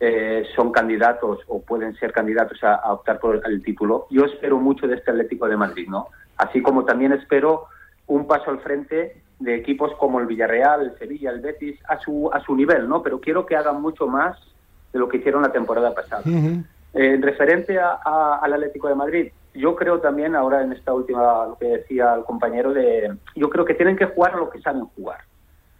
eh, 0.00 0.44
son 0.56 0.72
candidatos 0.72 1.40
o 1.46 1.60
pueden 1.60 1.94
ser 1.96 2.10
candidatos 2.12 2.64
a, 2.64 2.76
a, 2.76 2.94
optar 2.94 3.20
por 3.20 3.42
el 3.44 3.62
título. 3.62 4.06
Yo 4.10 4.24
espero 4.24 4.58
mucho 4.58 4.86
de 4.86 4.96
este 4.96 5.10
Atlético 5.10 5.46
de 5.46 5.58
Madrid, 5.58 5.86
¿no? 5.88 6.08
Así 6.36 6.62
como 6.62 6.84
también 6.84 7.12
espero 7.12 7.66
un 8.06 8.26
paso 8.26 8.50
al 8.50 8.60
frente 8.60 9.22
de 9.38 9.54
equipos 9.56 9.92
como 9.96 10.20
el 10.20 10.26
Villarreal, 10.26 10.82
el 10.82 10.98
Sevilla, 10.98 11.30
el 11.30 11.40
Betis, 11.40 11.78
a 11.88 11.98
su, 11.98 12.30
a 12.32 12.40
su 12.40 12.54
nivel, 12.54 12.88
¿no? 12.88 13.02
Pero 13.02 13.20
quiero 13.20 13.44
que 13.46 13.56
hagan 13.56 13.80
mucho 13.80 14.06
más 14.06 14.36
de 14.92 14.98
lo 14.98 15.08
que 15.08 15.18
hicieron 15.18 15.42
la 15.42 15.52
temporada 15.52 15.92
pasada. 15.94 16.22
Uh 16.24 16.30
-huh. 16.30 16.64
eh, 16.94 17.18
referente 17.20 17.78
a, 17.78 17.98
a, 18.04 18.38
al 18.42 18.52
Atlético 18.52 18.88
de 18.88 18.94
Madrid, 18.94 19.32
yo 19.54 19.76
creo 19.76 20.00
también, 20.00 20.34
ahora 20.34 20.62
en 20.62 20.72
esta 20.72 20.92
última, 20.92 21.46
lo 21.46 21.56
que 21.58 21.66
decía 21.66 22.14
el 22.14 22.24
compañero, 22.24 22.72
de, 22.72 23.14
yo 23.36 23.48
creo 23.48 23.64
que 23.64 23.74
tienen 23.74 23.96
que 23.96 24.06
jugar 24.06 24.34
a 24.34 24.38
lo 24.38 24.50
que 24.50 24.60
saben 24.60 24.86
jugar. 24.96 25.20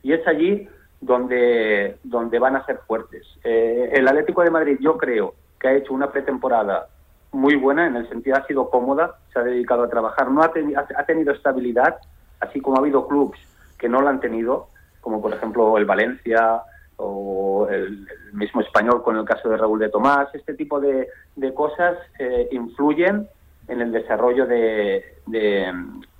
Y 0.02 0.12
es 0.12 0.26
allí 0.26 0.68
donde, 1.00 1.96
donde 2.04 2.38
van 2.38 2.56
a 2.56 2.64
ser 2.66 2.78
fuertes. 2.86 3.26
Eh, 3.42 3.90
el 3.92 4.06
Atlético 4.06 4.42
de 4.42 4.50
Madrid, 4.50 4.78
yo 4.80 4.96
creo 4.96 5.34
que 5.58 5.68
ha 5.68 5.74
hecho 5.74 5.92
una 5.92 6.10
pretemporada 6.10 6.86
muy 7.34 7.56
buena, 7.56 7.86
en 7.86 7.96
el 7.96 8.08
sentido 8.08 8.36
ha 8.36 8.46
sido 8.46 8.70
cómoda, 8.70 9.16
se 9.32 9.40
ha 9.40 9.42
dedicado 9.42 9.82
a 9.82 9.88
trabajar, 9.88 10.30
no 10.30 10.42
ha, 10.42 10.52
teni 10.52 10.74
ha 10.74 11.04
tenido 11.04 11.32
estabilidad, 11.32 11.96
así 12.40 12.60
como 12.60 12.76
ha 12.76 12.80
habido 12.80 13.06
clubes 13.06 13.40
que 13.78 13.88
no 13.88 14.00
la 14.00 14.10
han 14.10 14.20
tenido, 14.20 14.68
como 15.00 15.20
por 15.20 15.34
ejemplo 15.34 15.76
el 15.76 15.84
Valencia 15.84 16.62
o 16.96 17.68
el, 17.68 18.06
mismo 18.32 18.60
español 18.60 19.02
con 19.02 19.16
el 19.16 19.24
caso 19.24 19.48
de 19.48 19.56
Raúl 19.56 19.78
de 19.78 19.90
Tomás, 19.90 20.28
este 20.34 20.54
tipo 20.54 20.80
de, 20.80 21.08
de 21.36 21.54
cosas 21.54 21.98
eh, 22.18 22.48
influyen 22.52 23.28
en 23.68 23.80
el 23.80 23.92
desarrollo 23.92 24.46
de, 24.46 25.04
de, 25.26 25.72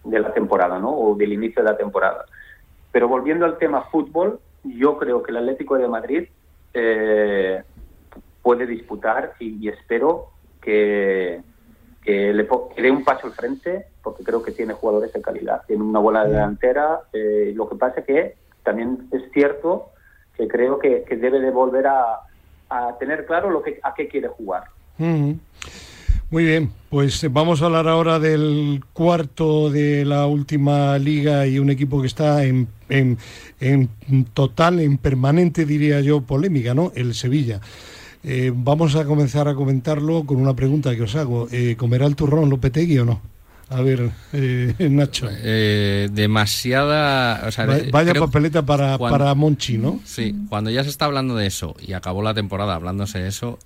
de, 0.04 0.20
la 0.20 0.32
temporada, 0.32 0.78
¿no? 0.78 0.90
O 0.90 1.14
del 1.14 1.32
inicio 1.32 1.62
de 1.62 1.70
la 1.70 1.76
temporada. 1.76 2.24
Pero 2.92 3.08
volviendo 3.08 3.44
al 3.44 3.58
tema 3.58 3.82
fútbol, 3.82 4.38
yo 4.62 4.96
creo 4.98 5.22
que 5.22 5.30
el 5.30 5.38
Atlético 5.38 5.76
de 5.76 5.88
Madrid 5.88 6.28
eh, 6.72 7.62
puede 8.42 8.66
disputar 8.66 9.32
y 9.40 9.68
espero 9.68 10.33
que, 10.64 11.40
que 12.02 12.32
le 12.32 12.48
que 12.74 12.82
dé 12.82 12.90
un 12.90 13.04
paso 13.04 13.26
al 13.26 13.32
frente, 13.32 13.86
porque 14.02 14.24
creo 14.24 14.42
que 14.42 14.52
tiene 14.52 14.74
jugadores 14.74 15.12
de 15.12 15.20
calidad, 15.20 15.62
tiene 15.66 15.82
una 15.82 16.00
buena 16.00 16.24
delantera. 16.24 17.00
Eh, 17.12 17.52
lo 17.54 17.68
que 17.68 17.76
pasa 17.76 18.02
que 18.02 18.36
también 18.62 19.08
es 19.12 19.22
cierto 19.32 19.90
que 20.36 20.48
creo 20.48 20.78
que, 20.78 21.04
que 21.08 21.16
debe 21.16 21.40
de 21.40 21.50
volver 21.50 21.86
a, 21.86 22.20
a, 22.68 22.98
tener 22.98 23.24
claro 23.26 23.50
lo 23.50 23.62
que, 23.62 23.78
a 23.82 23.94
qué 23.94 24.08
quiere 24.08 24.28
jugar. 24.28 24.64
Muy 24.98 26.44
bien, 26.44 26.72
pues 26.90 27.24
vamos 27.32 27.62
a 27.62 27.66
hablar 27.66 27.86
ahora 27.86 28.18
del 28.18 28.82
cuarto 28.92 29.70
de 29.70 30.04
la 30.04 30.26
última 30.26 30.98
liga 30.98 31.46
y 31.46 31.58
un 31.60 31.70
equipo 31.70 32.00
que 32.00 32.08
está 32.08 32.42
en, 32.42 32.66
en, 32.88 33.18
en 33.60 33.88
total, 34.32 34.80
en 34.80 34.98
permanente, 34.98 35.64
diría 35.64 36.00
yo, 36.00 36.22
polémica, 36.22 36.74
¿no? 36.74 36.90
El 36.96 37.14
Sevilla. 37.14 37.60
Eh, 38.26 38.50
vamos 38.54 38.96
a 38.96 39.04
comenzar 39.04 39.48
a 39.48 39.54
comentarlo 39.54 40.24
con 40.24 40.38
una 40.38 40.54
pregunta 40.54 40.96
que 40.96 41.02
os 41.02 41.14
hago. 41.14 41.46
Eh, 41.52 41.76
¿Comerá 41.76 42.06
el 42.06 42.16
turrón 42.16 42.48
Lopetegui 42.48 42.98
o 42.98 43.04
no? 43.04 43.20
A 43.68 43.82
ver, 43.82 44.10
eh, 44.32 44.74
Nacho. 44.90 45.28
Eh, 45.30 46.08
demasiada. 46.10 47.46
O 47.46 47.52
sea, 47.52 47.66
Vaya 47.92 48.14
papeleta 48.14 48.64
para, 48.64 48.96
cuando, 48.96 49.18
para 49.18 49.34
Monchi, 49.34 49.76
¿no? 49.76 50.00
Sí, 50.04 50.34
cuando 50.48 50.70
ya 50.70 50.82
se 50.84 50.90
está 50.90 51.04
hablando 51.04 51.36
de 51.36 51.46
eso 51.46 51.74
y 51.86 51.92
acabó 51.92 52.22
la 52.22 52.32
temporada 52.32 52.74
hablándose 52.74 53.18
de 53.18 53.28
eso, 53.28 53.58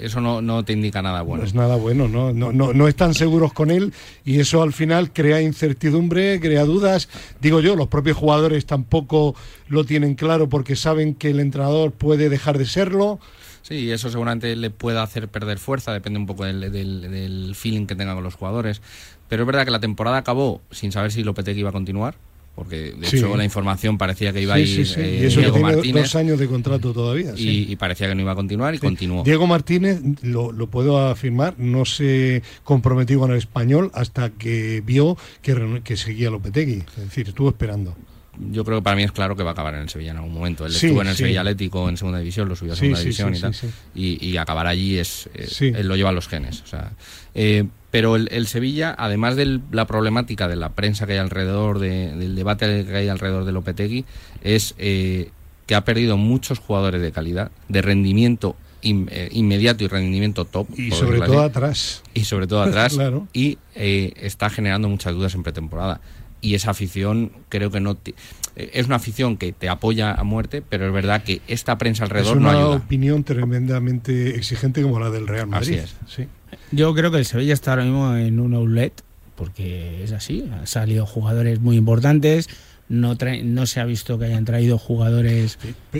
eso 0.00 0.20
no, 0.20 0.42
no, 0.42 0.64
te 0.64 0.72
indica 0.72 1.02
nada 1.02 1.22
bueno. 1.22 1.42
No 1.42 1.48
es 1.48 1.54
nada 1.54 1.76
bueno, 1.76 2.08
¿no? 2.08 2.32
No, 2.32 2.52
no, 2.52 2.72
no 2.72 2.88
están 2.88 3.14
seguros 3.14 3.52
con 3.52 3.70
él 3.70 3.92
y 4.24 4.40
eso 4.40 4.62
al 4.62 4.72
final 4.72 5.12
crea 5.12 5.40
incertidumbre, 5.40 6.38
crea 6.40 6.64
dudas. 6.64 7.08
Digo 7.40 7.60
yo, 7.60 7.76
los 7.76 7.88
propios 7.88 8.16
jugadores 8.16 8.66
tampoco 8.66 9.34
lo 9.68 9.84
tienen 9.84 10.14
claro 10.14 10.48
porque 10.48 10.76
saben 10.76 11.14
que 11.14 11.30
el 11.30 11.40
entrenador 11.40 11.92
puede 11.92 12.28
dejar 12.28 12.58
de 12.58 12.66
serlo. 12.66 13.18
Sí, 13.68 13.90
eso 13.90 14.08
seguramente 14.08 14.56
le 14.56 14.70
pueda 14.70 15.02
hacer 15.02 15.28
perder 15.28 15.58
fuerza, 15.58 15.92
depende 15.92 16.18
un 16.18 16.24
poco 16.24 16.46
del, 16.46 16.72
del, 16.72 17.02
del 17.02 17.54
feeling 17.54 17.86
que 17.86 17.94
tenga 17.94 18.14
con 18.14 18.24
los 18.24 18.34
jugadores. 18.34 18.80
Pero 19.28 19.42
es 19.42 19.46
verdad 19.46 19.66
que 19.66 19.70
la 19.70 19.80
temporada 19.80 20.16
acabó 20.16 20.62
sin 20.70 20.90
saber 20.90 21.12
si 21.12 21.22
Lopetegui 21.22 21.60
iba 21.60 21.68
a 21.68 21.72
continuar 21.72 22.14
porque 22.54 22.92
de 22.98 23.06
sí. 23.06 23.18
hecho 23.18 23.36
la 23.36 23.44
información 23.44 23.98
parecía 23.98 24.32
que 24.32 24.42
iba 24.42 24.56
sí, 24.56 24.60
a 24.60 24.64
ir 24.64 24.86
sí. 24.86 25.00
Eh, 25.00 25.18
y 25.22 25.26
eso 25.26 25.38
Diego 25.38 25.54
que 25.54 25.60
tiene 25.60 25.76
Martínez 25.76 26.02
dos 26.02 26.16
años 26.16 26.38
de 26.40 26.48
contrato 26.48 26.92
todavía 26.92 27.32
y, 27.36 27.70
y, 27.70 27.76
parecía 27.76 28.08
que 28.08 28.16
no 28.16 28.22
iba 28.22 28.32
a 28.32 28.34
continuar 28.34 28.74
y 28.74 28.78
continuó 28.78 29.22
Diego 29.22 29.46
Martínez 29.46 30.00
lo, 30.22 30.50
lo, 30.50 30.66
puedo 30.66 30.98
afirmar 30.98 31.54
no 31.56 31.84
se 31.84 32.42
comprometió 32.64 33.20
con 33.20 33.30
el 33.30 33.38
español 33.38 33.92
hasta 33.94 34.30
que 34.30 34.82
vio 34.84 35.16
que, 35.40 35.82
que 35.84 35.96
seguía 35.96 36.30
Lopetegui 36.30 36.82
es 36.96 37.04
decir 37.04 37.28
estuvo 37.28 37.50
esperando 37.50 37.94
yo 38.50 38.64
creo 38.64 38.78
que 38.78 38.82
para 38.82 38.96
mí 38.96 39.02
es 39.02 39.12
claro 39.12 39.36
que 39.36 39.42
va 39.42 39.50
a 39.50 39.52
acabar 39.52 39.74
en 39.74 39.82
el 39.82 39.88
Sevilla 39.88 40.12
en 40.12 40.18
algún 40.18 40.32
momento. 40.32 40.66
Él 40.66 40.72
sí, 40.72 40.86
estuvo 40.86 41.02
en 41.02 41.08
el 41.08 41.14
sí. 41.14 41.22
Sevilla 41.22 41.40
Atlético 41.40 41.88
en 41.88 41.96
segunda 41.96 42.18
división, 42.18 42.48
lo 42.48 42.56
subió 42.56 42.72
a 42.72 42.76
segunda 42.76 42.98
sí, 42.98 43.04
división 43.04 43.34
y 43.34 43.40
tal. 43.40 43.54
Y, 43.94 44.26
y, 44.26 44.36
acabar 44.36 44.66
allí 44.66 44.98
es, 44.98 45.28
es 45.34 45.60
él 45.60 45.88
lo 45.88 45.96
lleva 45.96 46.10
a 46.10 46.12
los 46.12 46.28
genes. 46.28 46.62
O 46.62 46.66
sea, 46.66 46.92
eh, 47.34 47.64
pero 47.90 48.16
el, 48.16 48.28
el, 48.32 48.46
Sevilla, 48.46 48.94
además 48.98 49.36
de 49.36 49.60
la 49.70 49.86
problemática 49.86 50.46
de 50.48 50.56
la 50.56 50.70
prensa 50.70 51.06
que 51.06 51.12
hay 51.14 51.18
alrededor, 51.18 51.78
de, 51.78 52.14
del 52.16 52.34
debate 52.34 52.84
que 52.84 52.94
hay 52.94 53.08
alrededor 53.08 53.44
de 53.44 53.52
Lopetegui, 53.52 54.04
es 54.42 54.74
eh, 54.78 55.30
que 55.66 55.74
ha 55.74 55.84
perdido 55.84 56.16
muchos 56.16 56.58
jugadores 56.58 57.00
de 57.00 57.12
calidad, 57.12 57.50
de 57.68 57.82
rendimiento 57.82 58.56
in, 58.82 59.08
eh, 59.10 59.28
inmediato 59.32 59.84
y 59.84 59.88
rendimiento 59.88 60.44
top. 60.44 60.68
Y 60.78 60.90
sobre 60.90 61.20
todo 61.20 61.42
atrás. 61.42 62.02
Y 62.14 62.24
sobre 62.24 62.46
todo 62.46 62.62
atrás. 62.64 62.94
claro. 62.94 63.26
Y 63.32 63.58
eh, 63.74 64.12
está 64.16 64.50
generando 64.50 64.88
muchas 64.88 65.14
dudas 65.14 65.34
en 65.34 65.42
pretemporada 65.42 66.00
y 66.40 66.54
esa 66.54 66.70
afición 66.70 67.32
creo 67.48 67.70
que 67.70 67.80
no 67.80 67.94
te, 67.94 68.14
es 68.56 68.86
una 68.86 68.96
afición 68.96 69.36
que 69.36 69.52
te 69.52 69.68
apoya 69.68 70.12
a 70.12 70.24
muerte, 70.24 70.62
pero 70.68 70.86
es 70.86 70.92
verdad 70.92 71.22
que 71.22 71.40
esta 71.48 71.78
prensa 71.78 72.04
alrededor 72.04 72.36
es 72.36 72.40
una 72.40 72.52
no 72.52 72.58
ayuda. 72.58 72.76
opinión 72.76 73.24
tremendamente 73.24 74.36
exigente 74.36 74.82
como 74.82 75.00
la 75.00 75.10
del 75.10 75.26
Real 75.26 75.46
Madrid. 75.46 75.80
Así 75.80 75.84
es. 75.84 75.96
Sí. 76.06 76.28
Yo 76.72 76.94
creo 76.94 77.10
que 77.10 77.18
el 77.18 77.24
Sevilla 77.24 77.54
está 77.54 77.72
ahora 77.72 77.84
mismo 77.84 78.16
en 78.16 78.40
un 78.40 78.54
outlet 78.54 78.92
porque 79.38 80.02
es 80.02 80.10
así, 80.10 80.50
han 80.52 80.66
salido 80.66 81.06
jugadores 81.06 81.60
muy 81.60 81.76
importantes, 81.76 82.48
no, 82.88 83.16
no 83.44 83.66
se 83.66 83.80
ha 83.80 83.84
visto 83.84 84.18
que 84.18 84.26
hayan 84.26 84.44
traído 84.44 84.78
jugadores. 84.78 85.58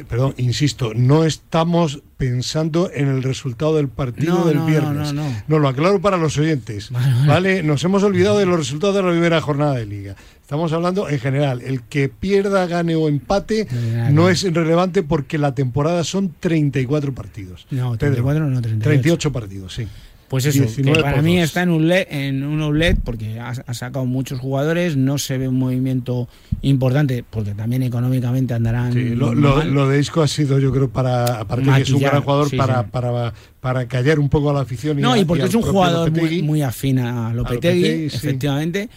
perdón, 0.09 0.35
insisto, 0.39 0.93
no 0.95 1.25
estamos 1.25 2.03
pensando 2.17 2.91
en 2.93 3.09
el 3.09 3.23
resultado 3.23 3.77
del 3.77 3.89
partido 3.89 4.45
del 4.45 4.61
viernes. 4.61 5.13
No, 5.13 5.25
no, 5.47 5.59
lo 5.59 5.69
aclaro 5.69 6.01
para 6.01 6.17
los 6.17 6.39
oyentes. 6.39 6.91
Vale, 7.27 7.63
Nos 7.63 7.85
hemos 7.85 8.03
olvidado 8.03 8.39
de 8.39 8.47
los 8.47 8.59
resultados 8.59 8.97
de 8.97 9.03
la 9.03 9.11
primera 9.11 9.41
jornada 9.41 9.75
de 9.75 9.87
liga. 9.87 10.17
Estamos 10.41 10.73
hablando 10.73 11.11
en 11.11 11.19
general. 11.21 11.61
El 11.61 11.83
que 11.83 12.09
pierda, 12.09 12.67
gane 12.67 12.97
o 12.97 13.07
empate 13.07 13.69
no 14.11 14.31
es 14.31 14.51
relevante 14.51 15.03
porque 15.03 15.37
la 15.37 15.55
temporada 15.55 16.05
son 16.05 16.35
34 16.41 17.15
partidos. 17.15 17.67
No, 17.71 17.99
34 17.99 18.47
no, 18.47 18.63
38. 18.63 18.83
38 18.83 19.33
partidos, 19.33 19.75
sí. 19.75 19.87
Pues 20.29 20.45
eso, 20.45 20.65
que 20.83 20.93
para 20.93 21.23
mí 21.23 21.39
está 21.39 21.63
en 21.63 21.71
un 21.71 21.89
LED, 21.89 22.07
en 22.11 22.45
un 22.45 22.61
outlet 22.61 22.99
porque 23.03 23.41
ha, 23.41 23.55
sacado 23.73 24.05
muchos 24.05 24.39
jugadores, 24.39 24.95
no 24.95 25.17
se 25.17 25.39
ve 25.39 25.49
un 25.49 25.59
movimiento 25.59 26.29
importante, 26.61 27.25
porque 27.29 27.55
también 27.55 27.83
económicamente 27.83 28.53
andarán. 28.53 28.93
Sí, 28.93 29.15
lo, 29.15 29.89
de 29.89 29.99
Isco 29.99 30.21
ha 30.21 30.29
sido, 30.29 30.59
yo 30.59 30.71
creo, 30.71 30.91
para, 30.91 31.41
aparte 31.41 31.71
de 31.71 31.77
que 31.77 31.83
es 31.83 31.91
un 31.91 32.01
gran 32.01 32.23
jugador, 32.23 32.55
para, 32.57 32.87
para, 32.89 33.33
para 33.61 33.89
callar 33.89 34.19
un 34.19 34.29
poco 34.29 34.51
a 34.51 34.53
la 34.53 34.61
afición. 34.61 35.01
no, 35.01 35.17
y 35.17 35.25
porque 35.25 35.45
es 35.45 35.55
un 35.55 35.63
jugador 35.63 36.11
muy, 36.11 36.43
muy, 36.43 36.61
afín 36.61 36.99
a 36.99 37.33
Lopetegui, 37.33 38.07
efectivamente. 38.07 38.91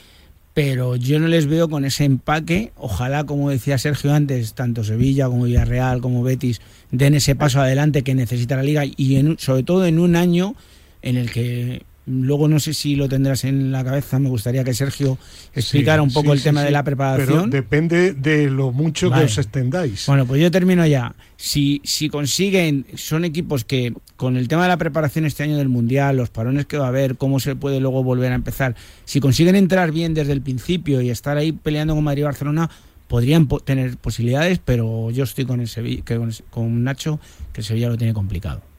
Pero 0.53 0.97
yo 0.97 1.17
no 1.17 1.29
les 1.29 1.47
veo 1.47 1.69
con 1.69 1.85
ese 1.85 2.03
empaque. 2.03 2.73
Ojalá, 2.75 3.23
como 3.23 3.49
decía 3.49 3.77
Sergio 3.77 4.13
antes, 4.13 4.53
tanto 4.53 4.83
Sevilla 4.83 5.27
como 5.27 5.45
Villarreal 5.45 6.01
como 6.01 6.23
Betis 6.23 6.59
den 6.91 7.13
ese 7.13 7.35
paso 7.35 7.61
adelante 7.61 8.01
que 8.01 8.15
necesita 8.15 8.57
la 8.57 8.63
liga 8.63 8.83
y 8.85 9.35
sobre 9.37 9.63
todo 9.63 9.85
en 9.85 9.97
un 9.97 10.17
año 10.17 10.55
en 11.01 11.17
el 11.17 11.31
que 11.31 11.83
luego 12.05 12.47
no 12.47 12.59
sé 12.59 12.73
si 12.73 12.95
lo 12.95 13.07
tendrás 13.07 13.43
en 13.43 13.71
la 13.71 13.83
cabeza, 13.83 14.19
me 14.19 14.29
gustaría 14.29 14.63
que 14.63 14.73
Sergio 14.73 15.17
explicara 15.53 16.01
un 16.01 16.11
poco 16.11 16.33
el 16.33 16.41
tema 16.41 16.63
de 16.63 16.71
la 16.71 16.83
preparación. 16.83 17.49
Pero 17.49 17.61
depende 17.63 18.13
de 18.13 18.49
lo 18.49 18.71
mucho 18.71 19.11
que 19.11 19.19
os 19.19 19.37
extendáis. 19.37 20.05
Bueno, 20.07 20.25
pues 20.25 20.41
yo 20.41 20.49
termino 20.51 20.85
ya. 20.85 21.15
Si, 21.37 21.81
si 21.83 22.09
consiguen, 22.09 22.85
son 22.95 23.25
equipos 23.25 23.65
que 23.65 23.93
con 24.15 24.35
el 24.35 24.47
tema 24.47 24.63
de 24.63 24.69
la 24.69 24.77
preparación 24.77 25.25
este 25.25 25.43
año 25.43 25.57
del 25.57 25.69
Mundial, 25.69 26.17
los 26.17 26.29
parones 26.29 26.65
que 26.65 26.77
va 26.77 26.85
a 26.85 26.89
haber, 26.89 27.17
cómo 27.17 27.39
se 27.39 27.55
puede 27.55 27.79
luego 27.79 28.03
volver 28.03 28.31
a 28.31 28.35
empezar, 28.35 28.75
si 29.05 29.19
consiguen 29.19 29.55
entrar 29.55 29.91
bien 29.91 30.13
desde 30.13 30.33
el 30.33 30.41
principio 30.41 31.01
y 31.01 31.09
estar 31.09 31.37
ahí 31.37 31.51
peleando 31.51 31.95
con 31.95 32.03
Madrid 32.03 32.21
y 32.21 32.25
Barcelona, 32.25 32.69
podrían 33.07 33.47
tener 33.65 33.97
posibilidades, 33.97 34.59
pero 34.63 35.11
yo 35.11 35.23
estoy 35.23 35.45
con, 35.45 35.59
el 35.59 35.67
Sevilla, 35.67 36.03
con, 36.05 36.31
con 36.49 36.83
Nacho, 36.83 37.19
que 37.51 37.61
el 37.61 37.65
Sevilla 37.65 37.89
lo 37.89 37.97
tiene 37.97 38.13
complicado. 38.13 38.70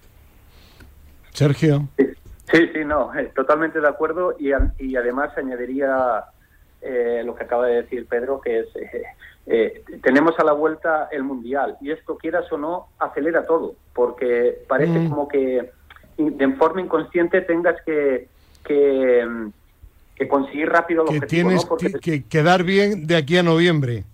Sergio. 1.32 1.88
Sí, 1.96 2.68
sí, 2.74 2.84
no, 2.84 3.14
eh, 3.14 3.30
totalmente 3.34 3.80
de 3.80 3.88
acuerdo 3.88 4.36
y, 4.38 4.50
y 4.78 4.96
además 4.96 5.30
añadiría 5.36 6.24
eh, 6.82 7.22
lo 7.24 7.34
que 7.34 7.44
acaba 7.44 7.66
de 7.66 7.82
decir 7.82 8.06
Pedro, 8.06 8.40
que 8.40 8.60
es, 8.60 8.66
eh, 9.46 9.82
tenemos 10.02 10.38
a 10.38 10.44
la 10.44 10.52
vuelta 10.52 11.08
el 11.10 11.22
Mundial 11.22 11.76
y 11.80 11.90
esto, 11.90 12.16
quieras 12.18 12.50
o 12.52 12.58
no, 12.58 12.88
acelera 12.98 13.46
todo, 13.46 13.74
porque 13.94 14.58
parece 14.68 14.98
mm. 14.98 15.08
como 15.08 15.28
que 15.28 15.70
de 16.18 16.48
forma 16.56 16.82
inconsciente 16.82 17.40
tengas 17.40 17.76
que, 17.86 18.28
que, 18.64 19.26
conseguir 20.28 20.68
rápido 20.68 21.04
lo 21.04 21.10
que 21.10 21.20
tienes 21.22 21.66
que 22.00 22.24
quedar 22.24 22.62
bien 22.62 23.06
de 23.08 23.16
aquí 23.16 23.38
a 23.38 23.42
noviembre. 23.42 24.04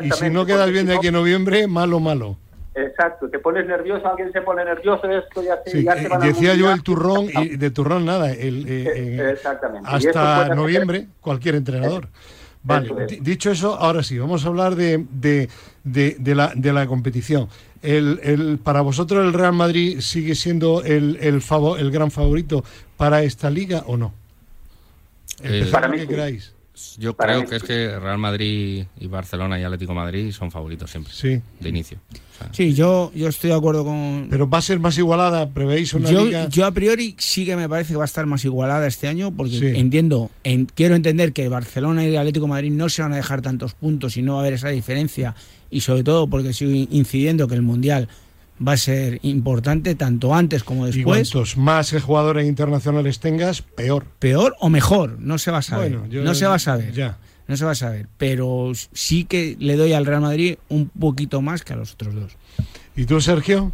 Y 0.00 0.10
si 0.12 0.30
no 0.30 0.46
quedas 0.46 0.70
bien 0.70 0.86
de 0.86 0.96
aquí 0.96 1.08
a 1.08 1.12
noviembre, 1.12 1.66
malo, 1.66 2.00
malo. 2.00 2.36
Exacto, 2.74 3.28
te 3.28 3.38
pones 3.38 3.66
nervioso, 3.66 4.08
alguien 4.08 4.32
se 4.32 4.40
pone 4.40 4.64
nervioso, 4.64 5.06
esto 5.10 5.42
ya, 5.42 5.60
se, 5.66 5.82
ya 5.82 5.92
eh, 5.92 6.08
Decía 6.22 6.54
yo 6.54 6.72
el 6.72 6.82
turrón, 6.82 7.28
y 7.32 7.56
de 7.56 7.70
turrón 7.70 8.06
nada, 8.06 8.32
el, 8.32 8.66
eh, 8.66 8.92
eh, 8.96 9.30
Exactamente. 9.32 9.88
hasta 9.90 10.54
noviembre 10.54 11.06
cualquier 11.20 11.56
entrenador. 11.56 12.08
Vale, 12.62 13.06
dicho 13.20 13.50
eso, 13.50 13.74
ahora 13.74 14.02
sí, 14.02 14.18
vamos 14.18 14.44
a 14.44 14.48
hablar 14.48 14.76
de, 14.76 15.04
de, 15.10 15.48
de, 15.84 16.34
la, 16.34 16.52
de 16.54 16.72
la 16.72 16.86
competición. 16.86 17.48
El, 17.82 18.20
el, 18.22 18.58
¿Para 18.58 18.80
vosotros 18.80 19.26
el 19.26 19.32
Real 19.32 19.52
Madrid 19.52 20.00
sigue 20.00 20.34
siendo 20.34 20.82
el, 20.82 21.18
el, 21.20 21.42
el 21.78 21.90
gran 21.90 22.10
favorito 22.10 22.64
para 22.96 23.22
esta 23.22 23.50
liga 23.50 23.82
o 23.86 23.96
no? 23.96 24.14
para 25.72 25.88
mí, 25.88 26.06
¿qué 26.06 26.42
Yo 26.98 27.16
creo 27.16 27.46
que 27.46 27.56
es 27.56 27.62
que 27.62 27.98
Real 27.98 28.18
Madrid 28.18 28.84
y 28.98 29.06
Barcelona 29.06 29.58
y 29.58 29.64
Atlético 29.64 29.94
Madrid 29.94 30.32
son 30.32 30.50
favoritos 30.50 30.90
siempre, 30.90 31.12
sí. 31.12 31.40
de 31.60 31.68
inicio. 31.68 31.98
Sí, 32.50 32.74
yo, 32.74 33.12
yo 33.14 33.28
estoy 33.28 33.50
de 33.50 33.56
acuerdo 33.56 33.84
con. 33.84 34.26
Pero 34.28 34.48
va 34.48 34.58
a 34.58 34.62
ser 34.62 34.80
más 34.80 34.98
igualada, 34.98 35.48
prevéis 35.50 35.94
una 35.94 36.10
yo, 36.10 36.24
liga. 36.24 36.48
Yo 36.48 36.66
a 36.66 36.72
priori 36.72 37.14
sí 37.18 37.44
que 37.44 37.56
me 37.56 37.68
parece 37.68 37.92
que 37.92 37.96
va 37.96 38.04
a 38.04 38.06
estar 38.06 38.26
más 38.26 38.44
igualada 38.44 38.86
este 38.86 39.08
año, 39.08 39.30
porque 39.30 39.78
entiendo, 39.78 40.30
quiero 40.74 40.94
entender 40.94 41.32
que 41.32 41.48
Barcelona 41.48 42.06
y 42.06 42.16
Atlético 42.16 42.48
Madrid 42.48 42.72
no 42.72 42.88
se 42.88 43.02
van 43.02 43.12
a 43.12 43.16
dejar 43.16 43.42
tantos 43.42 43.74
puntos 43.74 44.16
y 44.16 44.22
no 44.22 44.34
va 44.34 44.38
a 44.38 44.42
haber 44.42 44.54
esa 44.54 44.68
diferencia. 44.68 45.34
Y 45.70 45.80
sobre 45.80 46.04
todo 46.04 46.26
porque 46.26 46.52
sigo 46.52 46.72
incidiendo 46.90 47.48
que 47.48 47.54
el 47.54 47.62
Mundial 47.62 48.08
va 48.66 48.72
a 48.72 48.76
ser 48.76 49.18
importante 49.22 49.94
tanto 49.94 50.34
antes 50.34 50.64
como 50.64 50.86
después. 50.86 51.00
Y 51.00 51.04
cuantos 51.04 51.56
más 51.56 51.92
jugadores 52.02 52.46
internacionales 52.46 53.20
tengas, 53.20 53.62
peor. 53.62 54.04
Peor 54.18 54.54
o 54.60 54.68
mejor, 54.68 55.18
no 55.18 55.38
se 55.38 55.50
va 55.50 55.58
a 55.58 55.62
saber. 55.62 55.92
no 55.92 56.34
se 56.34 56.46
va 56.46 56.54
a 56.54 56.58
saber. 56.58 56.92
Ya 56.92 57.18
no 57.52 57.56
se 57.56 57.64
va 57.64 57.72
a 57.72 57.74
saber, 57.74 58.06
pero 58.18 58.70
sí 58.74 59.24
que 59.24 59.56
le 59.58 59.76
doy 59.76 59.92
al 59.92 60.06
Real 60.06 60.20
Madrid 60.20 60.58
un 60.68 60.88
poquito 60.88 61.42
más 61.42 61.62
que 61.64 61.72
a 61.72 61.76
los 61.76 61.94
otros 61.94 62.14
dos. 62.14 62.36
¿Y 62.96 63.04
tú, 63.06 63.20
Sergio? 63.20 63.72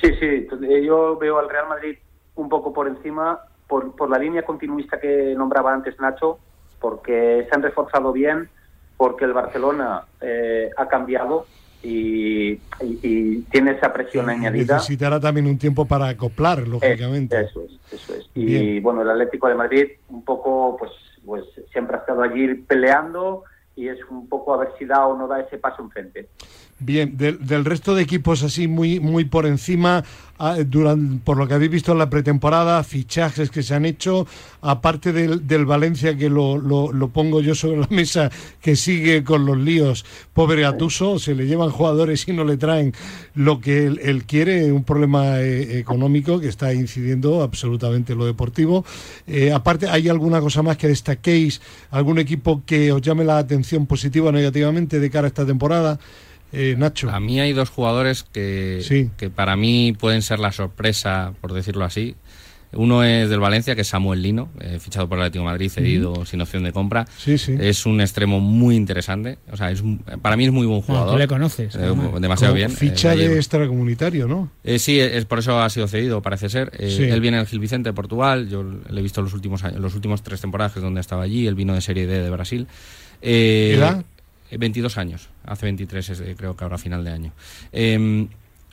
Sí, 0.00 0.10
sí, 0.20 0.46
yo 0.84 1.16
veo 1.18 1.38
al 1.38 1.48
Real 1.48 1.68
Madrid 1.68 1.96
un 2.34 2.48
poco 2.48 2.72
por 2.72 2.86
encima, 2.86 3.40
por, 3.66 3.94
por 3.96 4.10
la 4.10 4.18
línea 4.18 4.42
continuista 4.42 5.00
que 5.00 5.34
nombraba 5.36 5.72
antes 5.72 5.98
Nacho, 5.98 6.38
porque 6.80 7.46
se 7.48 7.54
han 7.54 7.62
reforzado 7.62 8.12
bien, 8.12 8.48
porque 8.96 9.24
el 9.24 9.32
Barcelona 9.32 10.02
eh, 10.20 10.70
ha 10.76 10.86
cambiado 10.88 11.46
y, 11.82 12.56
tiene 13.50 13.72
esa 13.72 13.92
presión 13.92 14.28
añadida. 14.28 14.74
Necesitará 14.74 15.20
también 15.20 15.46
un 15.46 15.58
tiempo 15.58 15.84
para 15.84 16.08
acoplar, 16.08 16.66
lógicamente. 16.66 17.40
eso 17.40 17.64
es, 17.64 17.92
eso 17.92 18.14
es. 18.14 18.30
Y 18.34 18.80
bueno, 18.80 19.02
el 19.02 19.10
Atlético 19.10 19.48
de 19.48 19.54
Madrid 19.54 19.86
un 20.08 20.24
poco, 20.24 20.76
pues 20.78 20.92
pues 21.28 21.44
siempre 21.70 21.96
ha 21.96 22.00
estado 22.00 22.22
allí 22.22 22.54
peleando 22.54 23.44
y 23.76 23.88
es 23.88 23.98
un 24.08 24.28
poco 24.28 24.54
a 24.54 24.56
ver 24.56 24.70
si 24.78 24.86
da 24.86 25.06
o 25.06 25.16
no 25.16 25.28
da 25.28 25.40
ese 25.40 25.58
paso 25.58 25.82
enfrente. 25.82 26.26
Bien, 26.80 27.16
del, 27.16 27.64
resto 27.64 27.96
de 27.96 28.02
equipos 28.02 28.44
así 28.44 28.68
muy 28.68 29.00
muy 29.00 29.24
por 29.24 29.46
encima, 29.46 30.04
ah, 30.38 30.58
durante, 30.64 31.18
por 31.24 31.36
lo 31.36 31.48
que 31.48 31.54
habéis 31.54 31.72
visto 31.72 31.90
en 31.90 31.98
la 31.98 32.08
pretemporada, 32.08 32.84
fichajes 32.84 33.50
que 33.50 33.64
se 33.64 33.74
han 33.74 33.84
hecho, 33.84 34.28
aparte 34.60 35.12
del, 35.12 35.44
del 35.44 35.66
Valencia 35.66 36.16
que 36.16 36.30
lo, 36.30 36.56
lo, 36.56 37.08
pongo 37.08 37.40
yo 37.40 37.56
sobre 37.56 37.78
la 37.80 37.88
mesa, 37.90 38.30
que 38.60 38.76
sigue 38.76 39.24
con 39.24 39.44
los 39.44 39.58
líos, 39.58 40.04
pobre 40.32 40.64
Atuso, 40.64 41.18
se 41.18 41.34
le 41.34 41.48
llevan 41.48 41.70
jugadores 41.70 42.28
y 42.28 42.32
no 42.32 42.44
le 42.44 42.56
traen 42.56 42.94
lo 43.34 43.60
que 43.60 43.86
él, 43.86 44.22
quiere, 44.24 44.70
un 44.70 44.84
problema 44.84 45.40
eh, 45.40 45.80
económico 45.80 46.38
que 46.38 46.46
está 46.46 46.72
incidiendo 46.72 47.42
absolutamente 47.42 48.12
en 48.12 48.20
lo 48.20 48.26
deportivo. 48.26 48.84
Eh, 49.26 49.50
aparte, 49.50 49.88
¿hay 49.88 50.08
alguna 50.08 50.40
cosa 50.40 50.62
más 50.62 50.76
que 50.76 50.86
destaquéis? 50.86 51.60
¿Algún 51.90 52.20
equipo 52.20 52.62
que 52.64 52.92
os 52.92 53.02
llame 53.02 53.24
la 53.24 53.38
atención 53.38 53.86
positiva 53.86 54.28
o 54.28 54.32
negativamente 54.32 55.00
de 55.00 55.10
cara 55.10 55.26
a 55.26 55.28
esta 55.28 55.44
temporada? 55.44 55.98
Eh, 56.52 56.74
Nacho. 56.78 57.10
A 57.10 57.20
mí 57.20 57.40
hay 57.40 57.52
dos 57.52 57.70
jugadores 57.70 58.22
que, 58.22 59.10
que 59.16 59.30
para 59.30 59.56
mí 59.56 59.94
pueden 59.98 60.22
ser 60.22 60.38
la 60.38 60.52
sorpresa, 60.52 61.34
por 61.40 61.52
decirlo 61.52 61.84
así. 61.84 62.16
Uno 62.72 63.02
es 63.02 63.30
del 63.30 63.40
Valencia, 63.40 63.74
que 63.74 63.80
es 63.80 63.88
Samuel 63.88 64.20
Lino, 64.20 64.50
eh, 64.60 64.78
fichado 64.78 65.08
por 65.08 65.16
el 65.16 65.22
Atlético 65.24 65.44
de 65.44 65.50
Madrid, 65.50 65.70
cedido 65.70 66.26
sin 66.26 66.40
opción 66.42 66.64
de 66.64 66.72
compra. 66.72 67.06
Sí, 67.16 67.38
sí. 67.38 67.56
Es 67.58 67.86
un 67.86 68.00
extremo 68.02 68.40
muy 68.40 68.76
interesante. 68.76 69.38
O 69.50 69.56
sea, 69.56 69.70
es 69.70 69.82
para 70.20 70.36
mí 70.36 70.44
es 70.44 70.52
muy 70.52 70.66
buen 70.66 70.82
jugador. 70.82 71.12
tú 71.12 71.18
le 71.18 71.26
conoces. 71.26 71.74
Eh, 71.76 71.94
demasiado 72.20 72.52
bien. 72.52 72.70
Ficha 72.70 73.16
de 73.16 73.36
extracomunitario, 73.36 74.28
¿no? 74.28 74.50
sí, 74.76 75.00
es 75.00 75.24
por 75.24 75.38
eso 75.38 75.58
ha 75.60 75.70
sido 75.70 75.88
cedido, 75.88 76.20
parece 76.20 76.50
ser. 76.50 76.70
Él 76.78 77.20
viene 77.20 77.38
del 77.38 77.46
Gil 77.46 77.58
Vicente, 77.58 77.88
de 77.88 77.94
Portugal. 77.94 78.48
Yo 78.50 78.62
le 78.62 79.00
he 79.00 79.02
visto 79.02 79.22
los 79.22 79.32
últimos 79.32 79.64
años, 79.64 79.80
los 79.80 79.94
últimos 79.94 80.22
tres 80.22 80.40
temporadas 80.40 80.74
donde 80.74 81.00
estaba 81.00 81.22
allí. 81.22 81.46
Él 81.46 81.54
vino 81.54 81.74
de 81.74 81.80
Serie 81.80 82.06
D 82.06 82.22
de 82.22 82.30
Brasil. 82.30 82.66
¿Edad? 83.22 84.04
22 84.50 84.96
eh, 84.96 85.00
años, 85.00 85.28
hace 85.44 85.66
23 85.66 86.10
eh, 86.10 86.34
creo 86.36 86.56
que 86.56 86.64
ahora 86.64 86.78
final 86.78 87.04
de 87.04 87.10
año. 87.10 87.32
Em, 87.72 88.28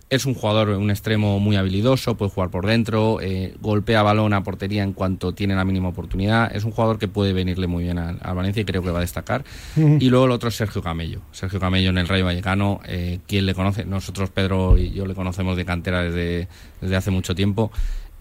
es 0.09 0.25
un 0.25 0.35
jugador, 0.35 0.69
un 0.69 0.91
extremo 0.91 1.39
muy 1.39 1.55
habilidoso, 1.55 2.15
puede 2.15 2.31
jugar 2.31 2.51
por 2.51 2.67
dentro, 2.67 3.19
eh, 3.21 3.55
golpea 3.59 4.03
balón 4.03 4.33
a 4.33 4.43
portería 4.43 4.83
en 4.83 4.93
cuanto 4.93 5.33
tiene 5.33 5.55
la 5.55 5.65
mínima 5.65 5.89
oportunidad. 5.89 6.55
Es 6.55 6.63
un 6.63 6.71
jugador 6.71 6.99
que 6.99 7.07
puede 7.07 7.33
venirle 7.33 7.65
muy 7.65 7.83
bien 7.83 7.97
al, 7.97 8.19
Valencia 8.35 8.61
y 8.61 8.65
creo 8.65 8.83
que 8.83 8.91
va 8.91 8.99
a 8.99 9.01
destacar. 9.01 9.43
Y 9.75 10.09
luego 10.09 10.25
el 10.25 10.31
otro 10.31 10.49
es 10.49 10.55
Sergio 10.55 10.83
Camello. 10.83 11.21
Sergio 11.31 11.59
Camello 11.59 11.89
en 11.89 11.97
el 11.97 12.07
Rayo 12.07 12.25
Vallecano, 12.25 12.81
eh, 12.85 13.19
quien 13.27 13.47
le 13.47 13.55
conoce, 13.55 13.85
nosotros 13.85 14.29
Pedro 14.29 14.77
y 14.77 14.91
yo 14.91 15.07
le 15.07 15.15
conocemos 15.15 15.57
de 15.57 15.65
cantera 15.65 16.03
desde, 16.03 16.47
desde 16.81 16.95
hace 16.95 17.09
mucho 17.09 17.33
tiempo. 17.33 17.71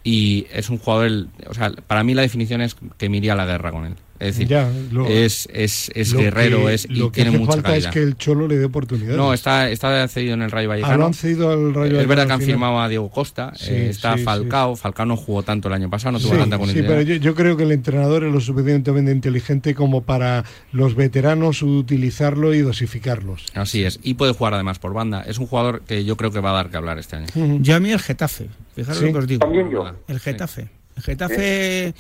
Y 0.03 0.47
es 0.53 0.71
un 0.71 0.79
jugador, 0.79 1.27
o 1.49 1.55
sea, 1.55 1.71
para 1.87 2.03
mí 2.03 2.15
la 2.15 2.23
definición 2.23 2.61
es 2.63 2.77
que 2.97 3.09
me 3.09 3.19
iría 3.19 3.35
a 3.35 3.37
la 3.37 3.47
guerra 3.47 3.73
con 3.73 3.87
él 3.87 3.95
Es 4.29 4.35
decir, 4.37 4.49
Ya, 4.49 4.71
lo- 4.91 5.07
es, 5.07 5.49
es, 5.53 5.91
es 5.95 6.13
Lo 6.13 6.21
guerrero 6.21 6.67
que- 6.67 6.75
es, 6.75 6.87
y 6.89 6.95
lo 6.95 7.11
que 7.13 7.17
tiene 7.23 7.31
hace 7.31 7.39
mucha 7.39 7.53
falta 7.53 7.69
calidad. 7.71 7.89
es 7.89 7.93
que 7.95 8.03
el 8.03 8.17
Cholo 8.17 8.49
le 8.49 8.57
dé 8.57 8.65
oportunidades. 8.65 9.17
No, 9.17 9.33
está, 9.35 9.71
está 9.71 10.07
cedido 10.09 10.35
en 10.35 10.43
el 10.43 10.51
Rayo 10.51 10.69
Ah, 10.69 10.75
Vallecano. 10.75 10.97
lo 10.99 11.07
han 11.07 11.15
cedido 11.15 11.51
al 11.51 11.75
Rayo 11.75 12.01
es 12.01 12.07
verdad 12.07 12.27
que 12.27 12.33
han 12.33 12.41
firmado 12.41 12.81
a 12.81 12.89
Diego 12.89 13.11
Costa, 13.11 13.53
Sí, 13.57 13.71
eh, 13.73 13.91
está 13.91 14.17
sí, 14.17 14.23
Falcao, 14.25 14.77
Falcao 14.77 15.07
no 15.07 15.17
jugó 15.17 15.43
tanto 15.43 15.69
el 15.69 15.75
año 15.75 15.91
pasado, 15.91 16.13
no 16.13 16.19
tuvo 16.21 16.33
Sí, 16.33 16.39
tanta 16.39 16.57
sí, 16.57 16.61
continuidad. 16.61 16.89
pero 16.89 17.03
yo, 17.03 17.15
yo 17.17 17.35
creo 17.35 17.57
que 17.57 17.63
el 17.65 17.73
entrenador 17.73 18.25
es 18.25 18.33
lo 18.33 18.41
suficientemente 18.41 19.13
inteligente 19.13 19.75
como 19.75 20.03
para 20.03 20.45
los 20.73 20.95
veteranos 20.95 21.63
utilizarlo 21.63 22.55
y 22.55 22.61
dosificarlos. 22.61 23.47
Así 23.55 23.85
es, 23.85 24.01
y 24.03 24.15
puede 24.15 24.33
jugar 24.33 24.55
además 24.55 24.79
por 24.79 24.93
banda. 24.95 25.23
Es 25.23 25.39
un 25.39 25.47
jugador 25.47 25.83
que 25.87 26.05
yo 26.05 26.17
creo 26.17 26.31
que 26.31 26.41
va 26.41 26.51
a 26.51 26.55
dar 26.55 26.71
que 26.71 26.77
hablar 26.77 26.99
este 26.99 27.17
año. 27.17 27.27
Yo 27.61 27.77
a 27.77 27.81
mí 27.81 27.91
el 27.91 28.01
Getafe, 28.01 28.49
fijaros 28.75 28.99
Sí. 28.99 29.05
lo 29.07 29.13
que 29.13 29.19
os 29.19 29.27
digo. 29.27 29.41
También 29.41 29.71
yo. 29.71 29.85
El 30.09 30.21
Getafe. 30.21 30.69
El 30.97 31.03
Getafe, 31.03 31.95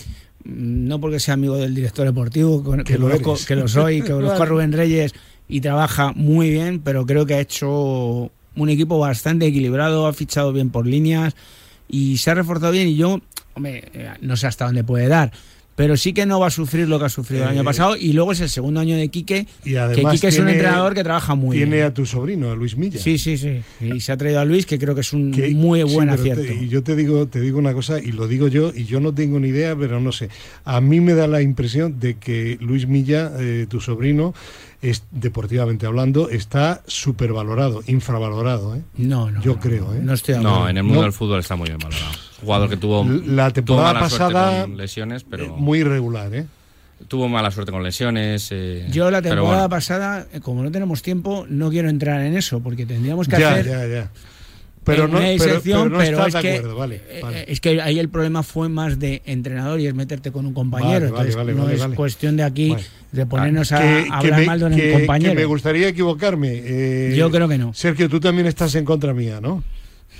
no 0.44 1.00
porque 1.00 1.20
sea 1.20 1.34
amigo 1.34 1.56
del 1.56 1.74
director 1.74 2.04
deportivo, 2.04 2.62
que, 2.62 2.84
Que 2.84 2.98
lo 2.98 3.10
eres. 3.10 3.46
que 3.46 3.56
lo 3.56 3.68
soy, 3.68 4.02
que 4.02 4.12
conozco 4.12 4.42
a. 4.42 4.46
Rubén 4.46 4.72
Reyes 4.72 5.14
y 5.48 5.60
trabaja 5.60 6.12
muy 6.14 6.50
bien, 6.50 6.80
pero 6.80 7.06
creo 7.06 7.26
que 7.26 7.34
ha 7.34 7.40
hecho 7.40 8.30
un 8.56 8.68
equipo 8.68 8.98
bastante 8.98 9.46
equilibrado, 9.46 10.06
ha 10.06 10.12
fichado 10.12 10.52
bien 10.52 10.70
por 10.70 10.86
líneas 10.86 11.34
y 11.88 12.18
se 12.18 12.30
ha 12.30 12.34
reforzado 12.34 12.72
bien. 12.72 12.88
Y 12.88 12.96
yo, 12.96 13.20
hombre, 13.54 13.84
eh, 13.94 14.10
no 14.20 14.36
sé 14.36 14.46
hasta 14.46 14.66
dónde 14.66 14.84
puede 14.84 15.08
dar. 15.08 15.32
Pero 15.76 15.96
sí 15.96 16.12
que 16.12 16.24
no 16.24 16.38
va 16.38 16.46
a 16.46 16.50
sufrir 16.50 16.88
lo 16.88 17.00
que 17.00 17.06
ha 17.06 17.08
sufrido 17.08 17.42
el 17.42 17.48
Eh, 17.48 17.52
año 17.54 17.64
pasado. 17.64 17.96
Y 17.96 18.12
luego 18.12 18.30
es 18.30 18.40
el 18.40 18.48
segundo 18.48 18.78
año 18.78 18.96
de 18.96 19.08
Quique, 19.08 19.46
Y 19.64 19.70
que 19.70 19.78
además 19.78 20.14
Quique 20.14 20.28
es 20.28 20.34
un 20.38 20.44
tiene- 20.44 20.52
entrenador 20.52 20.94
que 20.94 21.02
trabaja 21.02 21.34
muy 21.34 21.56
Tiene 21.56 21.76
bien. 21.76 21.86
a 21.88 21.94
tu 21.94 22.06
sobrino, 22.06 22.52
a 22.52 22.54
Luis 22.54 22.76
Milla. 22.76 23.00
Sí, 23.00 23.18
sí, 23.18 23.36
sí. 23.36 23.60
Y 23.80 23.98
se 24.00 24.12
ha 24.12 24.16
traído 24.16 24.38
a 24.38 24.44
Luis, 24.44 24.66
que 24.66 24.78
creo 24.78 24.94
que 24.94 25.00
es 25.00 25.12
un 25.12 25.32
Que- 25.32 25.50
muy 25.50 25.82
sí, 25.86 25.92
buen 25.94 26.08
te- 26.08 26.14
acierto. 26.14 26.44
y 26.52 26.68
yo 26.68 26.82
te 26.84 26.94
digo, 26.94 27.26
te 27.26 27.40
digo 27.40 27.58
una 27.58 27.72
cosa, 27.72 27.98
y 28.00 28.12
lo 28.12 28.28
digo 28.28 28.46
yo, 28.46 28.72
y 28.74 28.84
yo 28.84 29.00
no 29.00 29.12
tengo 29.12 29.40
ni 29.40 29.48
idea, 29.48 29.74
pero 29.74 29.98
no 30.00 30.12
sé. 30.12 30.28
A 30.64 30.80
mí 30.80 31.00
me 31.00 31.14
da 31.14 31.26
la 31.26 31.42
impresión 31.42 31.98
de 31.98 32.14
que 32.18 32.56
Luis 32.60 32.86
Milla, 32.86 33.32
eh, 33.40 33.66
tu 33.68 33.80
sobrino, 33.80 34.32
es, 34.90 35.04
deportivamente 35.10 35.86
hablando, 35.86 36.28
está 36.30 36.82
supervalorado, 36.86 37.82
infravalorado. 37.86 38.76
¿eh? 38.76 38.82
No, 38.96 39.30
no. 39.30 39.40
Yo 39.42 39.54
no, 39.54 39.60
creo, 39.60 39.94
¿eh? 39.94 40.00
No 40.02 40.12
estoy 40.14 40.34
en 40.36 40.40
el 40.76 40.82
mundo 40.82 41.00
No. 41.00 41.02
del 41.02 41.12
fútbol 41.12 41.40
está 41.40 41.56
muy 41.56 41.68
bien 41.68 41.78
valorado. 41.78 42.12
Jugador 42.40 42.68
que 42.68 42.76
tuvo, 42.76 43.04
La 43.04 43.48
tuvo 43.50 43.52
temporada 43.52 43.94
mala 43.94 44.00
pasada, 44.00 44.62
con 44.62 44.76
lesiones, 44.76 45.24
pero 45.24 45.46
Eh, 45.46 45.52
Muy 45.56 45.78
irregular, 45.80 46.34
¿eh? 46.34 46.46
tuvo 47.08 47.28
mala 47.28 47.50
suerte 47.50 47.72
con 47.72 47.82
lesiones. 47.82 48.48
eh, 48.52 48.86
Yo 48.90 49.10
la 49.10 49.20
temporada 49.22 49.54
bueno. 49.56 49.68
pasada, 49.68 50.26
eh, 50.32 50.40
como 50.40 50.62
no 50.62 50.70
tenemos 50.70 51.02
tiempo, 51.02 51.46
no 51.48 51.70
quiero 51.70 51.88
entrar 51.88 52.20
en 52.22 52.36
eso, 52.36 52.60
porque 52.60 52.86
tendríamos 52.86 53.26
que 53.28 53.38
Ya, 53.38 53.52
hacer 53.52 53.66
ya, 53.66 53.86
ya. 53.86 54.10
Pero 54.84 55.08
no, 55.08 55.18
una 55.18 55.20
pero, 55.20 55.32
disección, 55.32 55.82
pero 55.84 55.90
no 55.90 55.98
pero 55.98 56.10
estás 56.18 56.26
es 56.28 56.34
de 56.34 56.40
que, 56.42 56.56
acuerdo, 56.58 56.76
vale. 56.76 57.00
eh, 57.08 57.20
vale. 57.22 57.44
es 57.48 57.60
que 57.60 57.80
ahí 57.80 57.98
el 57.98 58.08
problema 58.08 58.42
fue 58.42 58.68
más 58.68 58.98
de 58.98 59.22
entrenador 59.24 59.80
y 59.80 59.86
es 59.86 59.94
meterte 59.94 60.30
con 60.30 60.44
un 60.46 60.52
compañero. 60.54 60.90
Vale, 60.92 61.00
vale, 61.00 61.06
Entonces, 61.30 61.36
vale, 61.36 61.52
no 61.54 61.62
vale, 61.62 61.74
es 61.74 61.80
vale. 61.80 61.96
cuestión 61.96 62.36
de 62.36 62.42
aquí 62.42 62.70
Vale. 62.70 62.84
de 63.12 63.26
ponernos 63.26 63.72
a, 63.72 63.78
Que- 63.80 63.84
a 63.84 64.18
que 64.20 64.26
hablar 64.26 64.40
me- 64.40 64.46
mal 64.46 64.58
de 64.60 64.64
un 64.66 64.74
que- 64.76 64.92
compañero. 64.92 65.32
que 65.32 65.38
me 65.38 65.44
gustaría 65.46 65.88
equivocarme. 65.88 66.50
eh, 66.64 67.14
Yo 67.16 67.30
creo 67.30 67.48
que 67.48 67.58
no. 67.58 67.72
Sergio, 67.74 68.08
tú 68.08 68.20
también 68.20 68.46
estás 68.46 68.74
en 68.74 68.84
contra 68.84 69.14
mía, 69.14 69.40
¿no? 69.40 69.62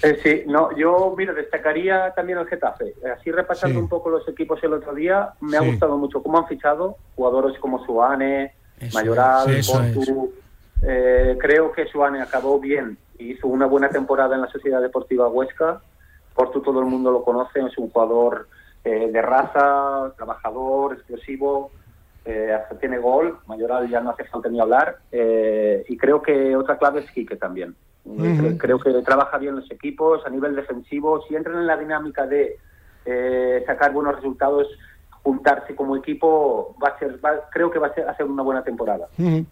Eh, 0.03 0.19
sí, 0.23 0.43
no, 0.51 0.77
yo, 0.77 1.15
mira, 1.17 1.33
destacaría 1.33 2.13
también 2.15 2.39
el 2.39 2.47
Getafe. 2.47 2.95
Así 3.19 3.31
repasando 3.31 3.79
Sí. 3.79 3.83
un 3.83 3.89
poco 3.89 4.11
los 4.11 4.27
equipos 4.29 4.59
el 4.63 4.73
otro 4.75 4.95
día, 4.95 5.31
me 5.41 5.57
ha 5.57 5.61
gustado 5.61 5.97
mucho 5.97 6.23
cómo 6.23 6.39
han 6.39 6.47
fichado 6.47 6.97
jugadores 7.17 7.59
como 7.59 7.85
Suane, 7.87 8.53
Eso 8.81 8.99
Mayoral, 8.99 9.61
Portu. 9.67 10.33
Eh, 10.87 11.37
creo 11.41 11.73
que 11.73 11.87
Suane 11.87 12.21
acabó 12.21 12.59
bien 12.61 12.99
hizo 13.19 13.47
una 13.49 13.67
buena 13.67 13.89
temporada 13.89 14.35
en 14.35 14.43
la 14.43 14.49
Sociedad 14.49 14.81
Deportiva 14.83 15.29
Huesca. 15.29 15.81
Portu 16.35 16.61
todo 16.61 16.81
el 16.81 16.87
mundo 16.87 17.11
lo 17.11 17.23
conoce, 17.23 17.61
es 17.61 17.79
un 17.79 17.91
jugador 17.91 18.49
eh, 18.83 19.09
de 19.11 19.23
raza, 19.23 20.13
trabajador, 20.17 20.95
explosivo, 20.95 21.73
eh, 22.25 22.53
hasta 22.53 22.77
tiene 22.79 22.99
gol. 22.99 23.39
Mayoral 23.47 23.89
ya 23.89 24.01
no 24.01 24.11
hace 24.11 24.25
falta 24.25 24.49
ni 24.49 24.61
hablar. 24.61 24.99
Eh, 25.13 25.85
y 25.89 25.97
creo 25.97 26.21
que 26.21 26.57
otra 26.57 26.77
clave 26.77 27.01
es 27.01 27.11
Quique 27.13 27.37
también. 27.37 27.77
Cre- 28.05 28.59
Creo 28.59 28.79
que 28.79 28.93
trabaja 29.03 29.39
bien 29.39 29.57
los 29.57 29.71
equipos 29.71 30.27
a 30.27 30.31
nivel 30.31 30.55
defensivo. 30.55 31.23
Si 31.27 31.35
entran 31.37 31.57
en 31.59 31.67
la 31.67 31.77
dinámica 31.77 32.27
de 32.27 32.59
eh, 33.07 33.63
sacar 33.67 33.93
buenos 33.93 34.17
resultados, 34.17 34.67
juntarse 35.23 35.75
como 35.75 35.97
equipo, 35.97 36.77
va 36.83 36.89
a 36.89 36.99
ser, 36.99 37.25
va- 37.25 37.49
creo 37.51 37.71
que 37.71 37.79
va 37.79 37.87
a 37.87 37.95
ser, 37.95 38.07
hacer 38.09 38.27
una 38.27 38.43
buena 38.43 38.63
temporada. 38.63 39.09
Ujú. 39.19 39.47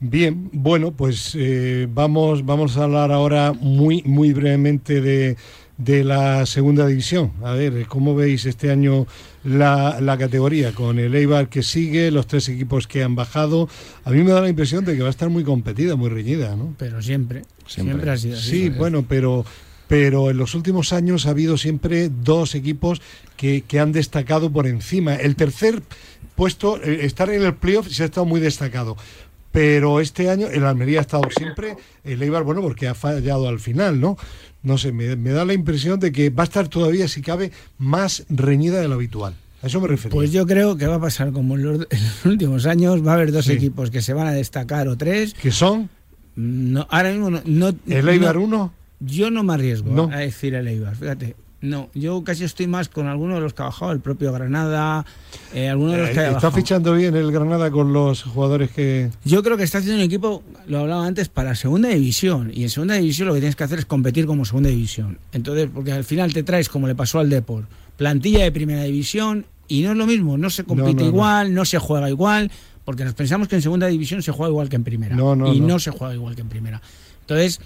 Bien, 0.00 0.50
bueno, 0.52 0.92
pues 0.92 1.34
eh, 1.34 1.88
vamos, 1.92 2.44
vamos 2.44 2.76
a 2.76 2.84
hablar 2.84 3.10
ahora 3.10 3.52
muy, 3.52 4.02
muy 4.04 4.32
brevemente 4.34 5.00
de, 5.00 5.36
de 5.78 6.04
la 6.04 6.44
segunda 6.46 6.86
división. 6.86 7.32
A 7.42 7.52
ver, 7.52 7.86
¿cómo 7.86 8.14
veis 8.14 8.44
este 8.44 8.70
año 8.70 9.06
la, 9.44 10.00
la 10.00 10.18
categoría? 10.18 10.72
Con 10.72 10.98
el 10.98 11.14
Eibar 11.14 11.48
que 11.48 11.62
sigue, 11.62 12.10
los 12.10 12.26
tres 12.26 12.48
equipos 12.50 12.86
que 12.86 13.02
han 13.02 13.14
bajado. 13.14 13.68
A 14.04 14.10
mí 14.10 14.22
me 14.22 14.32
da 14.32 14.42
la 14.42 14.48
impresión 14.50 14.84
de 14.84 14.94
que 14.94 15.00
va 15.02 15.08
a 15.08 15.10
estar 15.10 15.30
muy 15.30 15.42
competida, 15.44 15.96
muy 15.96 16.10
reñida, 16.10 16.54
¿no? 16.54 16.74
Pero 16.76 17.00
siempre, 17.00 17.44
siempre, 17.66 17.94
Siempre. 17.94 18.10
ha 18.10 18.16
sido 18.18 18.36
así. 18.36 18.50
Sí, 18.50 18.68
bueno, 18.68 19.06
pero 19.08 19.46
pero 19.86 20.30
en 20.30 20.38
los 20.38 20.54
últimos 20.54 20.92
años 20.94 21.26
ha 21.26 21.30
habido 21.30 21.56
siempre 21.58 22.08
dos 22.08 22.54
equipos 22.54 23.00
que, 23.36 23.62
que 23.68 23.80
han 23.80 23.92
destacado 23.92 24.50
por 24.50 24.66
encima. 24.66 25.14
El 25.14 25.36
tercer 25.36 25.82
puesto, 26.34 26.82
eh, 26.82 27.04
estar 27.04 27.28
en 27.30 27.42
el 27.42 27.54
playoff, 27.54 27.88
se 27.88 28.02
ha 28.02 28.06
estado 28.06 28.24
muy 28.24 28.40
destacado. 28.40 28.96
Pero 29.54 30.00
este 30.00 30.28
año 30.28 30.48
el 30.48 30.64
Almería 30.64 30.98
ha 30.98 31.02
estado 31.02 31.22
siempre, 31.34 31.76
el 32.02 32.20
Eibar, 32.22 32.42
bueno, 32.42 32.60
porque 32.60 32.88
ha 32.88 32.94
fallado 32.94 33.48
al 33.48 33.60
final, 33.60 34.00
¿no? 34.00 34.18
No 34.64 34.76
sé, 34.78 34.90
me, 34.92 35.14
me 35.16 35.30
da 35.30 35.44
la 35.44 35.54
impresión 35.54 36.00
de 36.00 36.10
que 36.10 36.28
va 36.30 36.42
a 36.42 36.44
estar 36.44 36.66
todavía, 36.68 37.06
si 37.08 37.22
cabe, 37.22 37.52
más 37.78 38.24
reñida 38.28 38.80
de 38.80 38.88
lo 38.88 38.94
habitual. 38.94 39.34
A 39.62 39.68
eso 39.68 39.80
me 39.80 39.86
refiero. 39.88 40.14
Pues 40.14 40.32
yo 40.32 40.44
creo 40.46 40.76
que 40.76 40.86
va 40.88 40.96
a 40.96 41.00
pasar 41.00 41.30
como 41.32 41.54
en 41.54 41.62
los, 41.62 41.86
en 41.88 42.02
los 42.04 42.26
últimos 42.26 42.66
años, 42.66 43.06
va 43.06 43.12
a 43.12 43.14
haber 43.14 43.30
dos 43.32 43.44
Sí. 43.46 43.52
equipos 43.52 43.90
que 43.90 44.02
se 44.02 44.12
van 44.12 44.26
a 44.26 44.32
destacar 44.32 44.88
o 44.88 44.96
tres. 44.98 45.32
Que 45.34 45.50
son 45.52 45.88
No, 46.36 46.86
ahora 46.90 47.12
mismo 47.12 47.30
no, 47.30 47.40
no- 47.44 47.74
el 47.86 48.08
Eibar 48.08 48.34
no- 48.34 48.42
1. 48.42 48.72
Yo 49.00 49.30
no 49.30 49.42
me 49.44 49.54
arriesgo 49.54 49.92
No. 49.94 50.10
a 50.12 50.18
decir 50.18 50.54
el 50.54 50.66
Eibar, 50.66 50.96
fíjate. 50.96 51.36
No, 51.64 51.88
yo 51.94 52.22
casi 52.24 52.44
estoy 52.44 52.66
más 52.66 52.90
con 52.90 53.06
alguno 53.06 53.36
de 53.36 53.40
los 53.40 53.54
que 53.54 53.62
ha 53.62 53.66
bajado, 53.66 53.92
el 53.92 54.00
propio 54.00 54.32
Granada, 54.32 55.06
eh, 55.54 55.70
alguno 55.70 55.92
de 55.92 55.98
los 55.98 56.10
que 56.10 56.20
ha 56.20 56.32
está 56.32 56.50
fichando 56.50 56.92
bien 56.92 57.16
el 57.16 57.32
Granada 57.32 57.70
con 57.70 57.94
los 57.94 58.22
jugadores 58.22 58.70
que... 58.70 59.10
Yo 59.24 59.42
creo 59.42 59.56
que 59.56 59.64
está 59.64 59.78
haciendo 59.78 59.98
un 59.98 60.04
equipo, 60.04 60.42
lo 60.66 60.80
hablaba 60.80 61.06
antes, 61.06 61.30
para 61.30 61.54
segunda 61.54 61.88
división. 61.88 62.50
Y 62.52 62.64
en 62.64 62.70
segunda 62.70 62.96
división 62.96 63.28
lo 63.28 63.34
que 63.34 63.40
tienes 63.40 63.56
que 63.56 63.64
hacer 63.64 63.78
es 63.78 63.86
competir 63.86 64.26
como 64.26 64.44
segunda 64.44 64.68
división. 64.68 65.18
Entonces, 65.32 65.70
porque 65.72 65.92
al 65.92 66.04
final 66.04 66.34
te 66.34 66.42
traes, 66.42 66.68
como 66.68 66.86
le 66.86 66.94
pasó 66.94 67.18
al 67.18 67.30
Depor, 67.30 67.64
plantilla 67.96 68.44
de 68.44 68.52
primera 68.52 68.82
división 68.82 69.46
y 69.66 69.82
no 69.82 69.92
es 69.92 69.96
lo 69.96 70.06
mismo, 70.06 70.36
no 70.36 70.50
se 70.50 70.64
compite 70.64 70.92
No, 70.92 70.98
no, 70.98 71.02
no. 71.04 71.08
igual, 71.08 71.54
no 71.54 71.64
se 71.64 71.78
juega 71.78 72.10
igual, 72.10 72.50
porque 72.84 73.04
nos 73.04 73.14
pensamos 73.14 73.48
que 73.48 73.56
en 73.56 73.62
segunda 73.62 73.86
división 73.86 74.22
se 74.22 74.32
juega 74.32 74.50
igual 74.50 74.68
que 74.68 74.76
en 74.76 74.84
primera. 74.84 75.16
No, 75.16 75.34
no, 75.34 75.52
y 75.52 75.60
no. 75.60 75.68
no. 75.68 75.78
se 75.78 75.90
juega 75.90 76.12
igual 76.12 76.34
que 76.34 76.42
en 76.42 76.50
primera. 76.50 76.82
Entonces, 77.22 77.60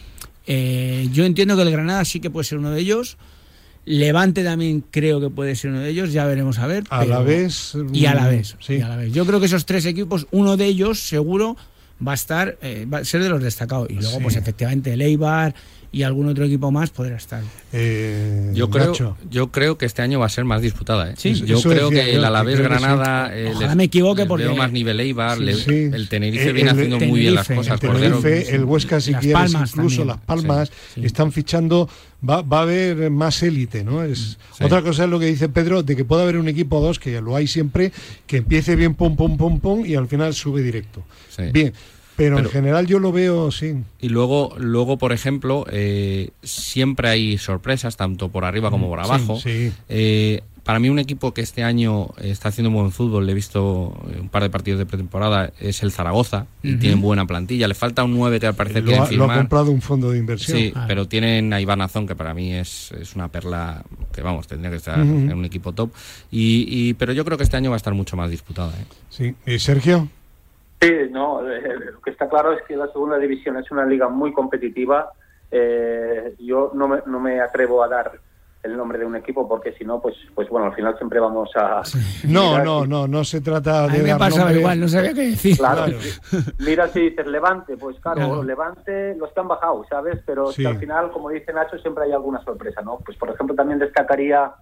eh, 0.47 1.09
yo 1.13 1.25
entiendo 1.25 1.57
que 1.57 1.63
el 1.63 1.71
Granada 1.73 2.05
sí 2.05 2.21
que 2.21 2.31
puede 2.31 2.45
ser 2.45 2.59
uno 2.59 2.71
de 2.71 2.81
ellos. 2.81 3.19
Levante 3.89 4.45
también 4.45 4.85
creo 4.91 5.21
que 5.21 5.31
puede 5.31 5.57
ser 5.57 5.71
uno 5.71 5.81
de 5.81 5.91
ellos, 5.91 6.13
ya 6.13 6.27
veremos 6.27 6.59
a 6.59 6.67
ver. 6.67 6.85
A 6.91 7.01
pero- 7.01 7.11
la 7.15 7.21
vez... 7.21 7.73
y 7.93 8.07
a 8.07 8.15
la 8.15 8.23
mm, 8.25 8.31
vez, 8.31 8.57
Sí. 8.61 8.75
y 8.75 8.81
a 8.83 8.89
la 8.89 8.97
vez. 8.97 9.13
Yo 9.13 9.25
creo 9.25 9.41
que 9.41 9.47
esos 9.47 9.65
tres 9.67 9.87
equipos, 9.87 10.27
uno 10.31 10.57
de 10.57 10.67
ellos 10.67 10.99
seguro 11.01 11.57
va 12.07 12.13
a 12.13 12.15
estar, 12.15 12.59
eh, 12.63 12.87
va 12.93 12.99
a 12.99 13.05
ser 13.05 13.23
de 13.23 13.29
los 13.29 13.43
destacados. 13.43 13.89
Y 13.91 13.95
luego, 13.95 14.19
Sí. 14.19 14.23
pues 14.23 14.37
efectivamente, 14.37 14.93
el 14.93 15.01
Eibar 15.03 15.55
y 15.91 16.03
algún 16.03 16.29
otro 16.29 16.45
equipo 16.45 16.71
más 16.71 16.91
podrá 16.91 17.17
estar. 17.17 17.43
Eh, 17.73 18.51
Yo 18.53 18.69
creo, 18.69 18.89
Nacho. 18.89 19.17
yo 19.31 19.51
creo 19.51 19.79
que 19.79 19.87
este 19.87 20.03
año 20.03 20.21
va 20.21 20.27
a 20.27 20.29
ser 20.29 20.45
más 20.45 20.61
disputada. 20.61 21.11
¿eh? 21.11 21.15
Sí. 21.17 21.33
yo 21.47 21.57
Eso 21.59 21.71
creo 21.71 21.89
decía 21.89 22.05
que 22.05 22.15
el 22.17 22.25
Alavés 22.25 22.57
que 22.57 22.63
sí. 22.63 22.69
Granada. 22.69 23.35
eh, 23.37 23.49
Ojalá 23.53 23.67
les- 23.69 23.77
me 23.77 23.85
equivoque, 23.85 24.27
porque- 24.27 24.45
Veo 24.45 24.55
más 24.57 24.71
nivel 24.71 25.01
Eibar. 25.01 25.39
Sí, 25.39 25.45
le- 25.45 25.55
sí. 25.55 25.71
El 25.93 26.09
Tenerife 26.11 26.49
El- 26.49 26.53
viene 26.53 26.71
el- 26.71 26.77
haciendo 26.77 27.01
muy 27.07 27.21
bien 27.21 27.35
las 27.35 27.49
cosas. 27.49 27.81
El 27.83 27.89
Cordero. 27.89 28.19
Tenerife, 28.21 28.55
el 28.55 28.65
Huesca, 28.65 29.01
si 29.01 29.13
Las 29.13 29.21
quieres, 29.23 29.35
Palmas 29.43 29.71
incluso 29.71 29.97
también. 29.97 30.07
Las 30.09 30.19
Palmas, 30.27 30.69
Sí, 30.95 31.01
sí. 31.01 31.07
están 31.07 31.33
fichando. 31.33 31.89
Va, 32.27 32.43
va 32.43 32.61
a 32.61 32.63
haber 32.63 33.11
más 33.11 33.43
élite, 33.43 33.85
¿no? 33.85 34.03
Es 34.03 34.39
Sí. 34.57 34.65
Otra 34.65 34.83
cosa 34.83 35.05
es 35.05 35.11
lo 35.11 35.21
que 35.21 35.27
dice 35.27 35.49
Pedro, 35.49 35.85
de 35.85 35.95
que 35.95 36.05
puede 36.05 36.23
haber 36.23 36.37
un 36.37 36.49
equipo 36.49 36.79
o 36.79 36.81
dos, 36.81 36.99
que 36.99 37.21
lo 37.21 37.37
hay 37.37 37.47
siempre, 37.47 37.93
que 38.27 38.39
empiece 38.39 38.75
bien, 38.75 38.95
pum, 38.95 39.15
pum, 39.15 39.37
pum, 39.37 39.61
pum, 39.61 39.87
y 39.87 39.95
al 39.95 40.09
final 40.09 40.35
sube 40.35 40.63
directo. 40.63 41.05
Sí. 41.29 41.45
Bien, 41.53 41.73
pero, 42.17 42.41
en 42.41 42.47
general 42.47 42.89
yo 42.89 42.99
lo 42.99 43.13
veo, 43.13 43.53
sí. 43.53 43.77
Y 44.01 44.09
luego, 44.09 44.57
luego 44.59 44.99
por 44.99 45.13
ejemplo, 45.13 45.65
eh, 45.71 46.31
siempre 46.43 47.09
hay 47.09 47.39
sorpresas, 47.39 47.97
tanto 47.97 48.29
por 48.31 48.45
arriba 48.45 48.71
como 48.73 48.89
por 48.89 48.99
abajo. 48.99 49.37
Mm, 49.37 49.41
Sí, 49.41 49.73
Eh, 49.89 50.43
para 50.69 50.81
mí 50.81 50.91
un 50.91 50.99
equipo 50.99 51.33
que 51.33 51.41
este 51.41 51.65
año 51.65 52.09
está 52.19 52.51
haciendo 52.51 52.71
buen 52.71 52.91
fútbol, 52.93 53.25
le 53.25 53.33
he 53.33 53.35
visto 53.35 53.95
eh, 54.13 54.19
un 54.21 54.29
par 54.29 54.43
de 54.43 54.51
partidos 54.51 54.79
de 54.79 54.85
pretemporada, 54.85 55.51
es 55.59 55.83
el 55.83 55.91
Zaragoza, 55.93 56.45
y 56.63 56.77
tienen 56.77 57.01
buena 57.01 57.25
plantilla. 57.25 57.67
Le 57.67 57.73
falta 57.75 58.05
un 58.05 58.13
9 58.15 58.39
que 58.39 58.49
al 58.49 58.55
parecer 58.55 58.83
lo, 58.83 58.89
quieren 58.89 59.01
ha, 59.03 59.07
lo 59.07 59.25
ha 59.25 59.27
firmar. 59.29 59.39
comprado 59.39 59.71
un 59.71 59.81
fondo 59.81 60.11
de 60.11 60.19
inversión. 60.19 60.59
Sí, 60.59 60.73
Ah. 60.77 60.85
pero 60.87 61.09
tienen 61.09 61.55
a 61.55 61.61
Iván 61.63 61.81
Azón, 61.81 62.07
que 62.07 62.15
para 62.15 62.35
mí 62.35 62.53
es, 62.53 62.93
es 62.93 63.17
una 63.17 63.29
perla 63.29 63.83
que, 64.13 64.21
vamos, 64.21 64.47
tendría 64.47 64.71
que 64.71 64.77
estar 64.77 65.01
en 65.01 65.33
un 65.33 65.45
equipo 65.47 65.73
top. 65.73 65.91
Y, 66.31 66.67
y- 66.69 66.93
pero 66.95 67.15
yo 67.15 67.25
creo 67.25 67.39
que 67.39 67.45
este 67.45 67.57
año 67.57 67.71
va 67.71 67.77
a 67.77 67.79
estar 67.79 67.95
mucho 67.95 68.19
más 68.19 68.31
disputada. 68.31 68.73
¿eh? 68.73 68.85
Sí. 69.09 69.35
¿Y 69.47 69.59
Sergio? 69.59 70.07
Sí, 70.83 70.91
no, 71.11 71.49
eh, 71.51 71.61
lo 71.95 72.01
que 72.03 72.11
está 72.11 72.29
claro 72.29 72.53
es 72.53 72.59
que 72.69 72.77
la 72.77 72.89
segunda 72.93 73.17
división 73.19 73.57
es 73.57 73.71
una 73.71 73.87
liga 73.87 74.11
muy 74.11 74.35
competitiva. 74.35 75.13
Eh, 75.51 76.35
yo 76.41 76.73
no 76.75 76.89
me, 76.89 76.99
no 77.07 77.19
me 77.21 77.41
atrevo 77.41 77.83
a 77.83 77.89
dar 77.89 78.21
el 78.69 78.77
nombre 78.77 78.99
de 78.99 79.05
un 79.05 79.17
equipo 79.17 79.49
porque 79.49 79.73
si 79.73 79.85
no, 79.85 80.01
pues, 80.01 80.17
pues 80.35 80.49
bueno, 80.49 80.67
al 80.67 80.75
final 80.75 80.97
siempre 80.97 81.21
vamos 81.21 81.51
a... 81.57 81.83
No, 82.29 82.63
no, 82.63 82.87
no, 82.87 83.09
no 83.09 83.25
se 83.25 83.41
trata 83.41 83.89
de... 83.89 83.99
A 83.99 84.03
mí 84.03 84.11
me 84.11 84.17
pasaba 84.17 84.53
igual, 84.53 84.81
no 84.81 84.89
sabía 84.89 85.15
qué 85.15 85.31
decir. 85.31 85.57
Claro, 85.57 85.87
mira 86.59 86.89
si 86.89 87.01
dices 87.11 87.27
Levante, 87.27 87.77
pues 87.77 87.99
claro, 88.01 88.43
Levante 88.43 89.15
los 89.17 89.33
que 89.33 89.41
han 89.41 89.49
bajado, 89.49 89.85
¿sabes? 89.89 90.21
Pero 90.27 90.49
al 90.49 90.79
final, 90.79 91.11
como 91.11 91.31
dice 91.31 91.53
Nacho, 91.53 91.79
siempre 91.79 92.05
hay 92.05 92.13
alguna 92.13 92.43
sorpresa, 92.45 92.83
¿no? 92.83 92.99
Pues 93.05 93.17
por 93.17 93.31
ejemplo 93.31 93.55
también 93.55 93.79
destacaría 93.79 94.53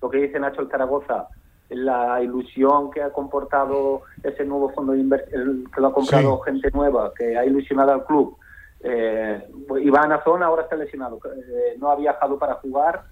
lo 0.00 0.10
que 0.10 0.18
dice 0.18 0.40
Nacho 0.40 0.62
el 0.62 0.68
Zaragoza, 0.68 1.28
la 1.70 2.22
ilusión 2.22 2.90
que 2.90 3.02
ha 3.02 3.10
comportado 3.10 4.02
ese 4.22 4.44
nuevo 4.44 4.70
fondo 4.70 4.92
de 4.92 5.00
inversión, 5.00 5.64
que 5.74 5.80
lo 5.80 5.88
ha 5.88 5.92
comprado 5.92 6.40
gente 6.40 6.70
nueva, 6.72 7.12
que 7.16 7.36
ha 7.36 7.44
ilusionado 7.44 7.92
al 7.92 8.04
club. 8.04 8.36
Eh, 8.84 9.48
Iván 9.80 10.12
Azón 10.12 10.42
ahora 10.42 10.62
está 10.62 10.76
lesionado, 10.76 11.20
eh, 11.24 11.76
no 11.78 11.90
ha 11.90 11.96
viajado 11.96 12.38
para 12.38 12.54
jugar, 12.54 13.04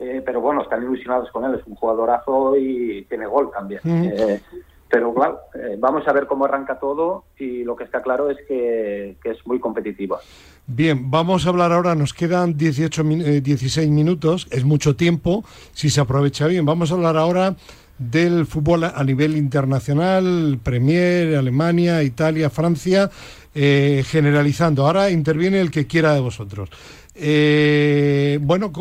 eh, 0.00 0.22
pero 0.24 0.40
bueno, 0.40 0.62
están 0.62 0.82
ilusionados 0.82 1.30
con 1.30 1.44
él, 1.44 1.54
es 1.54 1.66
un 1.66 1.74
jugadorazo 1.74 2.56
y 2.56 3.04
tiene 3.08 3.26
gol 3.26 3.50
también. 3.52 3.80
Eh, 3.84 4.40
pero 4.88 5.14
claro, 5.14 5.38
vamos 5.78 6.08
a 6.08 6.12
ver 6.12 6.26
cómo 6.26 6.46
arranca 6.46 6.80
todo 6.80 7.26
y 7.38 7.62
lo 7.62 7.76
que 7.76 7.84
está 7.84 8.02
claro 8.02 8.28
es 8.28 8.38
que, 8.48 9.16
que, 9.22 9.30
es 9.30 9.46
muy 9.46 9.60
competitiva. 9.60 10.18
Bien, 10.66 11.12
vamos 11.12 11.46
a 11.46 11.50
hablar 11.50 11.70
ahora, 11.70 11.94
nos 11.94 12.12
quedan 12.12 12.56
18, 12.56 13.04
16 13.40 13.88
minutos, 13.88 14.48
es 14.50 14.64
mucho 14.64 14.96
tiempo, 14.96 15.44
si 15.74 15.90
se 15.90 16.00
aprovecha 16.00 16.48
bien. 16.48 16.66
Vamos 16.66 16.90
a 16.90 16.94
hablar 16.94 17.16
ahora 17.16 17.54
del 18.00 18.46
fútbol 18.46 18.84
a 18.84 19.04
nivel 19.04 19.36
internacional, 19.36 20.58
Premier, 20.62 21.36
Alemania, 21.36 22.02
Italia, 22.02 22.48
Francia, 22.48 23.10
eh, 23.54 24.02
generalizando. 24.06 24.86
Ahora 24.86 25.10
interviene 25.10 25.60
el 25.60 25.70
que 25.70 25.86
quiera 25.86 26.14
de 26.14 26.20
vosotros. 26.20 26.70
Eh, 27.14 28.38
bueno, 28.40 28.72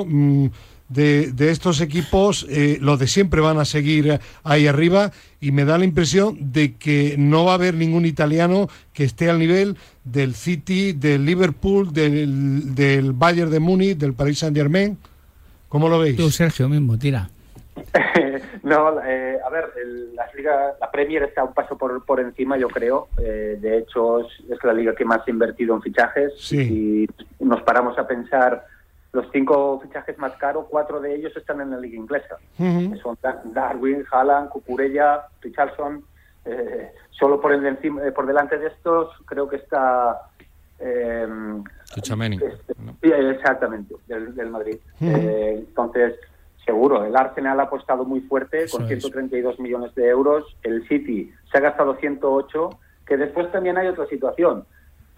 mm, 0.89 0.93
de, 0.93 1.51
estos 1.51 1.81
equipos, 1.81 2.45
eh, 2.49 2.77
los 2.81 2.99
de 2.99 3.07
siempre 3.07 3.41
van 3.41 3.59
a 3.59 3.65
seguir 3.65 4.19
ahí 4.43 4.67
arriba 4.67 5.11
y 5.39 5.51
me 5.51 5.65
da 5.65 5.77
la 5.77 5.85
impresión 5.85 6.51
de 6.51 6.75
que 6.75 7.15
no 7.17 7.45
va 7.45 7.51
a 7.51 7.55
haber 7.55 7.73
ningún 7.75 8.05
italiano 8.05 8.67
que 8.93 9.03
esté 9.03 9.29
al 9.29 9.39
nivel 9.39 9.77
del 10.03 10.35
City, 10.35 10.93
del 10.93 11.25
Liverpool, 11.25 11.93
del, 11.93 12.75
del 12.75 13.13
Bayern 13.13 13.51
de 13.51 13.59
Múnich, 13.59 13.97
del 13.97 14.13
Paris 14.13 14.39
Saint 14.39 14.55
Germain. 14.55 14.97
¿Cómo 15.69 15.87
lo 15.87 15.99
veis? 15.99 16.17
Tú, 16.17 16.29
Sergio, 16.31 16.67
mismo, 16.67 16.97
tira. 16.97 17.29
no, 18.63 19.01
eh, 19.03 19.37
a 19.45 19.49
ver, 19.49 19.65
la, 20.13 20.27
liga, 20.35 20.73
la 20.79 20.91
Premier 20.91 21.23
está 21.23 21.43
un 21.43 21.53
paso 21.53 21.77
por, 21.77 22.03
por 22.05 22.19
encima, 22.19 22.57
yo 22.57 22.67
creo. 22.67 23.09
Eh, 23.21 23.57
de 23.59 23.77
hecho, 23.77 24.21
es, 24.21 24.63
la 24.63 24.73
liga 24.73 24.95
que 24.95 25.05
más 25.05 25.21
ha 25.27 25.29
invertido 25.31 25.75
en 25.75 25.81
fichajes. 25.81 26.51
Y 26.51 27.07
nos 27.39 27.61
paramos 27.61 27.97
a 27.97 28.07
pensar, 28.07 28.65
los 29.11 29.25
cinco 29.31 29.79
fichajes 29.81 30.17
más 30.17 30.33
caros, 30.33 30.65
cuatro 30.69 30.99
de 30.99 31.15
ellos 31.15 31.35
están 31.35 31.61
en 31.61 31.71
la 31.71 31.77
liga 31.77 31.97
inglesa. 31.97 32.37
Son 33.01 33.17
Darwin, 33.45 34.05
Haaland, 34.11 34.49
Cucurella, 34.49 35.23
Richardson. 35.41 36.03
Eh, 36.45 36.91
solo 37.11 37.41
por, 37.41 37.51
el, 37.51 37.77
por 38.13 38.25
delante 38.25 38.57
de 38.57 38.67
estos, 38.67 39.09
creo 39.25 39.47
que 39.47 39.57
está... 39.57 40.21
Eh, 40.79 41.27
exactamente, 43.31 43.95
del, 44.07 44.33
del 44.35 44.49
Madrid. 44.49 44.77
entonces, 45.01 46.15
Seguro, 46.69 47.03
el 47.03 47.15
Arsenal 47.15 47.59
ha 47.61 47.63
apostado 47.63 48.05
muy 48.05 48.21
fuerte 48.21 48.67
con 48.69 48.87
132 48.87 49.59
millones 49.59 49.95
de 49.95 50.07
euros, 50.07 50.55
el 50.61 50.87
City 50.87 51.33
se 51.51 51.57
ha 51.57 51.61
gastado 51.61 51.95
108, 51.95 52.69
que 53.07 53.17
después 53.17 53.51
también 53.51 53.79
hay 53.79 53.87
otra 53.87 54.05
situación. 54.05 54.65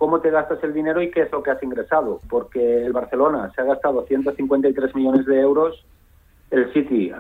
¿Cómo 0.02 0.20
te 0.20 0.32
gastas 0.32 0.58
el 0.64 0.74
dinero 0.74 1.00
y 1.00 1.12
qué 1.12 1.22
es 1.22 1.32
lo 1.32 1.44
que 1.44 1.52
has 1.52 1.62
ingresado? 1.62 2.22
Porque 2.28 2.84
el 2.84 2.92
Barcelona 2.92 3.52
se 3.54 3.62
ha 3.62 3.66
gastado 3.66 4.04
153 4.08 4.96
millones 4.96 5.28
de 5.28 5.40
euros, 5.40 5.86
el 6.50 6.74
City 6.74 7.12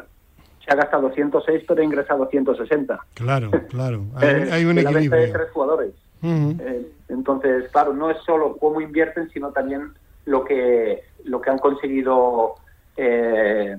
se 0.65 0.71
ha 0.71 0.75
gastado 0.75 1.13
106 1.13 1.63
pero 1.67 1.79
ha 1.79 1.85
ingresado 1.85 2.25
160. 2.25 2.99
Claro, 3.13 3.51
claro. 3.69 4.01
Hay, 4.15 4.65
un 4.65 4.79
equilibrio. 4.79 5.11
La 5.11 5.27
de 5.27 5.31
tres 5.31 5.51
jugadores. 5.51 5.93
Eh, 6.23 6.91
entonces, 7.09 7.69
claro, 7.71 7.93
no 7.93 8.09
es 8.09 8.17
solo 8.25 8.57
cómo 8.57 8.81
invierten, 8.81 9.29
sino 9.29 9.51
también 9.51 9.91
lo 10.25 10.43
que 10.43 11.03
lo 11.25 11.39
que 11.39 11.51
han 11.51 11.59
conseguido 11.59 12.55
eh, 12.97 13.77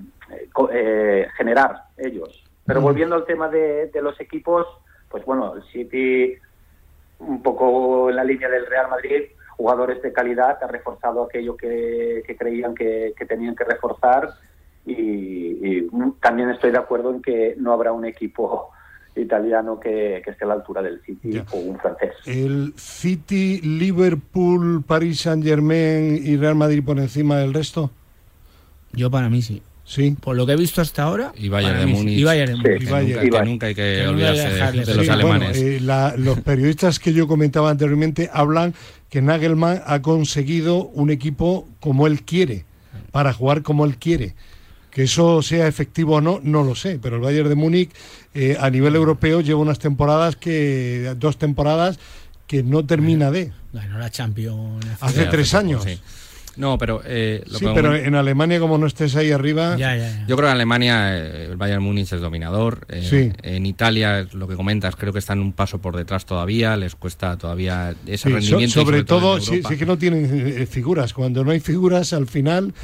eh, 0.72 1.26
generar 1.36 1.86
ellos. 1.96 2.44
Pero 2.64 2.80
volviendo 2.80 3.16
al 3.16 3.24
tema 3.24 3.48
de, 3.48 3.90
los 4.00 4.20
equipos, 4.20 4.64
pues 5.08 5.24
bueno, 5.24 5.56
el 5.56 5.64
City, 5.72 6.36
un 7.26 7.42
poco 7.42 8.10
en 8.10 8.16
la 8.16 8.24
línea 8.24 8.48
del 8.48 8.66
Real 8.66 8.90
Madrid, 8.90 9.22
jugadores 9.56 10.02
de 10.02 10.12
calidad, 10.12 10.58
ha 10.62 10.66
reforzado 10.66 11.24
aquello 11.24 11.56
que, 11.56 12.22
creían 12.38 12.74
que, 12.74 13.14
tenían 13.28 13.54
que 13.54 13.64
reforzar 13.64 14.30
y, 14.84 15.88
también 16.20 16.50
estoy 16.50 16.70
de 16.70 16.78
acuerdo 16.78 17.10
en 17.10 17.22
que 17.22 17.54
no 17.58 17.72
habrá 17.72 17.92
un 17.92 18.04
equipo 18.04 18.70
italiano 19.14 19.78
que, 19.78 20.18
esté 20.18 20.44
a 20.44 20.48
la 20.48 20.54
altura 20.54 20.82
del 20.82 21.00
City 21.02 21.42
o 21.52 21.56
un 21.58 21.78
francés. 21.78 22.14
El 22.26 22.72
City, 22.76 23.60
Liverpool, 23.60 24.82
Paris 24.84 25.20
Saint 25.20 25.44
Germain 25.44 26.18
y 26.22 26.36
Real 26.36 26.54
Madrid 26.54 26.82
por 26.84 26.98
encima 26.98 27.38
del 27.38 27.54
resto. 27.54 27.90
Yo 28.92 29.10
para 29.10 29.28
mí 29.28 29.42
sí. 29.42 29.62
Sí. 29.92 30.16
Por 30.18 30.36
lo 30.36 30.46
que 30.46 30.52
he 30.52 30.56
visto 30.56 30.80
hasta 30.80 31.02
ahora. 31.02 31.34
Y 31.36 31.50
Bayern 31.50 31.80
de 31.80 31.84
Múnich. 31.84 32.18
Y 32.18 32.24
Bayern 32.24 32.62
de 32.62 32.78
Múnich. 32.80 33.44
nunca, 33.44 33.66
hay 33.66 33.74
que, 33.74 34.06
olvidarse 34.06 34.48
de, 34.48 34.94
los 34.94 35.08
alemanes. 35.10 35.58
Eh, 35.58 35.80
los 36.16 36.40
periodistas 36.40 36.98
que 36.98 37.12
yo 37.12 37.28
comentaba 37.28 37.68
anteriormente 37.68 38.30
hablan 38.32 38.72
que 39.10 39.20
Nagelmann 39.20 39.82
ha 39.84 40.00
conseguido 40.00 40.86
un 40.86 41.10
equipo 41.10 41.68
como 41.78 42.06
él 42.06 42.22
quiere, 42.22 42.64
para 43.10 43.34
jugar 43.34 43.60
como 43.60 43.84
él 43.84 43.98
quiere. 43.98 44.34
Que 44.90 45.02
eso 45.02 45.42
sea 45.42 45.66
efectivo 45.66 46.16
o 46.16 46.20
no, 46.22 46.40
no 46.42 46.64
lo 46.64 46.74
sé, 46.74 46.98
pero 46.98 47.16
el 47.16 47.22
Bayern 47.22 47.50
de 47.50 47.54
Múnich 47.54 47.90
eh, 48.32 48.56
a 48.58 48.70
nivel 48.70 48.96
europeo 48.96 49.42
lleva 49.42 49.60
unas 49.60 49.78
temporadas 49.78 50.36
que, 50.36 51.14
dos 51.18 51.36
temporadas 51.36 51.98
que 52.46 52.62
no 52.62 52.86
termina 52.86 53.30
de. 53.30 53.52
Ganó 53.74 53.98
la 53.98 54.10
Champions. 54.10 54.86
Hace 55.00 55.26
tres 55.26 55.52
años. 55.52 55.84
No, 56.56 56.78
pero... 56.78 57.02
Eh, 57.04 57.42
sí, 57.50 57.64
pero 57.74 57.94
en 57.96 58.14
Alemania 58.14 58.60
como 58.60 58.78
no 58.78 58.86
estés 58.86 59.16
ahí 59.16 59.30
arriba... 59.30 59.76
Yo 59.76 60.36
creo 60.36 60.36
que 60.36 60.46
en 60.46 60.52
Alemania 60.52 61.16
eh, 61.16 61.46
el 61.50 61.56
Bayern 61.56 61.82
Múnich 61.82 62.12
es 62.12 62.20
dominador. 62.20 62.86
Eh, 62.88 63.32
en 63.42 63.66
Italia, 63.66 64.26
lo 64.32 64.46
que 64.46 64.54
comentas, 64.54 64.96
creo 64.96 65.12
que 65.12 65.18
están 65.18 65.40
un 65.40 65.52
paso 65.52 65.80
por 65.80 65.96
detrás 65.96 66.26
todavía, 66.26 66.76
les 66.76 66.94
cuesta 66.94 67.36
todavía 67.36 67.94
ese 68.06 68.28
rendimiento. 68.28 68.80
sobre, 68.80 69.04
todo, 69.04 69.40
sí, 69.40 69.62
sí, 69.66 69.76
que 69.76 69.86
no 69.86 69.98
tienen 69.98 70.66
figuras. 70.66 71.12
Cuando 71.12 71.44
no 71.44 71.50
hay 71.50 71.60
figuras, 71.60 72.12
al 72.12 72.26
final 72.26 72.74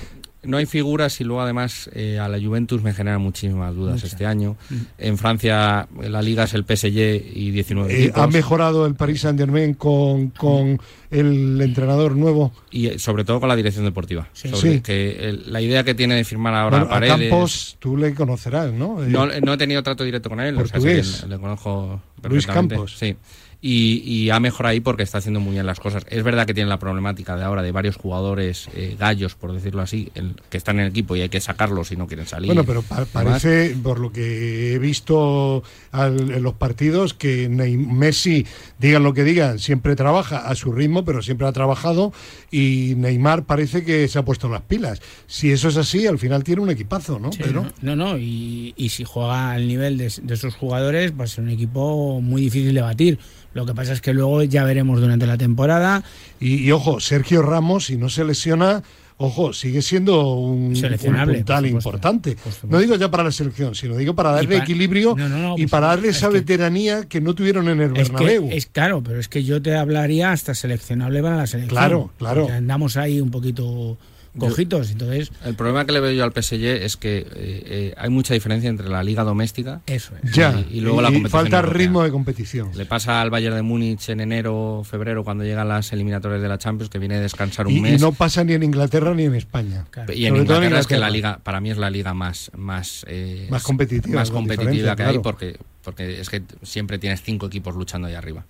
no 0.43 0.57
hay 0.57 0.66
figuras 0.66 1.20
y 1.20 1.24
luego 1.24 1.43
además 1.43 1.91
eh, 1.93 2.18
a 2.18 2.28
la 2.28 2.41
Juventus 2.41 2.82
me 2.82 2.95
genera 2.95 3.18
muchísimas 3.18 3.74
dudas 3.74 4.05
este 4.05 4.24
año. 4.24 4.57
Mm. 4.70 4.76
En 4.99 5.18
Francia 5.18 5.89
la 6.01 6.22
liga 6.22 6.45
es 6.45 6.55
el 6.55 6.64
PSG 6.64 7.36
y 7.36 7.51
19 7.51 8.05
eh, 8.05 8.12
¿Ha 8.14 8.26
mejorado 8.28 8.86
el 8.86 8.95
Paris 8.95 9.22
Saint 9.22 9.39
Germain 9.39 9.74
con, 9.74 10.28
con 10.30 10.80
el 11.11 11.61
entrenador 11.61 12.14
nuevo? 12.14 12.53
Y 12.70 12.86
eh, 12.86 12.99
sobre 12.99 13.24
todo 13.24 13.41
con 13.41 13.49
la 13.49 13.57
dirección 13.57 13.84
deportiva. 13.84 14.28
Sí. 14.32 14.80
Que 14.80 15.36
la 15.47 15.61
idea 15.61 15.82
que 15.82 15.95
tiene 15.95 16.14
de 16.14 16.24
firmar 16.24 16.55
ahora 16.55 16.78
bueno, 16.78 16.91
Paredes... 16.91 17.30
Campos 17.30 17.76
tú 17.80 17.97
le 17.97 18.14
conocerás, 18.14 18.72
¿no? 18.72 19.01
¿no? 19.01 19.26
No, 19.26 19.53
he 19.53 19.59
tenido 19.59 19.82
trato 19.82 20.05
directo 20.05 20.28
con 20.28 20.41
él. 20.41 20.55
Portugués. 20.55 21.26
le, 21.28 21.39
conozco 21.39 22.01
perfectamente. 22.20 22.28
Luis 22.28 22.47
Campos. 22.47 22.97
Sí 22.99 23.16
y, 23.61 24.30
ha 24.30 24.38
mejorado 24.38 24.72
ahí 24.72 24.80
porque 24.80 25.02
está 25.02 25.18
haciendo 25.18 25.40
muy 25.40 25.54
bien 25.54 25.66
las 25.66 25.80
cosas. 25.80 26.04
Es 26.09 26.22
verdad 26.22 26.46
que 26.46 26.54
tiene 26.54 26.68
la 26.68 26.78
problemática 26.78 27.36
de 27.36 27.42
ahora 27.42 27.62
de 27.62 27.72
varios 27.72 27.96
jugadores 27.96 28.68
eh, 28.74 28.96
gallos, 28.98 29.34
por 29.34 29.52
decirlo 29.52 29.82
así, 29.82 30.12
que 30.48 30.56
están 30.56 30.76
en 30.76 30.86
el 30.86 30.90
equipo 30.90 31.16
y 31.16 31.22
hay 31.22 31.28
que 31.28 31.40
sacarlos 31.40 31.88
si 31.88 31.96
no 31.96 32.06
quieren 32.06 32.26
salir. 32.26 32.46
Bueno, 32.46 32.64
pero 32.64 32.82
parece, 32.82 33.76
por 33.82 33.98
lo 33.98 34.12
que 34.12 34.74
he 34.74 34.78
visto 34.78 35.64
en 35.92 36.42
los 36.42 36.54
partidos, 36.54 37.14
que 37.14 37.48
Messi, 37.48 38.46
digan 38.78 39.02
lo 39.02 39.12
que 39.12 39.24
digan, 39.24 39.59
siempre 39.59 39.96
trabaja 39.96 40.48
a 40.48 40.54
su 40.54 40.70
ritmo, 40.70 41.04
pero 41.04 41.20
siempre 41.22 41.46
ha 41.46 41.52
trabajado 41.52 42.12
y 42.52 42.94
Neymar 42.96 43.44
parece 43.44 43.84
que 43.84 44.06
se 44.06 44.20
ha 44.20 44.24
puesto 44.24 44.48
las 44.48 44.62
pilas. 44.62 45.00
Si 45.26 45.50
eso 45.50 45.68
es 45.68 45.76
así, 45.76 46.06
al 46.06 46.18
final 46.18 46.44
tiene 46.44 46.62
un 46.62 46.70
equipazo, 46.70 47.18
¿no? 47.18 47.30
pero... 47.36 47.66
No, 47.82 47.96
no, 47.96 48.18
y, 48.18 48.74
si 48.88 49.04
juega 49.04 49.52
al 49.52 49.66
nivel 49.66 49.98
de, 49.98 50.12
de 50.22 50.34
esos 50.34 50.54
jugadores, 50.54 51.12
va 51.18 51.24
a 51.24 51.26
ser 51.26 51.44
un 51.44 51.50
equipo 51.50 52.20
muy 52.20 52.42
difícil 52.42 52.74
de 52.74 52.80
batir. 52.80 53.18
Lo 53.55 53.66
que 53.66 53.74
pasa 53.74 53.92
es 53.92 54.01
que 54.01 54.12
luego 54.14 54.42
ya 54.42 54.64
veremos 54.64 55.01
durante 55.01 55.26
la 55.26 55.36
temporada. 55.36 56.05
Y, 56.40 56.70
ojo, 56.70 57.01
Sergio 57.01 57.42
Ramos, 57.42 57.86
si 57.86 57.96
no 57.96 58.09
se 58.09 58.24
lesiona, 58.24 58.82
ojo, 59.16 59.53
sigue 59.53 59.82
siendo 59.82 60.34
un, 60.34 60.74
un 60.76 61.44
tal 61.44 61.66
importante. 61.66 62.36
No 62.68 62.78
digo 62.78 62.96
ya 62.96 63.11
para 63.11 63.24
la 63.24 63.32
selección, 63.32 63.74
sino 63.74 63.96
digo 63.96 64.14
para 64.14 64.30
darle 64.32 64.59
equilibrio 64.59 65.16
y 65.57 65.66
para 65.66 65.88
darle 65.88 66.09
esa 66.09 66.28
veteranía 66.28 67.07
que 67.09 67.20
no 67.20 67.34
tuvieron 67.34 67.68
en 67.68 67.80
el 67.80 67.92
Bernabéu. 67.92 68.49
Es, 68.51 68.66
claro, 68.66 69.03
pero 69.03 69.18
es 69.18 69.28
que 69.28 69.42
yo 69.44 69.61
te 69.61 69.74
hablaría 69.74 70.30
hasta 70.30 70.55
seleccionable 70.55 71.22
para 71.22 71.36
la 71.36 71.46
selección. 71.46 71.76
Claro, 71.76 72.11
claro. 72.18 72.49
Andamos 72.49 72.96
ahí 72.96 73.20
un 73.20 73.30
poquito 73.30 73.99
cojitos. 74.39 74.91
Entonces, 74.91 75.30
El 75.45 75.55
problema 75.55 75.84
que 75.84 75.93
le 75.93 76.01
veo 76.01 76.12
yo 76.12 76.24
al 76.24 76.32
PSG 76.32 76.64
es 76.84 76.97
que 76.97 77.18
eh, 77.18 77.26
eh, 77.34 77.95
hay 77.97 78.11
mucha 78.11 78.34
diferencia 78.34 78.68
entre 78.70 78.89
la 78.89 79.03
liga 79.03 79.24
doméstica 79.24 79.80
eso 79.86 80.12
es. 80.22 80.32
Ya, 80.32 80.64
y, 80.70 80.78
y 80.78 80.80
luego 80.80 81.01
la 81.03 81.09
competición 81.09 81.30
falta 81.43 81.57
europea. 81.59 81.78
ritmo 81.78 82.03
de 82.03 82.11
competición. 82.11 82.70
Le 82.74 82.86
pasa 82.86 83.20
al 83.20 83.30
Bayern 83.30 83.57
de 83.57 83.62
Múnich 83.62 84.09
en 84.09 84.20
enero, 84.20 84.82
febrero, 84.89 85.24
cuando 85.24 85.45
llegan 85.45 85.68
las 85.68 85.93
eliminatorias 85.93 86.41
de 86.43 86.49
la 86.49 86.59
Champions, 86.59 86.91
que 86.91 86.99
viene 86.99 87.16
a 87.16 87.20
descansar 87.20 87.66
un 87.66 87.72
Y, 87.74 87.76
y 87.78 87.80
mes. 87.80 88.01
no 88.01 88.12
pasa 88.12 88.45
ni 88.45 88.53
en 88.55 88.62
Inglaterra 88.62 89.14
ni 89.14 89.24
en 89.24 89.34
España. 89.34 89.86
Claro. 89.91 90.12
Y 90.12 90.26
en 90.26 90.36
Inglaterra, 90.36 90.78
es 90.80 90.86
que 90.86 90.97
la 90.99 91.11
liga, 91.11 91.41
para 91.43 91.61
mí 91.61 91.70
es 91.70 91.76
la 91.78 91.91
liga 91.91 92.14
más 92.14 92.51
más 92.57 93.05
eh, 93.09 93.47
Más 93.51 93.62
competitiva, 93.62 94.16
más 94.20 94.30
competitiva 94.30 94.97
que 94.97 95.03
hay 95.03 95.18
porque 95.18 95.57
porque 95.89 96.20
es 96.20 96.28
que 96.28 96.43
siempre 96.62 96.99
tienes 96.99 97.22
cinco 97.22 97.47
equipos 97.47 97.74
luchando 97.74 98.09
ahí 98.09 98.14
arriba. 98.14 98.45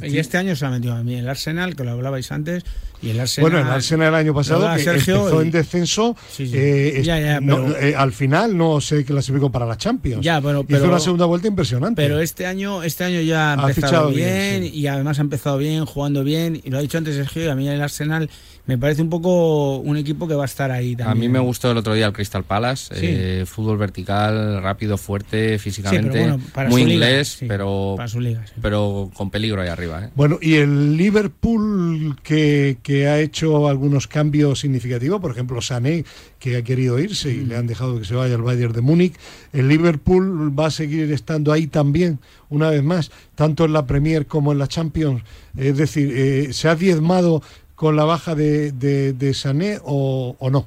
Y 0.00 0.18
este 0.18 0.38
año 0.38 0.54
se 0.54 0.64
ha 0.66 0.70
metido 0.70 0.94
a 0.94 1.02
mí 1.02 1.16
el 1.16 1.28
Arsenal, 1.28 1.74
que 1.74 1.82
lo 1.82 1.90
hablabais 1.90 2.30
antes, 2.30 2.62
y 3.02 3.10
el 3.10 3.18
Arsenal... 3.18 3.50
Bueno, 3.50 3.66
el 3.66 3.72
Arsenal 3.74 4.08
el 4.08 4.14
año 4.14 4.34
pasado 4.34 4.72
que 4.76 4.84
Sergio 4.84 5.16
empezó 5.16 5.42
y- 5.42 5.46
en 5.46 5.50
descenso, 5.50 6.16
Sí, 6.30 6.46
sí. 6.46 6.52
eh, 6.56 7.02
Ya, 7.02 7.18
ya, 7.18 7.40
no, 7.40 7.56
pero- 7.64 7.78
eh, 7.80 7.96
al 7.96 8.12
final 8.12 8.56
no 8.56 8.80
se 8.80 9.04
clasificó 9.04 9.50
para 9.50 9.66
la 9.66 9.76
Champions. 9.76 10.24
Ya, 10.24 10.38
bueno, 10.38 10.60
Hizo 10.60 10.68
pero- 10.68 10.88
una 10.88 11.00
segunda 11.00 11.24
vuelta 11.26 11.48
impresionante. 11.48 12.02
Pero 12.02 12.20
este 12.20 12.46
año, 12.46 12.84
este 12.84 13.02
año 13.02 13.20
ya 13.20 13.54
ha 13.54 13.68
empezado 13.68 14.10
bien, 14.10 14.60
bien, 14.62 14.72
sí. 14.72 14.78
y 14.78 14.86
además 14.86 15.18
ha 15.18 15.22
empezado 15.22 15.58
bien, 15.58 15.84
jugando 15.86 16.22
bien. 16.22 16.60
Y 16.62 16.70
lo 16.70 16.78
ha 16.78 16.82
dicho 16.82 16.98
antes 16.98 17.16
Sergio, 17.16 17.44
y 17.44 17.48
a 17.48 17.54
mí 17.56 17.68
el 17.68 17.82
Arsenal 17.82 18.30
me 18.66 18.76
parece 18.78 19.00
un 19.02 19.08
poco 19.10 19.76
un 19.78 19.96
equipo 19.96 20.26
que 20.26 20.34
va 20.34 20.42
a 20.42 20.46
estar 20.46 20.70
ahí 20.70 20.96
también. 20.96 21.08
A 21.10 21.14
mí 21.14 21.28
me 21.28 21.38
gustó 21.38 21.70
el 21.70 21.76
otro 21.76 21.94
día 21.94 22.06
el 22.06 22.12
Crystal 22.12 22.42
Palace, 22.44 22.94
Sí. 22.94 23.06
eh, 23.08 23.44
fútbol 23.46 23.78
vertical, 23.78 24.60
rápido, 24.62 24.98
fuerte, 24.98 25.58
físicamente, 25.58 26.18
bueno, 26.18 26.40
para 26.52 26.68
muy 26.68 26.82
su 26.82 26.88
liga, 26.88 27.06
inglés, 27.08 27.28
sí, 27.38 27.46
pero 27.46 27.94
para 27.96 28.08
su 28.08 28.20
liga, 28.20 28.44
sí. 28.46 28.54
pero 28.60 29.10
con 29.14 29.30
peligro 29.30 29.62
ahí 29.62 29.68
arriba. 29.68 30.04
¿eh? 30.04 30.10
Bueno, 30.16 30.38
y 30.42 30.54
el 30.54 30.96
Liverpool 30.96 32.16
que, 32.22 32.78
que 32.82 33.06
ha 33.08 33.20
hecho 33.20 33.68
algunos 33.68 34.06
cambios 34.06 34.60
significativos, 34.60 35.20
por 35.20 35.30
ejemplo, 35.30 35.60
Sané, 35.60 36.04
que 36.38 36.56
ha 36.56 36.62
querido 36.62 36.98
irse 36.98 37.30
y 37.30 37.44
le 37.44 37.56
han 37.56 37.66
dejado 37.66 37.98
que 37.98 38.04
se 38.04 38.14
vaya 38.14 38.34
al 38.34 38.42
Bayern 38.42 38.72
de 38.72 38.80
Múnich, 38.80 39.14
el 39.52 39.68
Liverpool 39.68 40.58
va 40.58 40.66
a 40.66 40.70
seguir 40.70 41.10
estando 41.12 41.52
ahí 41.52 41.66
también, 41.66 42.18
una 42.48 42.70
vez 42.70 42.82
más, 42.82 43.10
tanto 43.34 43.64
en 43.64 43.72
la 43.72 43.86
Premier 43.86 44.26
como 44.26 44.52
en 44.52 44.58
la 44.58 44.66
Champions. 44.68 45.22
Es 45.56 45.76
decir, 45.76 46.12
eh, 46.14 46.52
¿se 46.52 46.68
ha 46.68 46.74
diezmado 46.74 47.42
con 47.76 47.94
la 47.94 48.04
baja 48.04 48.34
de, 48.34 48.72
de, 48.72 49.12
de 49.12 49.34
Sané 49.34 49.78
o, 49.84 50.34
o 50.38 50.50
no? 50.50 50.66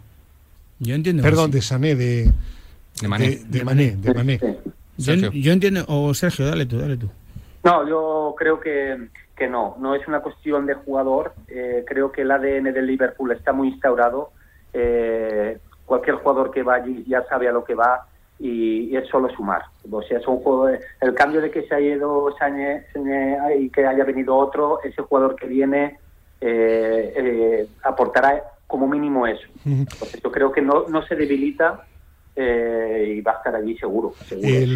Yo 0.80 0.95
entiendo. 0.95 1.24
Perdón, 1.24 1.51
de 1.51 1.62
Sané, 1.62 1.95
de, 1.95 2.32
De 3.01 3.07
Mané. 3.07 3.30
de, 3.30 3.43
de 3.45 3.64
Mané, 3.66 3.95
de 3.97 4.14
Mané. 4.14 4.39
Sí. 4.39 4.45
Yo, 4.97 5.03
Sergio. 5.03 5.32
yo 5.34 5.51
entiendo. 5.51 5.84
O 5.88 6.14
Sergio, 6.14 6.45
dale 6.45 6.66
tú, 6.66 6.78
dale 6.78 6.95
tú. 6.97 7.10
No, 7.64 7.88
yo 7.88 8.36
creo 8.38 8.60
que, 8.60 9.10
que 9.36 9.49
no, 9.49 9.76
no 9.80 9.95
es 9.95 10.07
una 10.07 10.22
cuestión 10.22 10.66
de 10.66 10.76
jugador. 10.76 11.34
Eh, 11.49 11.84
creo 11.86 12.12
que 12.12 12.22
el 12.22 12.32
ADN 12.32 12.72
del 12.74 12.88
Liverpool 12.88 13.32
está 13.32 13.51
muy 13.51 13.70
instaurado. 13.70 14.32
Eh, 14.72 15.57
cualquier 15.86 16.18
jugador 16.18 16.51
que 16.51 16.64
va 16.64 16.76
allí 16.76 17.03
ya 17.07 17.26
sabe 17.28 17.49
a 17.49 17.51
lo 17.51 17.64
que 17.64 17.74
va 17.74 18.07
y, 18.38 18.91
y 18.91 18.95
es 18.95 19.07
solo 19.10 19.30
sumar. 19.36 19.64
O 19.91 20.01
sea, 20.03 20.20
es 20.20 20.28
un 20.28 20.38
juego. 20.38 20.70
El 20.70 21.14
cambio 21.16 21.41
de 21.41 21.49
que 21.51 21.64
se 21.64 21.76
haya 21.76 21.95
ido 21.95 22.34
Sané, 22.38 22.86
Sané 22.93 23.38
y 23.60 23.70
que 23.70 23.86
haya 23.86 24.05
venido 24.05 24.36
otro, 24.36 24.80
ese 24.84 25.01
jugador 25.01 25.36
que 25.36 25.47
viene 25.47 25.97
eh, 26.41 27.13
eh, 27.15 27.67
aportará 27.83 28.43
como 28.67 28.87
mínimo 28.87 29.25
eso. 29.25 29.47
Entonces, 29.65 30.21
yo 30.23 30.31
creo 30.31 30.51
que 30.51 30.61
no, 30.61 30.87
no 30.87 31.05
se 31.05 31.15
debilita 31.15 31.85
eh, 32.35 33.15
y 33.17 33.21
va 33.21 33.33
a 33.33 33.37
estar 33.37 33.55
allí 33.55 33.77
seguro. 33.77 34.13
seguro. 34.27 34.47
El 34.47 34.73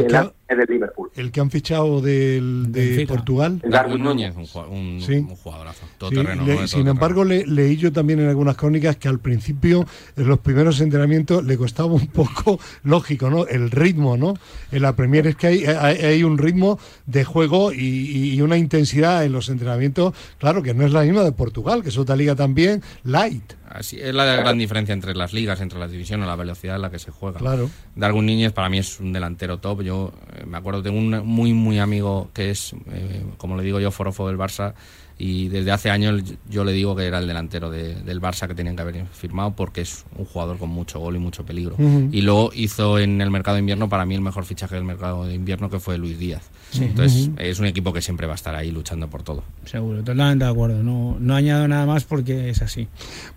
El, 0.53 0.57
que- 0.57 0.63
ADN 0.63 0.67
del 0.67 0.67
Liverpool. 0.75 1.09
El 1.15 1.31
que 1.31 1.39
han 1.41 1.51
fichado 1.51 2.01
del, 2.01 2.71
de 2.71 2.85
Benfica. 2.87 3.13
Portugal. 3.15 3.61
Darwin 3.67 4.03
Núñez, 4.03 4.33
un, 4.35 4.47
un- 4.71 5.01
Sí. 5.01 5.13
un 5.15 5.35
jugadorazo, 5.35 5.85
todo 5.97 6.09
Sí, 6.09 6.15
terreno. 6.15 6.45
le- 6.45 6.55
¿no? 6.55 6.61
De 6.61 6.67
sin 6.67 6.87
embargo, 6.87 7.23
le- 7.23 7.45
leí 7.45 7.77
yo 7.77 7.91
también 7.91 8.19
en 8.19 8.29
algunas 8.29 8.55
crónicas 8.55 8.97
que 8.97 9.07
al 9.07 9.19
principio, 9.19 9.85
en 10.15 10.27
los 10.27 10.39
primeros 10.39 10.79
entrenamientos, 10.81 11.43
le 11.43 11.57
costaba 11.57 11.91
un 11.93 12.07
poco, 12.07 12.59
lógico, 12.83 13.29
¿no? 13.29 13.45
El 13.47 13.71
ritmo, 13.71 14.17
¿no? 14.17 14.33
En 14.71 14.81
la 14.81 14.95
Premier 14.95 15.27
es 15.27 15.35
que 15.35 15.47
hay, 15.47 15.65
hay, 15.65 15.97
hay 15.97 16.23
un 16.23 16.37
ritmo 16.37 16.79
de 17.05 17.23
juego 17.23 17.71
y, 17.73 18.33
y 18.33 18.41
una 18.41 18.57
intensidad 18.57 19.23
en 19.25 19.31
los 19.31 19.49
entrenamientos, 19.49 20.13
claro, 20.39 20.61
que 20.63 20.73
no 20.73 20.85
es 20.85 20.91
la 20.93 21.01
misma 21.03 21.23
de 21.23 21.31
Portugal, 21.31 21.83
que 21.83 21.89
es 21.89 21.97
otra 21.97 22.15
liga 22.15 22.35
también 22.35 22.81
light, 23.03 23.53
Así, 23.69 23.99
es 23.99 24.13
la 24.13 24.25
gran 24.35 24.59
diferencia 24.59 24.93
entre 24.93 25.15
las 25.15 25.33
ligas, 25.33 25.59
entre 25.59 25.79
las 25.79 25.89
divisiones, 25.89 26.27
la 26.27 26.35
velocidad 26.35 26.75
en 26.75 26.83
la 26.83 26.91
que 26.91 26.99
se 26.99 27.09
juega. 27.09 27.39
claro. 27.39 27.71
Darwin 27.95 28.27
Núñez 28.27 28.51
para 28.51 28.69
mí 28.69 28.77
es 28.77 28.99
un 28.99 29.11
delantero 29.13 29.57
top. 29.57 29.81
Yo 29.81 30.13
eh, 30.35 30.42
me 30.45 30.57
acuerdo, 30.57 30.83
tengo 30.83 30.97
un 30.97 31.25
muy, 31.25 31.53
muy 31.53 31.79
amigo 31.79 32.29
que 32.33 32.51
es, 32.51 32.73
eh, 32.91 33.23
como 33.37 33.57
le 33.57 33.63
digo 33.63 33.79
yo, 33.79 33.91
forofo 33.91 34.27
del 34.27 34.37
Barça. 34.37 34.73
Y 35.17 35.47
desde 35.49 35.71
hace 35.71 35.89
años 35.89 36.21
yo 36.49 36.63
le 36.63 36.71
digo 36.73 36.95
que 36.95 37.05
era 37.05 37.19
el 37.19 37.27
delantero 37.27 37.69
de- 37.69 37.95
del 38.01 38.19
Barça 38.19 38.47
que 38.47 38.55
tenían 38.55 38.75
que 38.75 38.81
haber 38.81 39.05
firmado 39.07 39.51
porque 39.55 39.81
es 39.81 40.05
un 40.17 40.25
jugador 40.25 40.57
con 40.57 40.69
mucho 40.69 40.99
gol 40.99 41.15
y 41.15 41.19
mucho 41.19 41.45
peligro. 41.45 41.75
Ujú. 41.77 42.09
Y 42.11 42.21
luego 42.21 42.51
hizo 42.53 42.97
en 42.99 43.21
el 43.21 43.29
mercado 43.31 43.55
de 43.55 43.59
invierno 43.61 43.87
para 43.89 44.05
mí 44.05 44.15
el 44.15 44.21
mejor 44.21 44.43
fichaje 44.45 44.75
del 44.75 44.83
mercado 44.83 45.25
de 45.25 45.35
invierno 45.35 45.69
que 45.69 45.79
fue 45.79 45.97
Luis 45.97 46.17
Díaz. 46.17 46.49
Entonces 46.79 47.29
es 47.37 47.59
un 47.59 47.67
equipo 47.67 47.93
que 47.93 48.01
siempre 48.01 48.25
va 48.25 48.33
a 48.33 48.35
estar 48.35 48.55
ahí 48.55 48.71
luchando 48.71 49.07
por 49.07 49.21
todo. 49.21 49.43
Seguro, 49.65 49.99
totalmente 50.03 50.45
de 50.45 50.49
acuerdo. 50.51 50.81
No, 50.81 51.17
no 51.19 51.35
añado 51.35 51.67
nada 51.67 51.85
más 51.85 52.03
porque 52.03 52.49
es 52.49 52.63
así. 52.63 52.87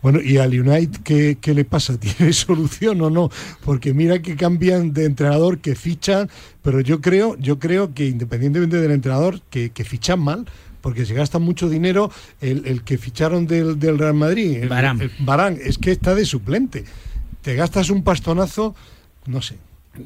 Bueno, 0.00 0.20
¿y 0.22 0.38
al 0.38 0.58
United 0.58 1.00
qué, 1.04 1.36
qué 1.38 1.52
le 1.52 1.66
pasa? 1.66 1.98
¿Tiene 2.00 2.32
solución 2.32 3.00
o 3.02 3.10
no? 3.10 3.28
Porque 3.64 3.92
mira 3.92 4.22
que 4.22 4.36
cambian 4.36 4.94
de 4.94 5.04
entrenador, 5.04 5.58
que 5.58 5.74
fichan, 5.74 6.30
pero 6.62 6.80
yo 6.80 7.02
creo, 7.02 7.36
yo 7.38 7.58
creo 7.58 7.92
que 7.92 8.06
independientemente 8.08 8.80
del 8.80 8.90
entrenador, 8.92 9.42
que, 9.50 9.68
que 9.70 9.84
fichan 9.84 10.18
mal, 10.20 10.46
porque 10.86 11.04
se 11.04 11.14
gasta 11.14 11.40
mucho 11.40 11.68
dinero 11.68 12.12
el, 12.40 12.64
el 12.64 12.84
que 12.84 12.96
ficharon 12.96 13.48
del, 13.48 13.76
del 13.76 13.98
Real 13.98 14.14
Madrid, 14.14 14.58
el, 14.58 14.62
el 14.62 15.10
Varane, 15.18 15.58
es 15.60 15.78
que 15.78 15.90
está 15.90 16.14
de 16.14 16.24
suplente. 16.24 16.84
Te 17.42 17.56
gastas 17.56 17.90
un 17.90 18.04
pastonazo, 18.04 18.72
no 19.26 19.42
sé. 19.42 19.56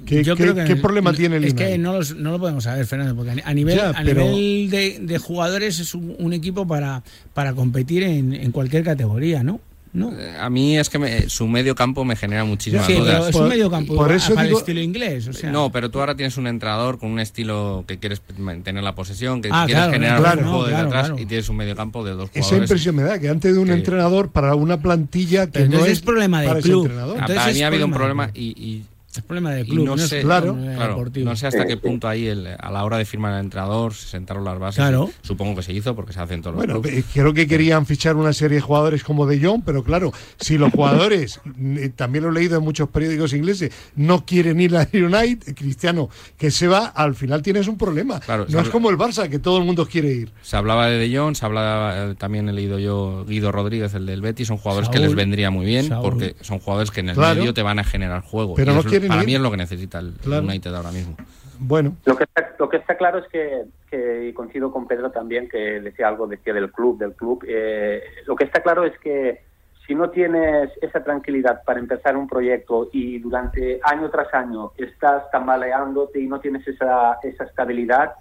¿Qué, 0.07 0.25
Yo 0.25 0.37
qué- 0.37 0.43
creo 0.45 0.55
que 0.55 0.65
qué 0.65 0.77
problema 0.77 1.13
tiene 1.13 1.37
el 1.37 1.45
Es 1.45 1.53
que 1.53 1.77
no, 1.77 1.93
los- 1.93 2.17
no 2.17 2.31
lo 2.31 2.39
podemos 2.39 2.65
saber, 2.65 2.87
Fernando, 2.87 3.15
porque 3.15 3.33
a 3.33 3.35
ni- 3.35 3.43
a 3.45 3.53
nivel, 3.53 3.77
Ya, 3.77 3.91
a 3.91 4.03
pero- 4.03 4.23
nivel 4.25 4.71
de, 4.71 4.99
de 5.03 5.19
jugadores 5.19 5.81
es 5.81 5.95
un, 5.95 6.17
un 6.19 6.33
equipo 6.33 6.67
para, 6.67 7.03
para 7.35 7.53
competir 7.53 8.03
en, 8.03 8.33
en 8.33 8.51
cualquier 8.51 8.83
categoría, 8.83 9.43
¿no? 9.43 9.61
¿No? 9.93 10.13
Eh, 10.17 10.37
A 10.39 10.49
mí 10.51 10.79
es 10.79 10.89
que 10.89 11.01
me- 11.01 11.29
su 11.29 11.49
medio 11.49 11.75
campo 11.75 12.05
me 12.05 12.15
genera 12.15 12.45
muchísimas 12.45 12.87
Sí, 12.87 12.93
dudas. 12.95 13.13
pero 13.15 13.27
es 13.27 13.33
Por- 13.33 13.43
un 13.43 13.49
medio 13.49 13.71
campo 13.71 13.97
por 13.97 14.13
eso 14.13 14.35
para 14.35 14.47
digo- 14.47 14.59
el 14.59 14.63
estilo 14.63 14.81
inglés. 14.81 15.27
O 15.27 15.33
sea, 15.33 15.51
No, 15.51 15.73
pero 15.73 15.91
tú 15.91 15.99
ahora 15.99 16.15
tienes 16.15 16.37
un 16.37 16.47
entrenador 16.47 16.99
con 17.01 17.11
un 17.11 17.19
estilo 17.19 17.83
que 17.89 17.99
quieres 17.99 18.23
mantener 18.39 18.85
la 18.85 18.95
posesión, 18.95 19.43
que 19.43 19.49
Ah, 19.51 19.65
quieres 19.67 19.83
claro, 19.83 19.93
generar 19.93 20.21
claro, 20.21 20.39
un 20.39 20.45
juego 20.45 20.59
no, 20.59 20.63
desde 20.67 20.75
claro, 20.77 20.89
atrás 20.89 21.07
claro. 21.09 21.23
y 21.23 21.27
tienes 21.27 21.49
un 21.49 21.57
medio 21.57 21.75
campo 21.75 22.05
de 22.05 22.13
dos 22.13 22.31
Esa 22.33 22.41
jugadores. 22.45 22.71
impresión 22.71 22.95
me 22.95 23.03
da, 23.03 23.19
que 23.19 23.29
antes 23.29 23.53
de 23.53 23.59
un 23.59 23.67
que- 23.67 23.73
entrenador 23.73 24.31
para 24.31 24.55
una 24.55 24.81
plantilla 24.81 25.49
que 25.49 25.69
no 25.69 25.85
es 25.85 25.91
es 25.93 26.01
problema 26.03 26.41
del 26.41 26.51
ese 26.53 26.61
club. 26.63 26.83
entrenador. 26.83 27.19
Entonces 27.19 27.55
mí 27.55 27.63
ha 27.63 27.67
habido 27.67 27.87
un 27.87 27.91
problema 27.93 28.27
problema 28.29 28.31
y, 28.39 28.51
y- 28.65 28.85
es 29.17 29.23
problema 29.25 29.51
del 29.53 29.67
club, 29.67 29.85
no 29.87 29.97
no, 29.97 29.99
sé, 30.07 30.19
es 30.21 30.25
claro, 30.25 30.53
problema 30.53 30.75
claro, 30.77 30.93
deportivo. 30.95 31.31
no 31.31 31.37
sé 31.37 31.47
hasta 31.49 31.67
qué 31.67 31.77
punto 31.77 32.07
ahí 32.09 32.27
el- 32.29 32.47
a 32.59 32.71
la 32.71 32.85
hora 32.85 32.97
de 32.97 33.05
firmar 33.05 33.33
al 33.33 33.41
entrenador 33.41 33.93
se 33.93 34.07
sentaron 34.07 34.45
las 34.45 34.59
bases. 34.59 34.77
Claro. 34.77 35.11
Supongo 35.23 35.57
que 35.57 35.63
se 35.63 35.73
hizo 35.73 35.97
porque 35.97 36.13
se 36.13 36.21
hace 36.21 36.35
en 36.35 36.43
todos 36.43 36.55
Bueno, 36.55 36.75
los 36.75 36.83
clubes. 36.83 36.99
eh, 37.01 37.05
creo 37.13 37.35
que 37.35 37.47
querían 37.49 37.87
fichar 37.87 38.15
una 38.17 38.33
serie 38.33 38.57
de 38.57 38.61
jugadores 38.61 39.03
como 39.03 39.27
De 39.27 39.41
Jong, 39.45 39.63
pero 39.65 39.83
claro, 39.83 40.13
si 40.39 40.59
los 40.59 40.73
jugadores, 40.73 41.41
eh, 41.61 41.91
también 41.95 42.23
lo 42.25 42.31
he 42.31 42.35
leído 42.35 42.57
en 42.59 42.63
muchos 42.65 42.89
periódicos 42.89 43.33
ingleses, 43.33 43.73
no 43.97 44.25
quieren 44.25 44.61
ir 44.61 44.77
al 44.77 44.89
United, 44.93 45.55
Cristiano, 45.57 46.09
que 46.39 46.51
se 46.53 46.69
va, 46.69 46.87
al 46.87 47.15
final 47.17 47.43
tienes 47.43 47.67
un 47.67 47.77
problema. 47.77 48.21
Claro, 48.21 48.45
no 48.45 48.49
es 48.49 48.55
habla- 48.55 48.71
como 48.71 48.91
el 48.91 48.97
Barça, 48.97 49.29
que 49.29 49.39
todo 49.41 49.59
el 49.59 49.65
mundo 49.65 49.87
quiere 49.87 50.13
ir. 50.13 50.33
Se 50.43 50.57
hablaba 50.57 50.87
de 50.87 50.99
De 50.99 51.17
Jong, 51.19 51.35
se 51.35 51.45
hablaba, 51.45 52.11
eh, 52.11 52.15
también 52.17 52.49
he 52.49 52.53
leído 52.53 52.79
yo 52.79 53.25
Guido 53.27 53.51
Rodríguez, 53.51 53.93
el 53.95 54.07
del 54.07 54.21
Betis, 54.21 54.47
son 54.49 54.57
jugadores 54.59 54.89
que 54.89 54.99
les 55.01 55.15
vendría 55.15 55.51
muy 55.51 55.67
bien 55.67 55.89
Saúl. 55.89 56.03
porque 56.03 56.37
son 56.43 56.61
jugadores 56.61 56.91
que 56.93 57.01
en 57.01 57.09
el 57.11 57.15
Claro. 57.17 57.41
medio 57.41 57.55
te 57.55 57.63
van 57.63 57.79
a 57.79 57.85
generar 57.85 58.23
juego. 58.23 58.55
Pero 58.55 58.73
Y 58.73 58.75
no 58.75 58.83
quieren 59.01 59.09
para 59.09 59.23
ir. 59.23 59.27
mí 59.27 59.35
es 59.35 59.41
lo 59.41 59.51
que 59.51 59.57
necesita 59.57 59.99
el 59.99 60.13
Claro. 60.23 60.45
United 60.45 60.75
ahora 60.75 60.93
mismo. 60.93 61.17
Bueno, 61.59 61.97
Lo 62.07 62.17
que 62.17 62.25
está, 62.25 62.55
lo 62.59 62.69
que 62.71 62.79
está 62.79 62.97
claro 62.97 63.19
es 63.19 63.29
que, 63.29 63.65
que, 63.91 64.29
y 64.29 64.33
coincido 64.33 64.73
con 64.73 64.87
Pedro 64.87 65.11
también, 65.11 65.47
que 65.49 65.81
decía 65.81 66.09
algo 66.09 66.27
decía 66.27 66.55
del 66.55 66.73
club, 66.73 66.99
del 66.99 67.13
club. 67.13 67.45
eh, 67.47 68.03
lo 68.27 68.35
que 68.35 68.45
está 68.45 68.63
claro 68.63 68.85
es 68.85 68.99
que 68.99 69.43
si 69.87 69.95
no 69.95 70.09
tienes 70.09 70.71
esa 70.81 71.03
tranquilidad 71.05 71.63
para 71.65 71.81
empezar 71.81 72.17
un 72.17 72.29
proyecto 72.29 72.89
y 72.93 73.19
durante 73.19 73.81
año 73.83 74.09
tras 74.09 74.33
año 74.33 74.73
estás 74.79 75.31
tambaleándote 75.33 76.21
y 76.21 76.29
no 76.29 76.39
tienes 76.41 76.67
esa, 76.67 77.19
esa 77.23 77.45
estabilidad, 77.45 78.13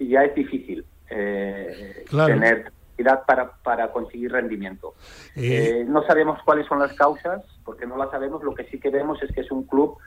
ya 0.00 0.24
es 0.24 0.34
difícil 0.34 0.84
eh, 1.10 2.04
Claro. 2.08 2.34
tener 2.34 2.62
tranquilidad 2.62 3.24
para, 3.26 3.50
para 3.62 3.92
conseguir 3.92 4.32
rendimiento. 4.32 4.94
Eh, 5.36 5.80
Eh, 5.82 5.84
no 5.86 6.02
sabemos 6.04 6.40
cuáles 6.44 6.66
son 6.66 6.78
las 6.80 6.92
causas, 6.94 7.44
porque 7.64 7.86
no 7.86 7.96
las 7.96 8.10
sabemos. 8.10 8.42
Lo 8.42 8.54
que 8.54 8.64
sí 8.64 8.80
que 8.80 8.90
vemos 8.90 9.22
es 9.22 9.30
que 9.32 9.42
es 9.42 9.50
un 9.52 9.64
club 9.64 9.98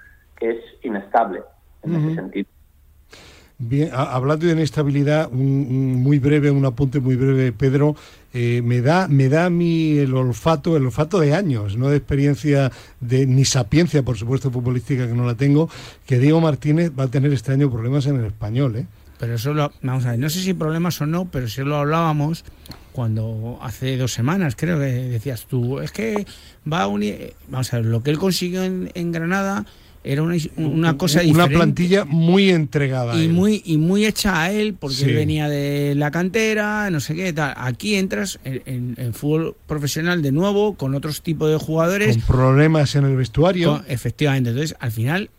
es 0.50 0.58
inestable 0.84 1.42
en 1.84 1.96
ese 1.96 2.16
sentido. 2.16 2.48
bien, 3.58 3.90
a- 3.94 4.14
hablando 4.16 4.46
de 4.48 4.54
inestabilidad, 4.54 5.30
un, 5.32 5.40
un 5.40 5.96
muy 6.02 6.20
breve, 6.20 6.50
un 6.52 6.66
apunte 6.66 7.00
muy 7.00 7.16
breve, 7.16 7.52
Pedro, 7.52 7.96
eh, 8.34 8.62
me 8.64 8.82
da, 8.82 9.08
me 9.08 9.30
da 9.30 9.46
a 9.46 9.50
mí 9.50 9.98
el 9.98 10.14
olfato, 10.16 10.78
el 10.78 10.86
olfato 10.86 11.20
de 11.20 11.34
años, 11.36 11.78
no 11.78 11.90
de 11.90 11.98
experiencia 11.98 12.72
de 13.00 13.26
ni 13.28 13.46
sapiencia, 13.46 14.04
por 14.04 14.18
supuesto, 14.18 14.50
futbolística 14.52 15.06
que 15.08 15.14
no 15.14 15.26
la 15.26 15.36
tengo, 15.36 15.70
que 16.06 16.18
Diego 16.18 16.40
Martínez 16.42 16.92
va 16.98 17.04
a 17.04 17.08
tener 17.08 17.32
este 17.34 17.52
año 17.52 17.70
problemas 17.70 18.06
en 18.08 18.16
el 18.18 18.26
español, 18.26 18.78
¿eh? 18.78 18.86
Pero 19.20 19.36
eso 19.36 19.54
lo, 19.54 19.72
vamos 19.84 20.06
a 20.08 20.12
ver, 20.12 20.20
no 20.20 20.30
sé 20.30 20.40
si 20.40 20.56
problemas 20.56 21.00
o 21.00 21.06
no, 21.06 21.26
pero 21.26 21.48
si 21.48 21.62
lo 21.62 21.76
hablábamos 21.76 22.44
cuando 22.92 23.60
hace 23.62 23.96
dos 23.96 24.12
semanas 24.14 24.56
creo 24.56 24.80
que 24.80 24.86
decías 24.86 25.46
tú, 25.46 25.80
es 25.80 25.92
que 25.92 26.26
va 26.72 26.82
a 26.82 26.88
unir, 26.88 27.34
vamos 27.48 27.72
a 27.72 27.78
ver, 27.78 27.86
lo 27.86 28.02
que 28.02 28.10
él 28.10 28.18
consiguió 28.18 28.64
en, 28.64 28.90
en 28.96 29.12
Granada 29.12 29.66
era 30.04 30.24
una, 30.24 30.36
una 30.58 30.98
cosa 30.98 31.20
una 31.20 31.28
diferente. 31.28 31.56
plantilla 31.56 32.06
muy 32.06 32.50
entregada. 32.50 33.14
a 33.14 33.18
y 33.18 33.26
él. 33.26 33.34
muy 33.34 33.62
y 33.66 33.78
muy 33.78 34.06
hecha 34.06 34.42
a 34.42 34.52
él 34.52 34.74
porque 34.74 34.96
Sí. 34.96 35.04
él 35.06 35.14
venía 35.16 35.48
de 35.48 35.94
la 35.96 36.10
cantera 36.10 36.90
no 36.90 37.00
sé 37.00 37.14
qué 37.16 37.32
tal 37.34 37.54
aquí 37.56 37.96
entras 37.96 38.40
en, 38.44 38.64
en- 38.66 38.96
en 38.98 39.14
fútbol 39.14 39.56
profesional 39.68 40.22
de 40.24 40.32
nuevo 40.32 40.74
con 40.74 40.96
otros 40.96 41.22
tipos 41.22 41.50
de 41.52 41.58
jugadores 41.58 42.18
con 42.18 42.26
problemas 42.26 42.96
en 42.96 43.06
el 43.06 43.16
vestuario. 43.16 43.74
con- 43.78 43.86
efectivamente 43.88 44.50
entonces 44.50 44.76
al 44.80 44.92
final 44.92 45.30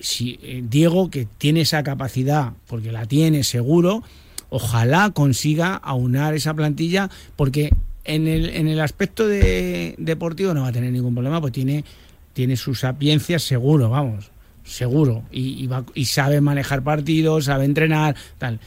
si 0.00 0.38
eh, 0.42 0.64
Diego 0.68 1.08
que 1.08 1.28
tiene 1.38 1.60
esa 1.60 1.84
capacidad 1.84 2.54
porque 2.66 2.90
la 2.90 3.06
tiene 3.06 3.44
seguro 3.44 4.02
ojalá 4.50 5.10
consiga 5.10 5.74
aunar 5.76 6.34
esa 6.34 6.54
plantilla 6.54 7.08
porque 7.36 7.70
en 8.04 8.26
el, 8.26 8.48
en 8.50 8.66
el 8.66 8.80
aspecto 8.80 9.28
de, 9.28 9.94
deportivo 9.96 10.54
no 10.54 10.62
va 10.62 10.68
a 10.68 10.72
tener 10.72 10.90
ningún 10.92 11.14
problema 11.14 11.40
pues 11.40 11.52
tiene 11.52 11.84
tiene 12.32 12.56
su 12.56 12.74
sapiencia 12.74 13.38
seguro 13.38 13.90
vamos 13.90 14.30
seguro 14.64 15.22
y, 15.30 15.62
y, 15.62 15.66
va- 15.66 15.84
y 15.94 16.04
sabe 16.06 16.40
manejar 16.40 16.82
partidos 16.82 17.46
sabe 17.46 17.64
entrenar 17.64 18.14
tal 18.38 18.58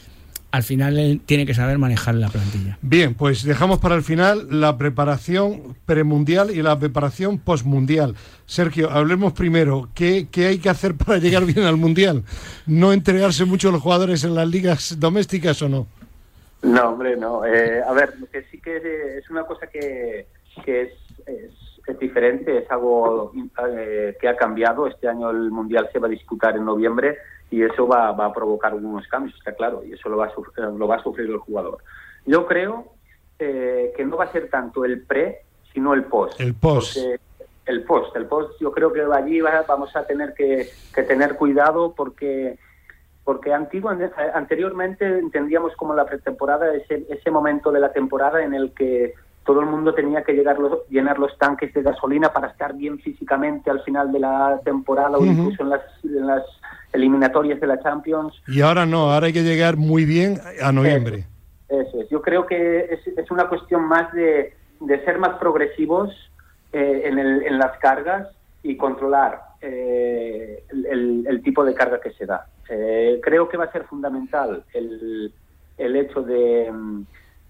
al 0.52 0.62
final 0.62 0.98
él 0.98 1.20
tiene 1.26 1.44
que 1.44 1.52
saber 1.54 1.76
manejar 1.76 2.14
la 2.14 2.28
plantilla 2.28 2.78
Bien, 2.80 3.14
pues 3.14 3.42
dejamos 3.42 3.78
para 3.78 3.94
el 3.94 4.02
final 4.02 4.46
la 4.60 4.78
preparación 4.78 5.76
premundial 5.84 6.50
y 6.50 6.62
la 6.62 6.78
preparación 6.78 7.38
postmundial. 7.38 8.14
Sergio, 8.46 8.90
hablemos 8.90 9.34
primero, 9.34 9.90
¿qué, 9.94 10.28
qué 10.30 10.46
hay 10.46 10.58
que 10.58 10.70
hacer 10.70 10.94
para 10.96 11.18
llegar 11.18 11.44
bien 11.44 11.64
al 11.66 11.76
mundial? 11.76 12.22
¿No 12.64 12.92
entregarse 12.94 13.44
mucho 13.44 13.70
los 13.70 13.82
jugadores 13.82 14.24
en 14.24 14.34
las 14.34 14.48
ligas 14.48 14.96
domésticas 14.98 15.60
o 15.60 15.68
no? 15.68 15.86
No, 16.62 16.90
hombre, 16.90 17.16
no. 17.18 17.44
Eh, 17.44 17.82
a 17.86 17.92
ver, 17.92 18.14
lo 18.18 18.26
que 18.30 18.44
sí 18.50 18.58
que 18.58 18.76
es, 18.78 18.84
es 19.24 19.28
una 19.30 19.42
cosa 19.44 19.66
que, 19.66 20.26
que 20.64 20.82
es, 20.82 20.88
es, 21.26 21.52
es 21.86 21.98
diferente, 21.98 22.58
es 22.58 22.70
algo 22.70 23.32
eh, 23.68 24.16
que 24.20 24.28
ha 24.28 24.36
cambiado. 24.36 24.86
Este 24.86 25.08
año 25.08 25.30
el 25.30 25.50
Mundial 25.50 25.88
se 25.92 25.98
va 25.98 26.06
a 26.06 26.10
disputar 26.10 26.56
en 26.56 26.64
noviembre 26.64 27.18
y 27.50 27.62
eso 27.62 27.86
va, 27.86 28.12
va 28.12 28.26
a 28.26 28.32
provocar 28.32 28.72
algunos 28.72 29.06
cambios, 29.08 29.36
está 29.38 29.52
claro, 29.54 29.82
y 29.84 29.92
eso 29.92 30.08
lo 30.08 30.16
va 30.16 30.26
a 30.26 30.34
sufrir, 30.34 30.66
lo 30.66 30.88
va 30.88 30.96
a 30.96 31.02
sufrir 31.02 31.30
el 31.30 31.38
jugador. 31.38 31.78
Yo 32.24 32.46
creo 32.46 32.86
eh, 33.38 33.92
que 33.96 34.04
no 34.04 34.16
va 34.16 34.24
a 34.24 34.32
ser 34.32 34.48
tanto 34.50 34.84
el 34.84 35.02
pre, 35.02 35.42
sino 35.72 35.94
el 35.94 36.04
post. 36.04 36.40
El 36.40 36.54
post. 36.54 36.96
El 37.66 37.82
post, 37.82 38.14
el 38.16 38.26
post, 38.26 38.60
yo 38.60 38.70
creo 38.70 38.92
que 38.92 39.02
allí 39.02 39.40
va- 39.40 39.64
vamos 39.66 39.94
a 39.96 40.04
tener 40.06 40.34
que, 40.34 40.68
que 40.94 41.02
tener 41.02 41.34
cuidado 41.36 41.94
porque 41.96 42.58
porque 43.24 43.52
antiguo, 43.52 43.90
anteriormente 44.34 45.04
entendíamos 45.18 45.74
como 45.74 45.92
la 45.92 46.04
pretemporada 46.06 46.72
ese, 46.76 47.04
ese 47.08 47.28
momento 47.32 47.72
de 47.72 47.80
la 47.80 47.92
temporada 47.92 48.44
en 48.44 48.54
el 48.54 48.72
que 48.72 49.14
todo 49.46 49.60
el 49.60 49.66
mundo 49.66 49.94
tenía 49.94 50.22
que 50.24 50.32
llegar 50.34 50.58
los, 50.58 50.86
llenar 50.88 51.18
los 51.18 51.38
tanques 51.38 51.72
de 51.72 51.82
gasolina 51.82 52.32
para 52.32 52.48
estar 52.48 52.74
bien 52.74 52.98
físicamente 52.98 53.70
al 53.70 53.80
final 53.82 54.12
de 54.12 54.18
la 54.20 54.60
temporada 54.64 55.16
o 55.16 55.22
Ujú. 55.22 55.30
incluso 55.32 55.62
en 55.62 55.70
las, 55.70 55.80
en 56.04 56.26
las 56.26 56.42
eliminatorias 56.92 57.60
de 57.60 57.66
la 57.68 57.80
Champions. 57.80 58.34
Y 58.48 58.60
ahora 58.60 58.84
no, 58.84 59.12
ahora 59.12 59.26
hay 59.28 59.32
que 59.32 59.42
llegar 59.42 59.76
muy 59.76 60.04
bien 60.04 60.38
a 60.62 60.72
noviembre. 60.72 61.24
Eso 61.68 62.00
es. 62.02 62.08
Yo 62.10 62.20
creo 62.20 62.46
que 62.46 62.80
es, 62.90 63.06
es 63.06 63.30
una 63.30 63.48
cuestión 63.48 63.84
más 63.88 64.12
de, 64.12 64.54
de 64.80 65.04
ser 65.04 65.18
más 65.18 65.38
progresivos 65.38 66.10
eh, 66.72 67.02
en, 67.04 67.18
el, 67.18 67.42
en 67.44 67.58
las 67.58 67.78
cargas 67.78 68.28
y 68.62 68.76
controlar 68.76 69.42
eh, 69.60 70.64
el, 70.70 70.86
el- 70.86 71.26
el 71.28 71.42
tipo 71.42 71.64
de 71.64 71.74
carga 71.74 72.00
que 72.00 72.10
se 72.12 72.26
da. 72.26 72.46
Eh, 72.68 73.20
creo 73.22 73.48
que 73.48 73.56
va 73.56 73.64
a 73.64 73.72
ser 73.72 73.84
fundamental 73.84 74.64
el, 74.74 75.32
el 75.78 75.96
hecho 75.96 76.22
de, 76.22 76.72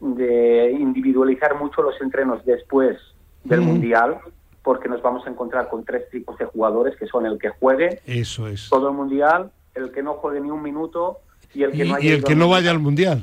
de 0.00 0.72
individualizar 0.72 1.58
mucho 1.58 1.82
los 1.82 2.00
entrenos 2.00 2.44
después 2.44 2.96
del. 3.44 3.60
Mundial, 3.60 4.18
porque 4.62 4.88
nos 4.88 5.00
vamos 5.00 5.26
a 5.26 5.30
encontrar 5.30 5.68
con 5.68 5.84
tres 5.84 6.10
tipos 6.10 6.36
de 6.38 6.44
jugadores, 6.46 6.96
que 6.96 7.06
son 7.06 7.24
el 7.26 7.38
que 7.38 7.50
juegue 7.50 8.00
Eso 8.04 8.48
es. 8.48 8.68
todo 8.68 8.88
el 8.88 8.94
Mundial, 8.94 9.52
el 9.74 9.92
que 9.92 10.02
no 10.02 10.14
juegue 10.14 10.40
ni 10.40 10.50
un 10.50 10.62
minuto 10.62 11.20
y 11.54 11.62
el 11.62 11.70
que 11.72 11.84
Y, 11.84 11.92
no, 11.92 12.00
y 12.00 12.08
el 12.08 12.24
que 12.24 12.34
vaya 12.34 12.70
al 12.70 12.80
mundial. 12.80 13.22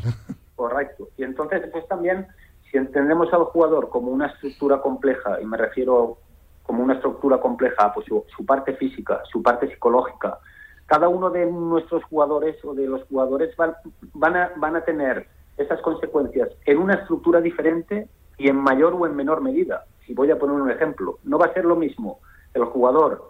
Correcto. 0.55 1.09
Y 1.17 1.23
entonces, 1.23 1.61
pues 1.71 1.87
también, 1.87 2.27
si 2.71 2.77
entendemos 2.77 3.31
al 3.33 3.43
jugador 3.45 3.89
como 3.89 4.11
una 4.11 4.27
estructura 4.27 4.81
compleja, 4.81 5.41
y 5.41 5.45
me 5.45 5.57
refiero 5.57 6.17
como 6.63 6.83
una 6.83 6.93
estructura 6.93 7.39
compleja, 7.39 7.93
pues 7.93 8.07
su, 8.07 8.23
su 8.35 8.45
parte 8.45 8.73
física, 8.75 9.21
su 9.29 9.43
parte 9.43 9.67
psicológica, 9.67 10.39
cada 10.85 11.09
uno 11.09 11.29
de 11.29 11.45
nuestros 11.45 12.03
jugadores 12.05 12.55
o 12.63 12.73
de 12.73 12.87
los 12.87 13.03
jugadores 13.03 13.55
van, 13.55 13.73
van, 14.13 14.35
a, 14.35 14.51
van 14.57 14.75
a 14.75 14.81
tener 14.81 15.27
esas 15.57 15.81
consecuencias 15.81 16.49
en 16.65 16.77
una 16.79 16.95
estructura 16.95 17.41
diferente 17.41 18.07
y 18.37 18.47
en 18.49 18.55
mayor 18.57 18.93
o 18.93 19.05
en 19.05 19.15
menor 19.15 19.41
medida. 19.41 19.85
Y 20.07 20.13
voy 20.13 20.31
a 20.31 20.37
poner 20.37 20.59
un 20.59 20.71
ejemplo. 20.71 21.19
No 21.23 21.37
va 21.37 21.45
a 21.47 21.53
ser 21.53 21.65
lo 21.65 21.75
mismo 21.75 22.19
el 22.53 22.65
jugador 22.65 23.29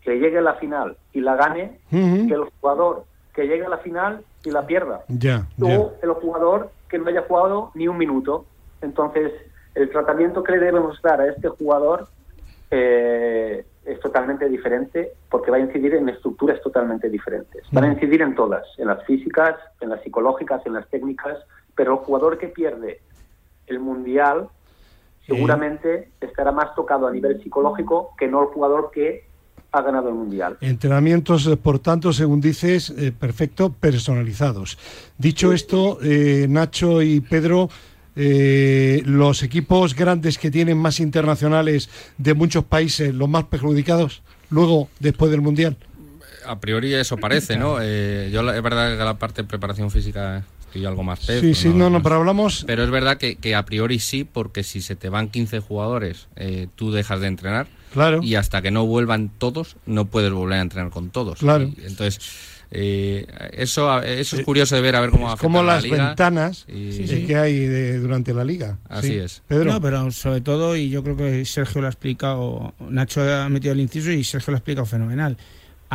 que 0.00 0.18
llegue 0.18 0.38
a 0.38 0.42
la 0.42 0.54
final 0.54 0.96
y 1.12 1.20
la 1.20 1.34
gane 1.36 1.80
que 1.90 2.34
el 2.34 2.44
jugador 2.60 3.04
que 3.34 3.46
llegue 3.46 3.64
a 3.64 3.68
la 3.68 3.78
final 3.78 4.22
y 4.44 4.50
la 4.50 4.66
pierda 4.66 5.00
Ya, 5.08 5.46
ya. 5.56 5.78
o 5.80 5.94
el 6.02 6.10
jugador 6.12 6.70
que 6.88 6.98
no 6.98 7.08
haya 7.08 7.22
jugado 7.22 7.70
ni 7.74 7.88
un 7.88 7.96
minuto. 7.98 8.44
Entonces, 8.82 9.32
el 9.74 9.90
tratamiento 9.90 10.42
que 10.44 10.52
le 10.52 10.58
debemos 10.58 11.00
dar 11.02 11.20
a 11.20 11.26
este 11.28 11.48
jugador 11.48 12.06
eh, 12.70 13.64
es 13.84 14.00
totalmente 14.00 14.48
diferente 14.48 15.12
porque 15.30 15.50
va 15.50 15.56
a 15.58 15.60
incidir 15.60 15.94
en 15.94 16.08
estructuras 16.08 16.60
totalmente 16.62 17.08
diferentes. 17.08 17.64
Van 17.72 17.84
a 17.84 17.88
incidir 17.92 18.22
en 18.22 18.34
todas, 18.34 18.64
en 18.78 18.88
las 18.88 19.04
físicas, 19.04 19.56
en 19.80 19.90
las 19.90 20.02
psicológicas, 20.02 20.64
en 20.66 20.74
las 20.74 20.88
técnicas, 20.88 21.38
pero 21.74 21.92
el 21.92 21.98
jugador 21.98 22.38
que 22.38 22.48
pierde 22.48 23.00
el 23.66 23.78
mundial 23.80 24.48
seguramente 25.26 26.10
estará 26.20 26.52
más 26.52 26.74
tocado 26.74 27.06
a 27.06 27.12
nivel 27.12 27.42
psicológico 27.42 28.10
que 28.18 28.28
no 28.28 28.42
el 28.42 28.48
jugador 28.48 28.90
que 28.92 29.26
ha 29.72 29.82
ganado 29.82 30.08
el 30.08 30.14
mundial. 30.14 30.56
Entrenamientos, 30.60 31.46
eh, 31.46 31.56
por 31.56 31.78
tanto, 31.80 32.12
según 32.12 32.40
dices, 32.40 32.90
eh, 32.90 33.10
perfecto, 33.10 33.72
personalizados. 33.72 34.78
Dicho 35.18 35.52
esto, 35.52 35.98
eh, 36.02 36.46
Nacho 36.48 37.02
y 37.02 37.20
Pedro, 37.20 37.68
eh, 38.14 39.02
los 39.04 39.42
equipos 39.42 39.96
grandes 39.96 40.38
que 40.38 40.50
tienen 40.50 40.78
más 40.78 41.00
internacionales 41.00 41.90
de 42.18 42.34
muchos 42.34 42.62
países, 42.64 43.12
los 43.12 43.28
más 43.28 43.44
perjudicados, 43.44 44.22
luego, 44.50 44.88
después 45.00 45.32
del 45.32 45.40
Mundial. 45.40 45.76
A 46.46 46.60
priori 46.60 46.94
eso 46.94 47.16
parece, 47.16 47.56
¿no? 47.56 47.78
Eh, 47.82 48.30
yo 48.32 48.42
la- 48.42 48.54
es 48.56 48.62
verdad 48.62 48.96
que 48.96 49.02
la 49.04 49.14
parte 49.18 49.42
de 49.42 49.48
preparación 49.48 49.90
física 49.90 50.44
estoy 50.74 50.86
algo 50.86 51.02
más 51.04 51.20
pez, 51.24 51.40
Sí, 51.40 51.54
sí, 51.54 51.68
no, 51.68 51.88
no, 51.88 52.02
pero 52.02 52.16
hablamos... 52.16 52.64
Pero 52.66 52.82
es 52.82 52.90
verdad 52.90 53.16
que, 53.16 53.36
que 53.36 53.54
a 53.54 53.64
priori 53.64 54.00
sí, 54.00 54.24
porque 54.24 54.64
si 54.64 54.80
se 54.82 54.96
te 54.96 55.08
van 55.08 55.28
15 55.28 55.60
jugadores, 55.60 56.26
eh, 56.36 56.66
tú 56.74 56.90
dejas 56.90 57.20
de 57.20 57.28
entrenar. 57.28 57.68
Claro. 57.92 58.20
Y 58.24 58.34
hasta 58.34 58.60
que 58.60 58.72
no 58.72 58.84
vuelvan 58.86 59.30
todos, 59.38 59.76
no 59.86 60.06
puedes 60.06 60.32
volver 60.32 60.58
a 60.58 60.62
entrenar 60.62 60.90
con 60.90 61.10
todos. 61.10 61.38
Claro. 61.38 61.64
Y 61.64 61.76
entonces, 61.86 62.18
eh, 62.72 63.24
eso, 63.52 64.02
eso 64.02 64.36
es 64.36 64.44
curioso 64.44 64.74
de 64.74 64.80
ver, 64.82 64.96
a 64.96 65.00
ver 65.00 65.10
cómo 65.10 65.26
Es 65.28 65.34
afecta 65.34 65.42
como 65.44 65.62
la 65.62 65.74
las 65.74 65.84
liga. 65.84 66.06
ventanas 66.08 66.64
Y- 66.66 67.04
eh, 67.08 67.24
que 67.24 67.36
hay 67.36 67.56
de- 67.60 67.98
durante 68.00 68.34
la 68.34 68.44
liga. 68.44 68.78
Así 68.88 69.08
Sí. 69.10 69.14
es. 69.14 69.42
Pedro. 69.46 69.72
No, 69.74 69.80
pero 69.80 70.10
sobre 70.10 70.40
todo, 70.40 70.74
y 70.76 70.88
yo 70.90 71.04
creo 71.04 71.16
que 71.16 71.44
Sergio 71.44 71.82
lo 71.82 71.86
ha 71.86 71.90
explicado, 71.90 72.74
Nacho 72.80 73.22
ha 73.22 73.48
metido 73.48 73.72
el 73.74 73.80
inciso 73.80 74.10
y 74.10 74.24
Sergio 74.24 74.50
lo 74.50 74.56
ha 74.56 74.58
explicado 74.58 74.86
fenomenal. 74.86 75.36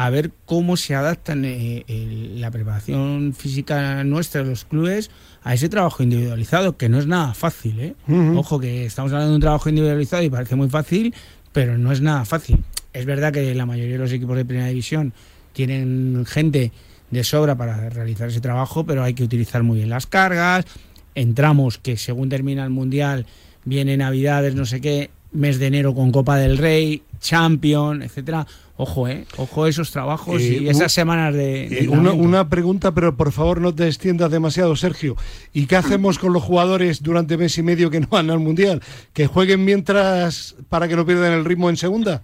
A 0.06 0.10
ver 0.10 0.32
cómo 0.46 0.78
se 0.78 0.96
adaptan 0.96 1.44
eh, 1.46 1.84
el- 1.88 2.40
la 2.42 2.52
preparación 2.52 3.34
física 3.38 4.04
nuestra, 4.04 4.44
los 4.44 4.64
clubes, 4.66 5.10
a 5.44 5.54
ese 5.54 5.68
trabajo 5.70 6.04
individualizado, 6.04 6.78
que 6.78 6.90
no 6.90 7.00
es 7.00 7.08
nada 7.08 7.34
fácil. 7.34 7.80
¿eh? 7.80 7.96
Ojo, 8.38 8.60
que 8.60 8.86
estamos 8.86 9.12
hablando 9.12 9.32
de 9.32 9.36
un 9.36 9.42
trabajo 9.42 9.68
individualizado 9.70 10.24
y 10.24 10.30
parece 10.30 10.56
muy 10.56 10.70
fácil, 10.70 11.14
pero 11.52 11.78
no 11.78 11.92
es 11.92 12.02
nada 12.02 12.24
fácil. 12.26 12.64
Es 12.94 13.06
verdad 13.06 13.32
que 13.34 13.54
la 13.56 13.66
mayoría 13.66 13.94
de 13.94 14.00
los 14.00 14.12
equipos 14.12 14.38
de 14.38 14.46
primera 14.46 14.68
división 14.68 15.14
tienen 15.54 16.24
gente 16.28 16.72
de 17.12 17.24
sobra 17.24 17.56
para 17.56 17.90
realizar 17.90 18.30
ese 18.30 18.40
trabajo, 18.42 18.86
pero 18.86 19.04
hay 19.04 19.14
que 19.14 19.24
utilizar 19.24 19.64
muy 19.64 19.78
bien 19.78 19.90
las 19.90 20.06
cargas. 20.08 20.66
Entramos 21.16 21.78
que 21.78 21.98
según 21.98 22.30
termina 22.30 22.64
el 22.64 22.70
Mundial, 22.70 23.26
viene 23.66 23.98
Navidades, 23.98 24.56
no 24.56 24.66
sé 24.66 24.80
qué, 24.80 25.10
mes 25.32 25.60
de 25.60 25.68
enero 25.68 25.94
con 25.94 26.12
Copa 26.12 26.38
del 26.38 26.58
Rey, 26.58 27.04
Champion, 27.20 28.02
etcétera. 28.02 28.46
Ojo, 28.78 29.08
eh, 29.10 29.26
ojo 29.38 29.68
esos 29.68 29.92
trabajos 29.92 30.42
Eh, 30.42 30.60
y 30.62 30.66
un- 30.66 30.72
esas 30.72 30.92
semanas 30.94 31.34
de, 31.34 31.68
de 31.70 31.84
Eh, 31.84 31.90
una, 31.90 32.14
una 32.14 32.48
pregunta, 32.50 32.94
pero 32.94 33.16
por 33.16 33.32
favor 33.34 33.60
no 33.60 33.76
te 33.76 33.86
extiendas 33.88 34.32
demasiado, 34.32 34.76
Sergio. 34.78 35.16
¿Y 35.52 35.68
qué 35.68 35.76
hacemos 35.76 36.18
con 36.18 36.32
los 36.32 36.42
jugadores 36.44 37.04
durante 37.04 37.36
mes 37.38 37.58
y 37.58 37.64
medio 37.64 37.90
que 37.92 38.00
no 38.00 38.08
van 38.10 38.30
al 38.30 38.40
Mundial? 38.40 38.82
¿Que 39.14 39.28
jueguen 39.28 39.66
mientras 39.66 40.56
para 40.70 40.88
que 40.88 40.96
no 40.96 41.06
pierdan 41.06 41.34
el 41.34 41.44
ritmo 41.46 41.70
en 41.70 41.76
segunda? 41.78 42.22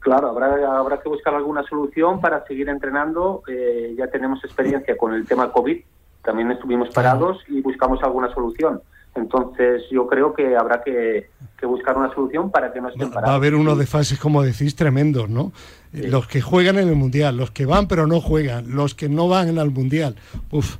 Claro, 0.00 0.28
habrá, 0.30 0.78
habrá 0.78 1.00
que 1.00 1.08
buscar 1.08 1.32
alguna 1.34 1.62
solución 1.62 2.20
para 2.20 2.44
seguir 2.44 2.68
entrenando. 2.68 3.42
Eh, 3.48 3.94
ya 3.96 4.08
tenemos 4.08 4.44
experiencia 4.44 4.96
con 4.98 5.14
el 5.14 5.24
tema 5.26 5.50
COVID, 5.52 5.78
también 6.24 6.50
estuvimos 6.50 6.88
parados 6.90 7.38
y 7.48 7.60
buscamos 7.62 8.02
alguna 8.02 8.34
solución. 8.34 8.80
Entonces 9.14 9.82
yo 9.92 10.06
creo 10.08 10.34
que 10.34 10.56
habrá 10.56 10.82
que, 10.82 11.30
que 11.64 11.68
buscar 11.68 11.96
una 11.96 12.12
solución 12.14 12.50
para 12.50 12.72
que 12.72 12.80
no 12.80 12.88
estén 12.88 13.08
Va 13.08 13.14
parados. 13.14 13.32
a 13.32 13.34
haber 13.36 13.54
unos 13.54 13.78
desfases, 13.78 14.18
como 14.18 14.42
decís, 14.42 14.74
tremendos, 14.76 15.28
¿no? 15.28 15.52
Eh, 15.92 16.02
Sí. 16.02 16.08
Los 16.08 16.26
que 16.26 16.40
juegan 16.42 16.76
en 16.78 16.88
el 16.88 16.96
Mundial, 16.96 17.36
los 17.36 17.50
que 17.52 17.66
van 17.66 17.86
pero 17.88 18.06
no 18.06 18.20
juegan, 18.20 18.74
los 18.74 18.94
que 18.94 19.08
no 19.08 19.28
van 19.28 19.58
al 19.58 19.70
Mundial. 19.70 20.16
Uf, 20.50 20.76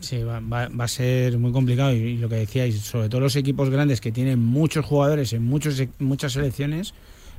Sí, 0.00 0.22
va, 0.22 0.40
va, 0.40 0.68
va, 0.68 0.84
a 0.84 0.88
ser 0.88 1.38
muy 1.38 1.52
complicado 1.52 1.92
y, 1.92 1.96
y, 1.98 2.16
lo 2.18 2.28
que 2.28 2.34
decíais, 2.36 2.80
sobre 2.80 3.08
todo 3.08 3.20
los 3.20 3.36
equipos 3.36 3.70
grandes 3.70 4.00
que 4.00 4.10
tienen 4.10 4.38
muchos 4.40 4.84
jugadores 4.84 5.32
en 5.32 5.44
muchos, 5.44 5.80
muchas 6.00 6.32
selecciones, 6.32 6.92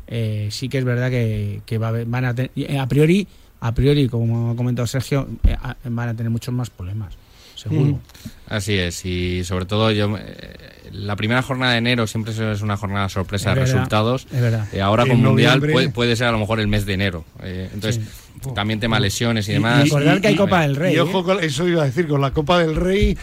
eh, 0.08 0.48
sí 0.50 0.70
que 0.70 0.78
es 0.78 0.86
verdad 0.86 1.10
que, 1.10 1.62
que 1.66 1.78
va, 1.78 1.92
van 2.06 2.26
a 2.26 2.34
tener, 2.34 2.52
a 2.80 2.88
priori, 2.88 3.28
a 3.60 3.74
priori, 3.74 4.08
como 4.08 4.52
ha 4.52 4.56
comentado 4.56 4.88
Sergio, 4.88 5.28
eh, 5.44 5.58
van 5.84 6.10
a 6.10 6.16
tener 6.16 6.30
muchos 6.32 6.54
más 6.54 6.70
problemas, 6.70 7.16
seguro. 7.56 7.86
Mm. 7.94 8.00
Así 8.48 8.78
es, 8.78 9.04
y 9.06 9.44
sobre 9.44 9.66
todo 9.66 9.92
yo 9.92 10.16
eh, 10.18 10.54
la 10.92 11.16
primera 11.16 11.42
jornada 11.42 11.72
de 11.74 11.80
enero 11.80 12.06
siempre 12.08 12.32
es 12.52 12.62
una 12.62 12.78
jornada 12.78 13.10
sorpresa 13.10 13.50
es 13.52 13.56
de 13.56 13.62
resultados. 13.62 14.28
Es 14.32 14.40
verdad. 14.42 14.68
Eh, 14.72 14.82
ahora 14.82 15.04
En 15.04 15.10
con 15.10 15.22
Mundial 15.22 15.60
puede, 15.60 15.90
puede 15.90 16.16
ser 16.16 16.28
a 16.28 16.32
lo 16.32 16.38
mejor 16.40 16.60
el 16.60 16.68
mes 16.68 16.86
de 16.86 16.94
enero. 16.94 17.26
Eh, 17.42 17.70
entonces, 17.74 18.04
Sí. 18.44 18.50
también 18.54 18.80
tema 18.80 19.00
lesiones 19.00 19.48
y 19.48 19.52
Y- 19.52 19.54
demás. 19.56 19.84
Recordar 19.86 20.22
que 20.22 20.28
hay 20.28 20.36
Copa 20.36 20.62
del 20.62 20.76
Rey. 20.76 20.94
Y 20.94 20.98
¿eh? 20.98 21.02
ojo, 21.02 21.24
con- 21.24 21.44
eso 21.44 21.68
iba 21.68 21.82
a 21.82 21.86
decir, 21.86 22.08
con 22.08 22.22
la 22.22 22.32
Copa 22.32 22.60
del 22.60 22.76
Rey, 22.76 23.18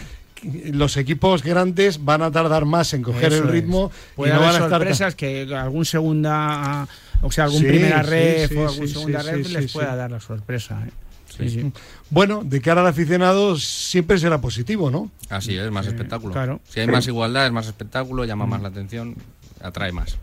los 0.73 0.97
equipos 0.97 1.45
grandes 1.45 2.05
van 2.05 2.23
a 2.23 2.31
tardar 2.33 2.65
más 2.65 2.93
en 2.95 3.03
coger 3.03 3.33
Eso 3.33 3.43
el 3.45 3.49
es. 3.49 3.51
ritmo 3.53 3.93
y 4.13 4.17
Puede 4.17 4.31
no 4.33 4.39
haber 4.39 4.47
van 4.49 4.55
a 4.55 4.65
estar. 4.65 4.71
sorpresas 4.81 5.15
que 5.15 5.43
algún 5.55 5.85
segunda, 5.85 6.89
o 7.21 7.31
sea, 7.31 7.45
algún 7.45 7.61
Sí, 7.61 7.67
primera 7.67 8.03
sí, 8.03 8.11
red 8.11 8.49
sí, 8.49 8.57
o 8.57 8.69
algún 8.69 8.89
sí, 8.89 8.93
segunda 8.95 9.21
sí, 9.23 9.31
red 9.31 9.45
sí, 9.47 9.53
les 9.53 9.65
sí, 9.71 9.73
pueda 9.79 9.93
sí. 9.93 9.97
dar 9.99 10.11
la 10.11 10.19
sorpresa. 10.21 10.83
¿eh? 10.85 10.91
Sí, 11.37 11.49
sí. 11.49 11.73
Bueno, 12.11 12.43
de 12.45 12.61
cara 12.61 12.81
al 12.81 12.87
aficionado 12.87 13.57
siempre 13.57 14.19
será 14.19 14.41
positivo, 14.41 14.91
¿no? 14.91 15.11
Así 15.29 15.57
es, 15.57 15.71
más 15.71 15.87
espectáculo. 15.87 16.33
claro. 16.33 16.61
Si 16.69 16.81
hay 16.81 16.87
más 16.87 17.07
igualdad, 17.07 17.47
es 17.47 17.53
más 17.53 17.67
espectáculo, 17.67 18.25
llama 18.25 18.47
más 18.47 18.63
la 18.63 18.69
atención, 18.69 19.17
atrae 19.61 19.93
más. 19.93 20.19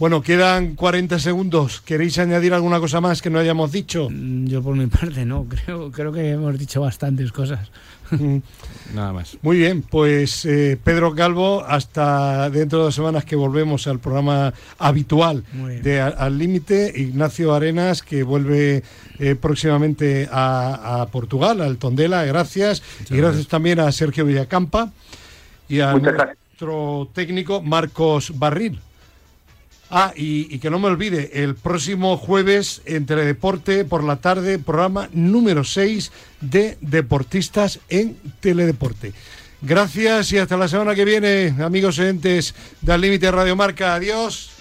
Bueno, 0.00 0.22
quedan 0.22 0.74
40 0.76 1.18
segundos. 1.18 1.82
¿Queréis 1.82 2.18
añadir 2.18 2.54
alguna 2.54 2.80
cosa 2.80 3.00
más 3.02 3.20
que 3.20 3.28
no 3.30 3.38
hayamos 3.38 3.70
dicho? 3.70 4.08
Mm, 4.10 4.46
Yo 4.46 4.62
por 4.62 4.74
mi 4.74 4.86
parte 4.86 5.24
no, 5.26 5.44
creo, 5.46 5.90
creo 5.92 6.10
que 6.10 6.30
hemos 6.30 6.58
dicho 6.58 6.80
bastantes 6.80 7.30
cosas. 7.32 7.70
Mm, 8.10 8.38
Nada 8.94 9.12
más. 9.12 9.36
Muy 9.42 9.58
bien, 9.58 9.82
pues 9.82 10.46
eh, 10.46 10.78
Pedro 10.82 11.14
Calvo, 11.14 11.62
hasta 11.64 12.48
dentro 12.48 12.78
de 12.78 12.84
dos 12.86 12.94
semanas 12.94 13.26
que 13.26 13.36
volvemos 13.36 13.86
al 13.86 13.98
programa 14.00 14.52
habitual 14.78 15.44
de 15.82 16.00
A- 16.00 16.06
Al 16.08 16.38
Límite, 16.38 16.92
Ignacio 16.96 17.54
Arenas, 17.54 18.02
que 18.02 18.22
vuelve 18.22 18.82
eh, 19.18 19.34
próximamente 19.36 20.28
a, 20.32 21.02
a 21.02 21.06
Portugal, 21.08 21.60
al 21.60 21.76
Tondela, 21.76 22.24
gracias. 22.24 22.78
y 22.80 23.02
gracias 23.02 23.18
gracias. 23.20 23.48
también 23.48 23.78
a 23.80 23.92
Sergio 23.92 24.24
Villacampa 24.24 24.90
y 25.68 25.80
a 25.80 25.92
nuestro 25.92 27.08
técnico 27.14 27.60
Marcos 27.60 28.32
Barril. 28.38 28.80
Ah, 29.92 30.12
y, 30.14 30.58
que 30.60 30.70
no 30.70 30.78
me 30.78 30.86
olvide, 30.86 31.42
el 31.42 31.56
próximo 31.56 32.16
jueves 32.16 32.80
en 32.84 33.06
Teledeporte 33.06 33.84
por 33.84 34.04
la 34.04 34.16
tarde, 34.16 34.60
programa 34.60 35.08
número 35.12 35.64
6 35.64 36.12
de 36.40 36.78
Deportistas 36.80 37.80
en 37.88 38.16
Teledeporte. 38.38 39.12
Gracias 39.62 40.32
y 40.32 40.38
hasta 40.38 40.56
la 40.56 40.68
semana 40.68 40.94
que 40.94 41.04
viene, 41.04 41.56
amigos 41.60 41.98
oyentes 41.98 42.54
del 42.80 43.00
Límite 43.00 43.32
Radio 43.32 43.56
Marca. 43.56 43.96
Adiós. 43.96 44.59